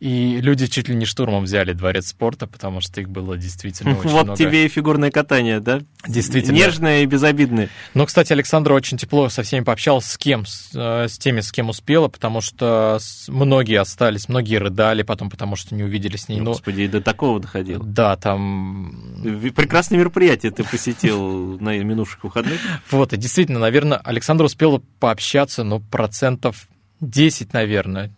И 0.03 0.41
люди 0.41 0.67
чуть 0.67 0.89
ли 0.89 0.95
не 0.95 1.05
штурмом 1.05 1.45
взяли 1.45 1.71
дворец 1.71 2.07
спорта, 2.07 2.45
потому 2.45 2.81
что 2.81 2.99
их 2.99 3.07
было 3.07 3.37
действительно 3.37 3.91
очень 3.97 4.09
Вот 4.09 4.25
много. 4.25 4.37
тебе 4.37 4.65
и 4.65 4.67
фигурное 4.67 5.11
катание, 5.11 5.61
да? 5.61 5.79
Действительно. 6.05 6.57
Нежное 6.57 7.03
и 7.03 7.05
безобидное. 7.05 7.69
Но, 7.93 8.05
кстати, 8.05 8.33
Александра 8.33 8.73
очень 8.73 8.97
тепло 8.97 9.29
со 9.29 9.43
всеми 9.43 9.63
пообщалась, 9.63 10.03
с 10.07 10.17
кем, 10.17 10.45
с, 10.45 10.71
э, 10.75 11.07
с 11.07 11.17
теми, 11.17 11.39
с 11.39 11.53
кем 11.53 11.69
успела, 11.69 12.09
потому 12.09 12.41
что 12.41 12.99
многие 13.29 13.79
остались, 13.79 14.27
многие 14.27 14.57
рыдали 14.57 15.03
потом, 15.03 15.29
потому 15.29 15.55
что 15.55 15.73
не 15.73 15.83
увидели 15.83 16.17
с 16.17 16.27
ней. 16.27 16.41
Ну, 16.41 16.47
Господи, 16.47 16.81
и 16.81 16.87
до 16.89 16.99
такого 16.99 17.39
доходило. 17.39 17.81
да, 17.81 18.17
там... 18.17 19.21
Прекрасное 19.55 19.99
мероприятие 19.99 20.51
ты 20.51 20.65
посетил 20.65 21.57
на 21.61 21.77
минувших 21.77 22.25
выходных. 22.25 22.59
Вот, 22.91 23.13
и 23.13 23.17
действительно, 23.17 23.59
наверное, 23.59 23.99
Александра 23.99 24.47
успела 24.47 24.81
пообщаться, 24.99 25.63
ну, 25.63 25.79
процентов 25.79 26.67
10, 26.99 27.53
наверное, 27.53 28.11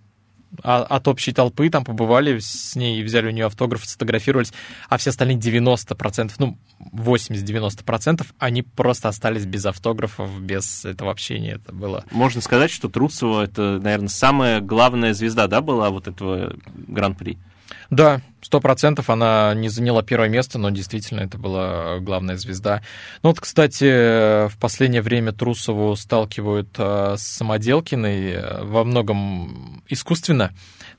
от 0.64 1.08
общей 1.08 1.32
толпы, 1.32 1.70
там 1.70 1.84
побывали 1.84 2.40
с 2.40 2.76
ней, 2.76 3.04
взяли 3.04 3.28
у 3.28 3.32
нее 3.32 3.46
автограф, 3.46 3.86
сфотографировались, 3.86 4.54
а 4.90 4.98
все 4.98 5.10
остальные 5.12 5.38
90%, 5.38 6.32
ну, 6.38 6.58
80-90%, 6.94 8.26
они 8.40 8.64
просто 8.64 9.10
остались 9.10 9.46
без 9.46 9.66
автографов, 9.66 10.40
без 10.42 10.86
этого 10.86 11.12
общения. 11.12 11.54
Это 11.54 11.74
было 11.74 12.04
Можно 12.12 12.42
сказать, 12.42 12.72
что 12.72 12.90
Трусова 12.90 13.44
это, 13.44 13.80
наверное, 13.82 14.10
самая 14.10 14.62
главная 14.62 15.14
звезда, 15.14 15.48
да, 15.48 15.62
была 15.62 15.90
вот 15.90 16.08
этого 16.08 16.56
гран-при. 16.88 17.38
Да, 17.90 18.22
сто 18.42 18.60
процентов 18.60 19.10
она 19.10 19.54
не 19.56 19.70
заняла 19.70 20.04
первое 20.04 20.30
место, 20.30 20.58
но 20.60 20.70
действительно 20.70 21.22
это 21.22 21.38
была 21.38 22.00
главная 22.00 22.38
звезда. 22.38 22.82
Ну 23.24 23.30
вот, 23.30 23.40
кстати, 23.40 24.48
в 24.48 24.58
последнее 24.60 25.02
время 25.02 25.32
Трусову 25.32 25.96
сталкивают 25.96 26.70
э, 26.78 27.16
с 27.18 27.22
Самоделкиной 27.22 28.32
э, 28.32 28.64
во 28.64 28.84
многом 28.84 29.84
искусственно. 29.88 30.52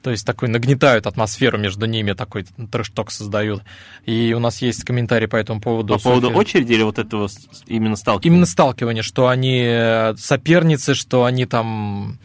То 0.02 0.10
есть 0.10 0.24
такой 0.24 0.48
нагнетают 0.48 1.06
атмосферу 1.06 1.58
между 1.58 1.86
ними, 1.86 2.12
такой 2.12 2.44
трэш-ток 2.70 3.10
создают. 3.10 3.62
И 4.04 4.34
у 4.36 4.38
нас 4.38 4.62
есть 4.62 4.84
комментарий 4.84 5.26
по 5.26 5.36
этому 5.36 5.60
поводу. 5.60 5.94
По 5.94 6.00
поводу 6.00 6.26
Софьи. 6.28 6.38
очереди 6.38 6.72
или 6.74 6.82
вот 6.82 6.98
этого 6.98 7.28
именно 7.66 7.96
сталкивания? 7.96 8.32
Именно 8.32 8.46
сталкивание, 8.46 9.02
что 9.02 9.28
они 9.28 9.64
э, 9.66 10.14
соперницы, 10.16 10.94
что 10.94 11.24
они 11.24 11.46
там 11.46 12.18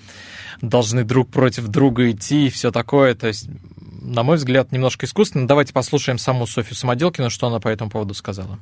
должны 0.62 1.04
друг 1.04 1.32
против 1.32 1.68
друга 1.68 2.12
идти 2.12 2.48
и 2.48 2.50
все 2.50 2.72
такое. 2.72 3.16
То 3.16 3.28
есть, 3.28 3.48
на 4.02 4.24
мой 4.24 4.38
взгляд, 4.38 4.72
немножко 4.72 5.06
искусственно. 5.06 5.47
Давайте 5.47 5.74
послушаем 5.74 6.18
саму 6.18 6.47
Софью 6.47 6.76
Самоделкину, 6.76 7.30
что 7.30 7.47
она 7.47 7.60
по 7.60 7.68
этому 7.68 7.89
поводу 7.89 8.14
сказала. 8.14 8.60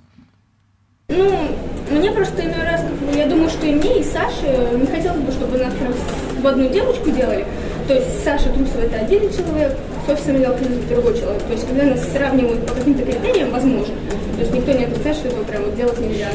Ну, 1.07 1.57
мне 1.89 2.11
просто 2.11 2.43
иной 2.43 2.63
раз, 2.63 2.81
я 3.15 3.27
думаю, 3.27 3.49
что 3.49 3.65
и 3.65 3.73
мне, 3.73 4.01
и 4.01 4.03
Саше 4.03 4.77
не 4.77 4.85
хотелось 4.85 5.21
бы, 5.21 5.31
чтобы 5.31 5.57
нас 5.57 5.73
прям 5.73 5.93
в 6.41 6.47
одну 6.47 6.69
девочку 6.69 7.09
делали. 7.09 7.45
То 7.87 7.95
есть 7.95 8.23
Саша 8.23 8.49
Трусова 8.53 8.81
это 8.81 8.99
один 8.99 9.21
человек, 9.33 9.75
Софья 10.05 10.25
Самоделкина 10.25 10.75
это 10.75 10.87
другой 10.93 11.17
человек. 11.17 11.41
То 11.43 11.53
есть 11.53 11.67
когда 11.67 11.83
нас 11.85 12.11
сравнивают 12.11 12.67
по 12.67 12.75
каким-то 12.75 13.03
критериям, 13.03 13.49
возможно. 13.49 13.95
То 14.35 14.41
есть 14.41 14.53
никто 14.53 14.71
не 14.73 14.85
отрицает, 14.85 15.17
что 15.17 15.27
этого 15.29 15.43
прям 15.45 15.63
вот 15.63 15.75
делать 15.75 15.99
нельзя. 15.99 16.29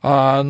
А, 0.00 0.46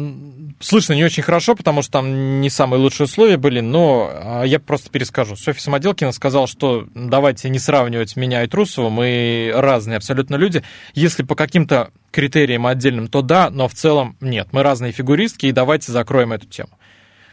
слышно 0.60 0.92
не 0.92 1.04
очень 1.04 1.22
хорошо, 1.22 1.54
потому 1.54 1.80
что 1.82 1.92
там 1.92 2.40
не 2.40 2.50
самые 2.50 2.80
лучшие 2.80 3.06
условия 3.06 3.38
были, 3.38 3.60
но 3.60 4.10
а, 4.12 4.42
я 4.44 4.60
просто 4.60 4.90
перескажу. 4.90 5.36
Софья 5.36 5.60
Самоделкина 5.60 6.12
сказала, 6.12 6.46
что 6.46 6.86
давайте 6.94 7.48
не 7.48 7.58
сравнивать 7.58 8.16
меня 8.16 8.44
и 8.44 8.46
Трусову, 8.46 8.90
мы 8.90 9.50
разные 9.54 9.96
абсолютно 9.96 10.36
люди. 10.36 10.62
Если 10.94 11.22
по 11.22 11.34
каким-то 11.34 11.90
критериям 12.10 12.66
отдельным, 12.66 13.08
то 13.08 13.22
да, 13.22 13.48
но 13.48 13.68
в 13.68 13.74
целом 13.74 14.16
нет. 14.20 14.48
Мы 14.52 14.62
разные 14.62 14.92
фигуристки, 14.92 15.46
и 15.46 15.52
давайте 15.52 15.92
закроем 15.92 16.32
эту 16.32 16.46
тему. 16.46 16.70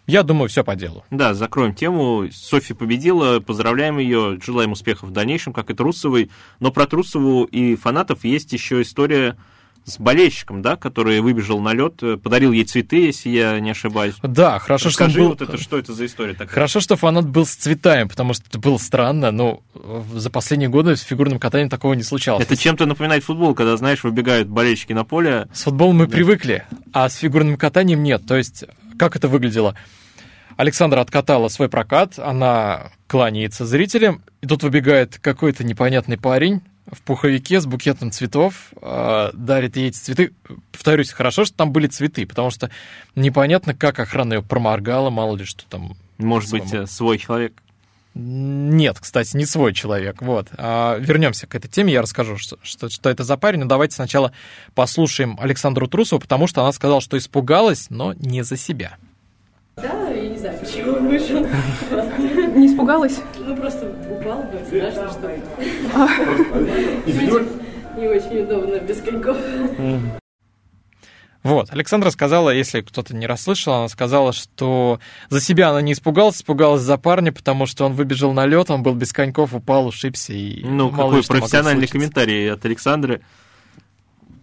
Я 0.07 0.21
думаю, 0.21 0.49
все 0.49 0.63
по 0.63 0.75
делу. 0.75 1.03
Да, 1.09 1.33
закроем 1.33 1.73
тему. 1.73 2.29
Софья 2.31 2.75
победила, 2.75 3.39
поздравляем 3.39 3.97
ее, 3.97 4.39
желаем 4.41 4.71
успехов 4.71 5.09
в 5.09 5.11
дальнейшем, 5.11 5.51
как 5.51 5.71
и 5.71 5.73
Трусовой. 5.73 6.29
Но 6.59 6.71
про 6.71 6.85
Трусову 6.85 7.45
и 7.45 7.75
фанатов 7.75 8.23
есть 8.23 8.53
еще 8.53 8.83
история 8.83 9.35
с 9.85 9.99
болельщиком, 9.99 10.61
да, 10.61 10.75
который 10.75 11.21
выбежал 11.21 11.59
на 11.61 11.73
лед, 11.73 12.01
подарил 12.23 12.51
ей 12.51 12.65
цветы, 12.65 13.05
если 13.05 13.29
я 13.29 13.59
не 13.59 13.69
ошибаюсь. 13.71 14.15
Да, 14.23 14.57
хорошо, 14.59 14.89
что 14.89 15.03
он 15.03 15.09
Расскажи 15.09 15.19
был... 15.23 15.29
вот 15.29 15.41
это, 15.41 15.57
что 15.57 15.77
это 15.77 15.93
за 15.93 16.05
история 16.07 16.33
такая? 16.33 16.47
Хорошо, 16.49 16.79
что 16.79 16.95
фанат 16.95 17.27
был 17.29 17.45
с 17.45 17.55
цветами, 17.55 18.07
потому 18.07 18.33
что 18.33 18.43
это 18.49 18.57
было 18.59 18.77
странно, 18.77 19.31
но 19.31 19.61
за 20.13 20.29
последние 20.29 20.69
годы 20.69 20.95
с 20.95 21.01
фигурным 21.01 21.39
катанием 21.39 21.69
такого 21.69 21.93
не 21.93 22.03
случалось. 22.03 22.43
Это 22.43 22.57
чем-то 22.57 22.85
напоминает 22.85 23.23
футбол, 23.23 23.53
когда, 23.53 23.77
знаешь, 23.77 24.03
выбегают 24.03 24.47
болельщики 24.47 24.93
на 24.93 25.03
поле. 25.05 25.47
С 25.53 25.63
футболом 25.63 25.97
мы 25.97 26.07
Да. 26.07 26.13
привыкли, 26.13 26.65
а 26.91 27.07
с 27.07 27.15
фигурным 27.17 27.55
катанием 27.57 28.01
нет. 28.01 28.25
То 28.25 28.35
есть, 28.35 28.65
как 28.97 29.15
это 29.15 29.27
выглядело? 29.27 29.75
Александра 30.57 31.01
откатала 31.01 31.49
свой 31.49 31.67
прокат, 31.69 32.17
она 32.17 32.91
кланяется 33.07 33.65
зрителям, 33.65 34.21
и 34.41 34.47
тут 34.47 34.63
выбегает 34.63 35.19
какой-то 35.21 35.63
непонятный 35.63 36.17
парень 36.17 36.61
в 36.91 37.01
пуховике 37.01 37.59
с 37.59 37.65
букетом 37.65 38.11
цветов, 38.11 38.71
э, 38.81 39.31
дарит 39.33 39.75
ей 39.75 39.89
эти 39.89 39.97
цветы. 39.97 40.33
Повторюсь, 40.71 41.11
хорошо, 41.11 41.45
что 41.45 41.55
там 41.55 41.71
были 41.71 41.87
цветы, 41.87 42.25
потому 42.25 42.51
что 42.51 42.69
непонятно, 43.15 43.73
как 43.73 43.99
охрана 43.99 44.35
ее 44.35 44.43
проморгала, 44.43 45.09
мало 45.09 45.35
ли 45.35 45.45
что 45.45 45.65
там. 45.65 45.95
Может 46.17 46.51
быть, 46.51 46.67
Самому. 46.69 46.83
э, 46.83 46.87
свой 46.87 47.17
человек. 47.17 47.53
Нет, 48.13 48.97
кстати, 48.99 49.35
не 49.35 49.45
свой 49.45 49.73
человек. 49.73 50.21
Вот. 50.21 50.47
А, 50.57 50.97
вернемся 50.99 51.47
к 51.47 51.55
этой 51.55 51.67
теме, 51.67 51.91
я 51.91 52.01
расскажу, 52.01 52.37
что, 52.37 52.57
что, 52.63 52.87
что 52.89 53.09
это 53.09 53.25
за 53.25 53.35
парень. 53.35 53.59
Но 53.59 53.65
давайте 53.65 53.95
сначала 53.95 54.31
послушаем 54.73 55.37
Александру 55.41 55.87
Трусову, 55.87 56.21
потому 56.21 56.47
что 56.47 56.61
она 56.61 56.71
сказала, 56.71 57.01
что 57.01 57.17
испугалась, 57.17 57.87
но 57.89 58.13
не 58.13 58.43
за 58.43 58.55
себя. 58.55 58.95
Да, 59.75 60.09
я 60.11 60.29
не 60.29 60.37
знаю, 60.37 60.57
почему 60.59 60.93
он 60.93 61.07
вышел. 61.09 61.45
Не 62.55 62.67
испугалась? 62.67 63.19
Ну, 63.37 63.53
просто 63.57 63.93
упал 64.25 64.43
бы, 64.43 64.59
страшно, 64.65 65.09
что 65.11 65.29
не 67.97 68.07
очень 68.07 68.39
удобно 68.43 68.79
без 68.79 69.01
коньков. 69.01 69.37
Вот, 71.43 71.71
Александра 71.71 72.09
сказала, 72.09 72.49
если 72.49 72.81
кто-то 72.81 73.15
не 73.15 73.27
расслышал, 73.27 73.73
она 73.75 73.87
сказала, 73.87 74.33
что 74.33 74.99
за 75.29 75.39
себя 75.39 75.69
она 75.69 75.79
не 75.79 75.93
испугалась, 75.93 76.37
испугалась 76.37 76.81
за 76.81 76.97
парня, 76.97 77.31
потому 77.31 77.67
что 77.67 77.85
он 77.85 77.93
выбежал 77.93 78.33
на 78.33 78.47
лед, 78.47 78.71
он 78.71 78.81
был 78.81 78.95
без 78.95 79.13
коньков, 79.13 79.53
упал, 79.53 79.85
ушибся 79.85 80.33
и 80.33 80.63
Ну, 80.63 80.89
мало 80.89 81.21
какой 81.21 81.23
профессиональный 81.23 81.85
комментарий 81.85 82.51
от 82.51 82.65
Александры. 82.65 83.21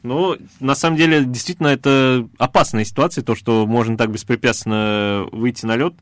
Ну, 0.04 0.36
на 0.60 0.76
самом 0.76 0.96
деле, 0.96 1.24
действительно, 1.24 1.68
это 1.68 2.28
опасная 2.38 2.84
ситуация, 2.84 3.24
то, 3.24 3.34
что 3.34 3.66
можно 3.66 3.96
так 3.96 4.12
беспрепятственно 4.12 5.26
выйти 5.32 5.66
на 5.66 5.74
лед. 5.74 5.94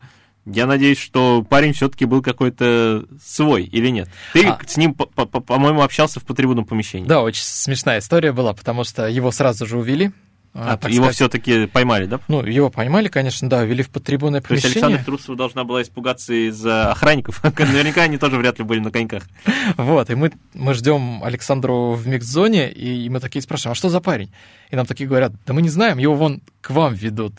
Я 0.52 0.66
надеюсь, 0.66 0.98
что 0.98 1.42
парень 1.48 1.72
все-таки 1.72 2.04
был 2.04 2.22
какой-то 2.22 3.04
свой 3.24 3.64
или 3.64 3.88
нет. 3.88 4.08
Ты 4.32 4.46
А. 4.48 4.58
с 4.66 4.76
ним, 4.76 4.94
по- 4.94 5.06
по- 5.06 5.26
по- 5.26 5.40
по-моему, 5.40 5.82
общался 5.82 6.20
в 6.20 6.24
потрибунном 6.24 6.64
помещении. 6.64 7.06
Да, 7.06 7.22
очень 7.22 7.42
смешная 7.44 7.98
история 8.00 8.32
была, 8.32 8.52
потому 8.52 8.84
что 8.84 9.06
его 9.08 9.30
сразу 9.30 9.66
же 9.66 9.78
увели. 9.78 10.12
А, 10.52 10.76
так 10.76 10.90
его 10.90 11.04
сказать. 11.04 11.14
все-таки 11.14 11.66
поймали, 11.66 12.06
да? 12.06 12.18
Ну, 12.26 12.42
его 12.44 12.70
поймали, 12.70 13.06
конечно, 13.06 13.48
да, 13.48 13.62
ввели 13.62 13.84
в 13.84 13.88
подтрибунное 13.90 14.40
То 14.40 14.52
есть 14.52 14.64
помещение. 14.64 14.86
Александра 14.88 15.04
Трусова 15.04 15.38
должна 15.38 15.62
была 15.62 15.80
испугаться 15.82 16.32
из-за 16.48 16.90
охранников. 16.90 17.40
Наверняка 17.58 18.02
они 18.02 18.18
тоже 18.18 18.36
вряд 18.36 18.58
ли 18.58 18.64
были 18.64 18.80
на 18.80 18.90
коньках. 18.90 19.22
Вот, 19.76 20.10
и 20.10 20.16
мы, 20.16 20.32
мы 20.54 20.74
ждем 20.74 21.22
Александру 21.22 21.92
в 21.92 22.04
микс-зоне, 22.08 22.68
и 22.72 23.08
мы 23.08 23.20
такие 23.20 23.42
спрашиваем, 23.42 23.72
а 23.72 23.74
что 23.76 23.88
за 23.90 24.00
парень? 24.00 24.32
И 24.72 24.76
нам 24.76 24.86
такие 24.86 25.08
говорят, 25.08 25.32
да 25.46 25.52
мы 25.52 25.62
не 25.62 25.68
знаем, 25.68 25.98
его 25.98 26.16
вон 26.16 26.42
к 26.60 26.70
вам 26.70 26.94
ведут. 26.94 27.34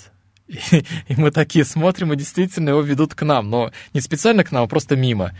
И, 0.51 0.85
и 1.07 1.15
мы 1.15 1.31
такие 1.31 1.65
смотрим, 1.65 2.13
и 2.13 2.15
действительно 2.15 2.69
его 2.69 2.81
ведут 2.81 3.15
к 3.15 3.23
нам, 3.23 3.49
но 3.49 3.71
не 3.93 4.01
специально 4.01 4.43
к 4.43 4.51
нам, 4.51 4.63
а 4.63 4.67
просто 4.67 4.95
мимо. 4.95 5.31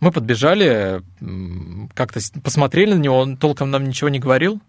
Мы 0.00 0.12
подбежали, 0.12 1.02
как-то 1.94 2.20
посмотрели 2.42 2.94
на 2.94 3.00
него, 3.00 3.18
он 3.18 3.36
толком 3.36 3.70
нам 3.70 3.88
ничего 3.88 4.08
не 4.08 4.20
говорил, 4.20 4.60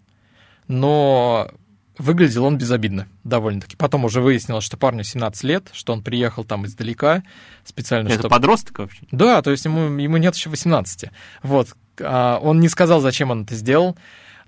но 0.66 1.50
выглядел 1.98 2.44
он 2.44 2.58
безобидно 2.58 3.06
довольно-таки. 3.22 3.76
Потом 3.76 4.04
уже 4.04 4.20
выяснилось, 4.20 4.64
что 4.64 4.76
парню 4.76 5.04
17 5.04 5.44
лет, 5.44 5.68
что 5.72 5.92
он 5.92 6.02
приехал 6.02 6.44
там 6.44 6.66
издалека 6.66 7.22
специально, 7.64 8.08
Это 8.08 8.20
чтобы... 8.20 8.30
подросток 8.30 8.78
вообще? 8.80 9.02
Да, 9.12 9.40
то 9.42 9.50
есть 9.50 9.64
ему, 9.64 9.98
ему 9.98 10.16
нет 10.16 10.34
еще 10.34 10.50
18. 10.50 11.10
Вот. 11.42 11.68
А, 12.00 12.38
он 12.38 12.58
не 12.58 12.68
сказал, 12.68 13.00
зачем 13.00 13.30
он 13.30 13.42
это 13.42 13.54
сделал, 13.54 13.96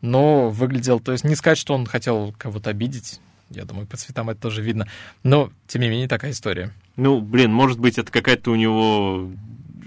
но 0.00 0.50
выглядел... 0.50 0.98
То 0.98 1.12
есть 1.12 1.24
не 1.24 1.36
сказать, 1.36 1.58
что 1.58 1.74
он 1.74 1.86
хотел 1.86 2.34
кого-то 2.38 2.70
обидеть. 2.70 3.20
Я 3.55 3.64
думаю, 3.64 3.86
по 3.86 3.96
цветам 3.96 4.30
это 4.30 4.40
тоже 4.40 4.62
видно. 4.62 4.86
Но, 5.22 5.53
тем 5.66 5.82
не 5.82 5.88
менее, 5.88 6.09
такая 6.09 6.32
история. 6.32 6.72
Ну, 6.96 7.20
блин, 7.20 7.53
может 7.53 7.78
быть, 7.78 7.98
это 7.98 8.11
какая-то 8.11 8.50
у 8.50 8.57
него 8.57 9.30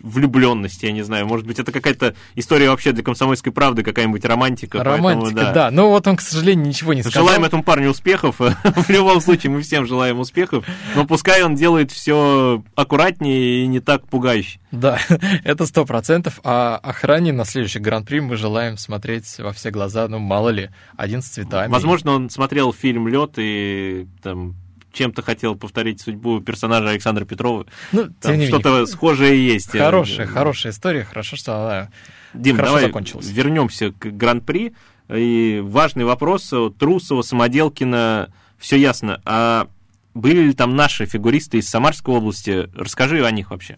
влюбленность, 0.06 0.84
я 0.84 0.92
не 0.92 1.02
знаю. 1.02 1.26
Может 1.26 1.46
быть, 1.46 1.60
это 1.60 1.72
какая-то 1.72 2.16
история 2.36 2.70
вообще 2.70 2.92
для 2.92 3.04
комсомольской 3.04 3.52
правды, 3.52 3.84
какая-нибудь 3.84 4.24
романтика. 4.24 4.84
Романтика, 4.84 5.36
поэтому, 5.36 5.54
да. 5.54 5.72
Но 5.72 5.90
вот 5.90 6.08
он, 6.08 6.16
к 6.16 6.22
сожалению, 6.22 6.68
ничего 6.68 6.94
не 6.94 7.02
сказал. 7.02 7.26
Желаем 7.26 7.44
этому 7.44 7.64
парню 7.64 7.90
успехов. 7.90 8.36
В 8.40 8.90
любом 8.90 9.20
случае, 9.20 9.52
мы 9.52 9.62
всем 9.62 9.86
желаем 9.86 10.20
успехов. 10.20 10.66
Но 10.96 11.06
пускай 11.06 11.44
он 11.44 11.56
делает 11.56 11.92
все 11.92 12.64
аккуратнее 12.76 13.64
и 13.64 13.68
не 13.68 13.80
так 13.80 14.08
пугающе. 14.08 14.60
Да, 14.72 15.00
это 15.44 15.66
сто 15.66 15.86
процентов. 15.86 16.40
А 16.44 16.78
охране 16.78 17.34
на 17.34 17.44
следующий 17.44 17.80
гран-при 17.80 18.20
мы 18.20 18.38
желаем 18.38 18.78
смотреть 18.78 19.40
во 19.40 19.52
все 19.54 19.72
глаза, 19.72 20.08
ну, 20.08 20.20
мало 20.20 20.50
ли, 20.50 20.70
один 20.96 21.22
с 21.22 21.28
цветами. 21.28 21.72
Возможно, 21.72 22.12
он 22.12 22.30
смотрел 22.30 22.72
фильм 22.74 23.08
Лед 23.08 23.34
и 23.38 24.08
там 24.22 24.56
чем-то 24.96 25.22
хотел 25.22 25.56
повторить 25.56 26.02
судьбу 26.02 26.40
персонажа 26.40 26.90
Александра 26.90 27.26
Петрова. 27.26 27.66
Ну, 27.92 28.10
что-то 28.20 28.86
схожее 28.86 29.46
есть. 29.46 29.72
Хорошая, 29.72 30.26
хорошая 30.26 30.72
история. 30.72 31.04
Хорошо, 31.04 31.36
что 31.36 31.56
она 31.56 31.90
Дим, 32.34 32.56
хорошо 32.56 32.74
давай 32.74 32.86
закончилась. 32.88 33.30
вернемся 33.30 33.92
к 33.92 34.06
Гран-при. 34.06 34.74
И 35.14 35.62
важный 35.64 36.04
вопрос. 36.04 36.52
Трусова, 36.80 37.22
Самоделкина, 37.22 38.32
все 38.58 38.78
ясно. 38.78 39.22
А 39.26 39.68
были 40.16 40.48
ли 40.48 40.54
там 40.54 40.76
наши 40.76 41.06
фигуристы 41.06 41.60
из 41.60 41.70
Самарской 41.70 42.16
области? 42.16 42.70
Расскажи 42.76 43.24
о 43.24 43.32
них 43.32 43.52
вообще. 43.52 43.78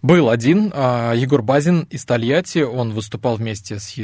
Был 0.00 0.28
один, 0.28 0.70
а, 0.74 1.14
Егор 1.14 1.40
Базин 1.40 1.86
из 1.88 2.04
Тольятти, 2.04 2.58
он 2.58 2.92
выступал 2.92 3.36
вместе 3.36 3.78
с 3.78 3.94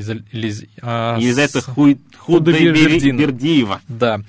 а. 0.81 1.19
Худайбердин. 1.21 3.17
Худайбердиева. 3.17 3.83
Да. 3.87 4.23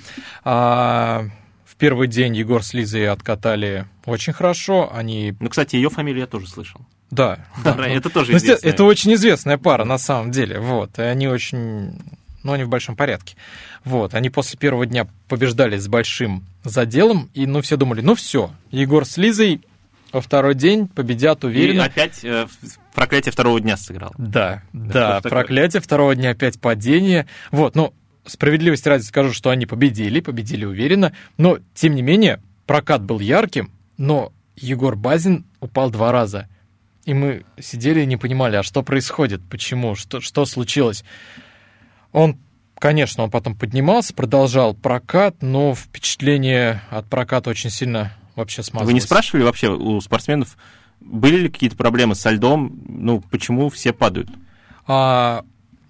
Первый 1.81 2.07
день 2.07 2.35
Егор 2.37 2.63
с 2.63 2.75
Лизой 2.75 3.09
откатали 3.09 3.85
очень 4.05 4.33
хорошо. 4.33 4.91
Они, 4.93 5.33
Ну, 5.39 5.49
кстати, 5.49 5.75
ее 5.75 5.89
фамилию 5.89 6.21
я 6.21 6.27
тоже 6.27 6.47
слышал. 6.47 6.79
да, 7.09 7.39
да, 7.63 7.87
Это 7.87 8.11
тоже 8.11 8.31
ну, 8.31 8.37
это, 8.37 8.45
известно. 8.45 8.67
это 8.67 8.83
очень 8.83 9.13
известная 9.15 9.57
пара 9.57 9.83
на 9.83 9.97
самом 9.97 10.29
деле. 10.29 10.59
Вот, 10.59 10.99
и 10.99 11.01
они 11.01 11.27
очень, 11.27 11.99
ну, 12.43 12.53
они 12.53 12.65
в 12.65 12.69
большом 12.69 12.95
порядке. 12.95 13.35
Вот, 13.83 14.13
они 14.13 14.29
после 14.29 14.59
первого 14.59 14.85
дня 14.85 15.07
побеждали 15.27 15.77
с 15.79 15.87
большим 15.87 16.45
заделом, 16.63 17.31
и, 17.33 17.47
ну, 17.47 17.61
все 17.61 17.77
думали, 17.77 18.01
ну, 18.01 18.13
все, 18.13 18.51
Егор 18.69 19.03
с 19.03 19.17
Лизой 19.17 19.61
во 20.13 20.21
второй 20.21 20.53
день 20.53 20.87
победят 20.87 21.43
И 21.43 21.47
уверенно. 21.47 21.85
опять 21.85 22.23
э, 22.23 22.45
проклятие 22.93 23.31
второго 23.31 23.59
дня 23.59 23.75
сыграл. 23.75 24.13
Да, 24.19 24.61
что 24.69 24.79
да, 24.93 25.19
ж 25.19 25.21
такое? 25.23 25.31
проклятие 25.31 25.81
второго 25.81 26.13
дня 26.15 26.29
опять 26.31 26.59
падение. 26.61 27.25
Вот, 27.49 27.75
ну, 27.75 27.93
справедливости 28.25 28.87
ради 28.87 29.03
скажу, 29.03 29.33
что 29.33 29.49
они 29.49 29.65
победили, 29.65 30.19
победили 30.19 30.65
уверенно, 30.65 31.13
но, 31.37 31.59
тем 31.73 31.95
не 31.95 32.01
менее, 32.01 32.41
прокат 32.65 33.03
был 33.03 33.19
ярким, 33.19 33.71
но 33.97 34.31
Егор 34.55 34.95
Базин 34.95 35.45
упал 35.59 35.89
два 35.89 36.11
раза. 36.11 36.47
И 37.05 37.13
мы 37.13 37.45
сидели 37.59 38.01
и 38.01 38.05
не 38.05 38.17
понимали, 38.17 38.55
а 38.57 38.63
что 38.63 38.83
происходит, 38.83 39.41
почему, 39.49 39.95
что, 39.95 40.21
что 40.21 40.45
случилось. 40.45 41.03
Он, 42.11 42.37
конечно, 42.77 43.23
он 43.23 43.31
потом 43.31 43.55
поднимался, 43.55 44.13
продолжал 44.13 44.75
прокат, 44.75 45.41
но 45.41 45.73
впечатление 45.73 46.81
от 46.91 47.07
проката 47.07 47.49
очень 47.49 47.71
сильно 47.71 48.13
вообще 48.35 48.61
смазалось. 48.61 48.87
Вы 48.87 48.93
не 48.93 49.01
спрашивали 49.01 49.43
вообще 49.43 49.69
у 49.69 49.99
спортсменов, 49.99 50.57
были 50.99 51.37
ли 51.37 51.49
какие-то 51.49 51.75
проблемы 51.75 52.13
со 52.13 52.29
льдом? 52.29 52.79
Ну, 52.87 53.21
почему 53.31 53.69
все 53.69 53.93
падают? 53.93 54.29
А, 54.85 55.43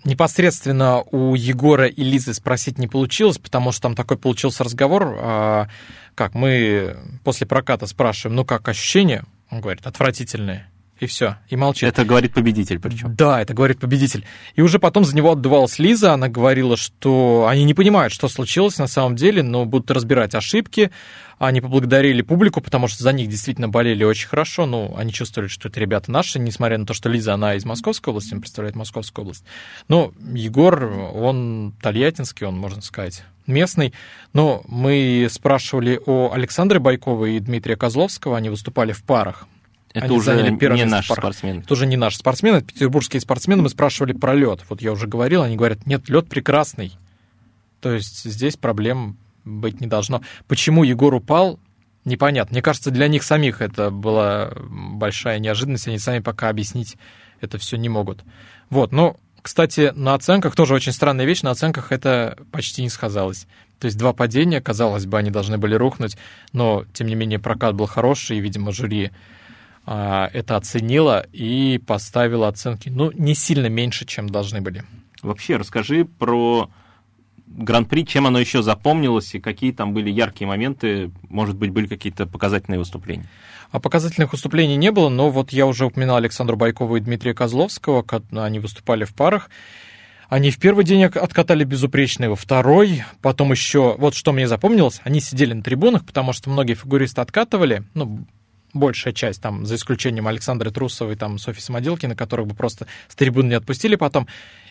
непосредственно 0.04 1.02
у 1.02 1.36
Егора 1.36 1.88
и 1.88 2.04
Лизы 2.04 2.34
спросить 2.34 2.78
не 2.78 2.88
получилось, 2.88 3.38
потому 3.38 3.72
что 3.72 3.84
там 3.84 3.96
такой 3.96 4.18
получился 4.18 4.64
разговор, 4.64 5.16
а, 5.20 5.68
как 6.16 6.34
мы 6.34 6.98
после 7.24 7.48
проката 7.48 7.86
спрашиваем, 7.88 8.36
ну 8.36 8.46
как 8.46 8.68
ощущения? 8.68 9.24
Он 9.50 9.62
говорит, 9.62 9.86
отвратительные. 9.86 10.68
И 11.02 11.08
все, 11.08 11.38
и 11.50 11.56
молчит. 11.56 11.90
Это 11.90 12.06
говорит 12.06 12.32
победитель 12.32 12.80
причем. 12.80 13.16
Да, 13.16 13.42
это 13.42 13.56
говорит 13.56 13.80
победитель. 13.80 14.24
И 14.54 14.62
уже 14.62 14.78
потом 14.78 15.04
за 15.04 15.16
него 15.16 15.32
отдувалась 15.32 15.80
Лиза, 15.80 16.14
она 16.14 16.28
говорила, 16.28 16.78
что 16.78 17.48
они 17.50 17.64
не 17.64 17.74
понимают, 17.74 18.14
что 18.14 18.28
случилось 18.28 18.78
на 18.78 18.86
самом 18.86 19.16
деле, 19.16 19.42
но 19.42 19.66
будут 19.66 19.90
разбирать 19.90 20.36
ошибки. 20.36 20.92
Они 21.40 21.60
поблагодарили 21.60 22.22
публику, 22.22 22.62
потому 22.62 22.88
что 22.88 23.02
за 23.02 23.14
них 23.14 23.30
действительно 23.30 23.68
болели 23.68 24.04
очень 24.04 24.28
хорошо. 24.28 24.68
Ну, 24.68 24.94
они 24.96 25.12
чувствовали, 25.12 25.50
что 25.50 25.70
это 25.70 25.80
ребята 25.80 26.12
наши, 26.12 26.38
несмотря 26.38 26.78
на 26.78 26.86
то, 26.86 26.94
что 26.94 27.10
Лиза, 27.10 27.34
она 27.34 27.56
из 27.56 27.66
Московской 27.66 28.12
области, 28.12 28.36
он 28.36 28.42
представляет 28.42 28.76
Московскую 28.76 29.24
область. 29.24 29.44
Но 29.88 30.14
Егор, 30.36 30.84
он 30.86 31.74
тольяттинский, 31.82 32.46
он, 32.46 32.60
можно 32.60 32.84
сказать, 32.84 33.24
местный. 33.48 33.96
Но 34.34 34.62
мы 34.68 35.28
спрашивали 35.32 36.00
о 36.06 36.32
Александре 36.32 36.78
Байковой 36.78 37.38
и 37.38 37.40
Дмитрия 37.40 37.76
Козловского, 37.76 38.38
они 38.38 38.50
выступали 38.50 38.92
в 38.92 39.02
парах. 39.02 39.48
Это 39.94 40.06
Они 40.06 40.16
уже 40.16 40.42
не 40.42 40.86
наши 40.86 41.10
парах. 41.10 41.24
спортсмены. 41.24 41.60
Это 41.60 41.74
уже 41.74 41.86
не 41.86 41.98
наши 41.98 42.18
спортсмены, 42.18 42.58
это 42.58 42.68
петербургские 42.68 43.20
спортсмены. 43.20 43.62
Мы 43.62 43.70
спрашивали 43.70 44.14
про 44.14 44.34
лед. 44.34 44.62
Вот 44.70 44.82
я 44.82 44.92
уже 44.92 45.08
говорил, 45.08 45.44
они 45.44 45.56
говорят, 45.56 45.86
нет, 45.86 46.08
лед 46.10 46.30
прекрасный. 46.30 46.98
То 47.82 47.92
есть 47.94 48.24
здесь 48.24 48.58
проблем 48.58 49.18
быть 49.44 49.82
не 49.82 49.88
должно. 49.88 50.22
Почему 50.48 50.84
Егор 50.84 51.14
упал, 51.14 51.60
непонятно. 52.06 52.54
Мне 52.54 52.62
кажется, 52.62 52.92
для 52.92 53.08
них 53.08 53.24
самих 53.24 53.62
это 53.62 53.90
была 53.90 54.52
большая 54.70 55.40
неожиданность. 55.40 55.88
Они 55.88 55.98
сами 55.98 56.20
пока 56.20 56.50
объяснить 56.50 56.98
это 57.42 57.58
все 57.58 57.78
не 57.78 57.90
могут. 57.90 58.24
Вот, 58.70 58.92
но, 58.92 59.18
кстати, 59.42 59.92
на 59.96 60.14
оценках 60.14 60.56
тоже 60.56 60.74
очень 60.74 60.94
странная 60.94 61.26
вещь. 61.26 61.42
На 61.42 61.52
оценках 61.52 61.92
это 61.92 62.38
почти 62.52 62.84
не 62.84 62.90
сказалось. 62.90 63.48
То 63.80 63.86
есть 63.86 63.98
два 63.98 64.14
падения, 64.14 64.62
казалось 64.62 65.08
бы, 65.08 65.18
они 65.18 65.32
должны 65.32 65.58
были 65.58 65.74
рухнуть, 65.74 66.16
но, 66.54 66.86
тем 66.94 67.08
не 67.08 67.16
менее, 67.16 67.40
прокат 67.40 67.74
был 67.74 67.88
хороший, 67.88 68.38
и, 68.38 68.40
видимо, 68.40 68.72
жюри 68.72 69.10
это 69.86 70.58
оценила 70.58 71.26
и 71.34 71.82
поставила 71.86 72.48
оценки, 72.48 72.90
ну, 72.90 73.12
не 73.12 73.34
сильно 73.36 73.68
меньше, 73.68 74.06
чем 74.06 74.30
должны 74.30 74.62
были. 74.62 74.84
Вообще, 75.22 75.58
расскажи 75.58 76.06
про 76.06 76.70
Гран-при, 77.48 78.06
чем 78.06 78.28
оно 78.28 78.40
еще 78.40 78.64
запомнилось 78.64 79.36
и 79.36 79.40
какие 79.40 79.72
там 79.72 79.94
были 79.94 80.10
яркие 80.10 80.48
моменты, 80.48 81.12
может 81.30 81.56
быть, 81.58 81.72
были 81.72 81.88
какие-то 81.88 82.26
показательные 82.26 82.80
выступления. 82.80 83.28
А 83.72 83.80
показательных 83.80 84.32
выступлений 84.32 84.76
не 84.78 84.92
было, 84.92 85.10
но 85.10 85.30
вот 85.30 85.52
я 85.52 85.66
уже 85.66 85.86
упоминал 85.86 86.18
Александру 86.18 86.56
Байкову 86.58 86.96
и 86.98 87.02
Дмитрия 87.02 87.34
Козловского, 87.34 88.04
ко- 88.04 88.24
они 88.32 88.60
выступали 88.60 89.04
в 89.04 89.14
парах. 89.14 89.50
Они 90.30 90.50
в 90.50 90.60
первый 90.60 90.86
день 90.86 91.04
от- 91.04 91.18
откатали 91.18 91.66
безупречно, 91.66 92.24
и 92.24 92.28
во 92.28 92.38
второй, 92.38 93.04
потом 93.22 93.52
еще, 93.52 93.96
вот 93.98 94.16
что 94.16 94.32
мне 94.32 94.48
запомнилось, 94.48 95.02
они 95.04 95.20
сидели 95.20 95.52
на 95.54 95.62
трибунах, 95.62 96.06
потому 96.06 96.32
что 96.32 96.50
многие 96.50 96.76
фигуристы 96.76 97.20
откатывали, 97.20 97.84
ну, 97.94 98.26
большая 98.74 99.14
часть, 99.14 99.42
там, 99.42 99.66
за 99.66 99.76
исключением 99.76 100.28
Александры 100.28 100.72
Трусовой, 100.72 101.16
там, 101.16 101.38
Софьи 101.38 101.62
Самоделкина, 101.62 102.16
которых 102.16 102.48
бы 102.48 102.56
просто 102.56 102.88
с 103.08 103.16
трибун 103.16 103.50
не 103.50 103.56
отпустили 103.56 103.96
потом, 103.96 104.28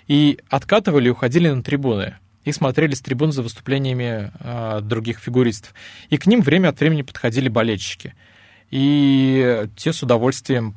и 0.07 0.39
откатывали 0.49 1.09
и 1.09 1.11
уходили 1.11 1.49
на 1.49 1.63
трибуны 1.63 2.17
и 2.45 2.53
смотрели 2.53 2.95
с 2.95 3.01
трибун 3.01 3.33
за 3.33 3.43
выступлениями 3.43 4.33
э, 4.41 4.81
других 4.83 5.19
фигуристов. 5.19 5.75
И 6.09 6.17
к 6.17 6.27
ним 6.27 6.41
время 6.41 6.69
от 6.69 6.81
времени 6.81 7.03
подходили 7.03 7.49
болельщики. 7.49 8.15
И 8.71 9.67
те 9.77 9.93
с 9.93 10.03
удовольствием 10.03 10.75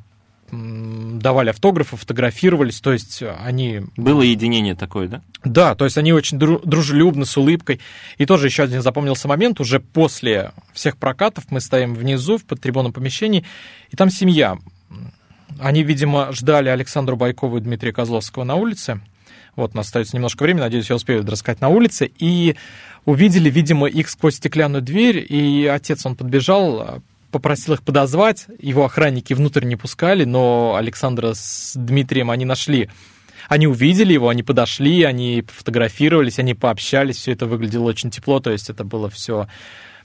давали 0.50 1.50
автографы, 1.50 1.96
фотографировались, 1.96 2.80
то 2.80 2.92
есть 2.92 3.22
они 3.44 3.82
Было 3.96 4.22
единение 4.22 4.74
такое, 4.74 5.08
да? 5.08 5.22
да, 5.44 5.74
то 5.74 5.84
есть 5.84 5.98
они 5.98 6.12
очень 6.12 6.38
дру- 6.38 6.60
дружелюбны, 6.64 7.26
с 7.26 7.36
улыбкой. 7.36 7.80
И 8.18 8.26
тоже 8.26 8.46
еще 8.46 8.62
один 8.62 8.82
запомнился 8.82 9.28
момент, 9.28 9.60
уже 9.60 9.80
после 9.80 10.52
всех 10.72 10.96
прокатов 10.96 11.44
мы 11.50 11.60
стоим 11.60 11.94
внизу, 11.94 12.38
в 12.38 12.44
подтрибунном 12.44 12.92
помещении, 12.92 13.44
и 13.90 13.96
там 13.96 14.10
семья. 14.10 14.58
Они, 15.58 15.82
видимо, 15.82 16.32
ждали 16.32 16.68
Александру 16.68 17.16
Байкову 17.16 17.58
и 17.58 17.60
Дмитрия 17.60 17.92
Козловского 17.92 18.44
на 18.44 18.56
улице. 18.56 19.00
Вот, 19.56 19.72
у 19.74 19.76
нас 19.76 19.86
остается 19.86 20.16
немножко 20.16 20.42
времени, 20.42 20.62
надеюсь, 20.62 20.90
я 20.90 20.96
успею 20.96 21.24
рассказать 21.24 21.60
на 21.60 21.68
улице. 21.68 22.10
И 22.18 22.56
увидели, 23.04 23.48
видимо, 23.50 23.86
их 23.86 24.08
сквозь 24.08 24.36
стеклянную 24.36 24.82
дверь, 24.82 25.24
и 25.28 25.66
отец, 25.66 26.04
он 26.06 26.16
подбежал, 26.16 27.02
попросил 27.34 27.74
их 27.74 27.82
подозвать, 27.82 28.46
его 28.60 28.84
охранники 28.84 29.34
внутрь 29.34 29.64
не 29.64 29.74
пускали, 29.74 30.24
но 30.24 30.76
Александра 30.76 31.32
с 31.34 31.72
Дмитрием 31.74 32.30
они 32.30 32.44
нашли. 32.44 32.90
Они 33.48 33.66
увидели 33.66 34.12
его, 34.12 34.28
они 34.28 34.44
подошли, 34.44 35.02
они 35.02 35.42
фотографировались, 35.48 36.38
они 36.38 36.54
пообщались, 36.54 37.16
все 37.16 37.32
это 37.32 37.46
выглядело 37.46 37.88
очень 37.88 38.10
тепло, 38.10 38.38
то 38.38 38.52
есть 38.52 38.70
это 38.70 38.84
было 38.84 39.10
все 39.10 39.48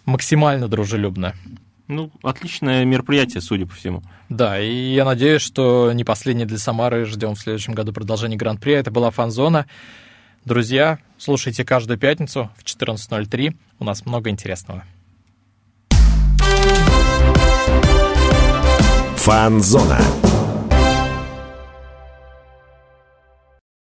максимально 0.05 0.67
дружелюбно. 0.67 1.35
Ну, 1.87 2.11
отличное 2.23 2.83
мероприятие, 2.83 3.41
судя 3.41 3.67
по 3.67 3.75
всему. 3.75 4.01
Да, 4.27 4.59
и 4.59 4.93
я 4.93 5.05
надеюсь, 5.05 5.43
что 5.43 5.91
не 5.93 6.03
последнее 6.03 6.47
для 6.47 6.57
Самары. 6.57 7.05
Ждем 7.05 7.35
в 7.35 7.39
следующем 7.39 7.73
году 7.73 7.93
продолжение 7.93 8.37
Гран-при. 8.37 8.73
Это 8.73 8.89
была 8.89 9.11
Фанзона. 9.11 9.67
Друзья, 10.45 10.97
слушайте 11.19 11.63
каждую 11.63 11.99
пятницу 11.99 12.49
в 12.57 12.63
14.03. 12.63 13.55
У 13.77 13.83
нас 13.83 14.05
много 14.05 14.31
интересного. 14.31 14.83
Фанзона. 19.29 20.28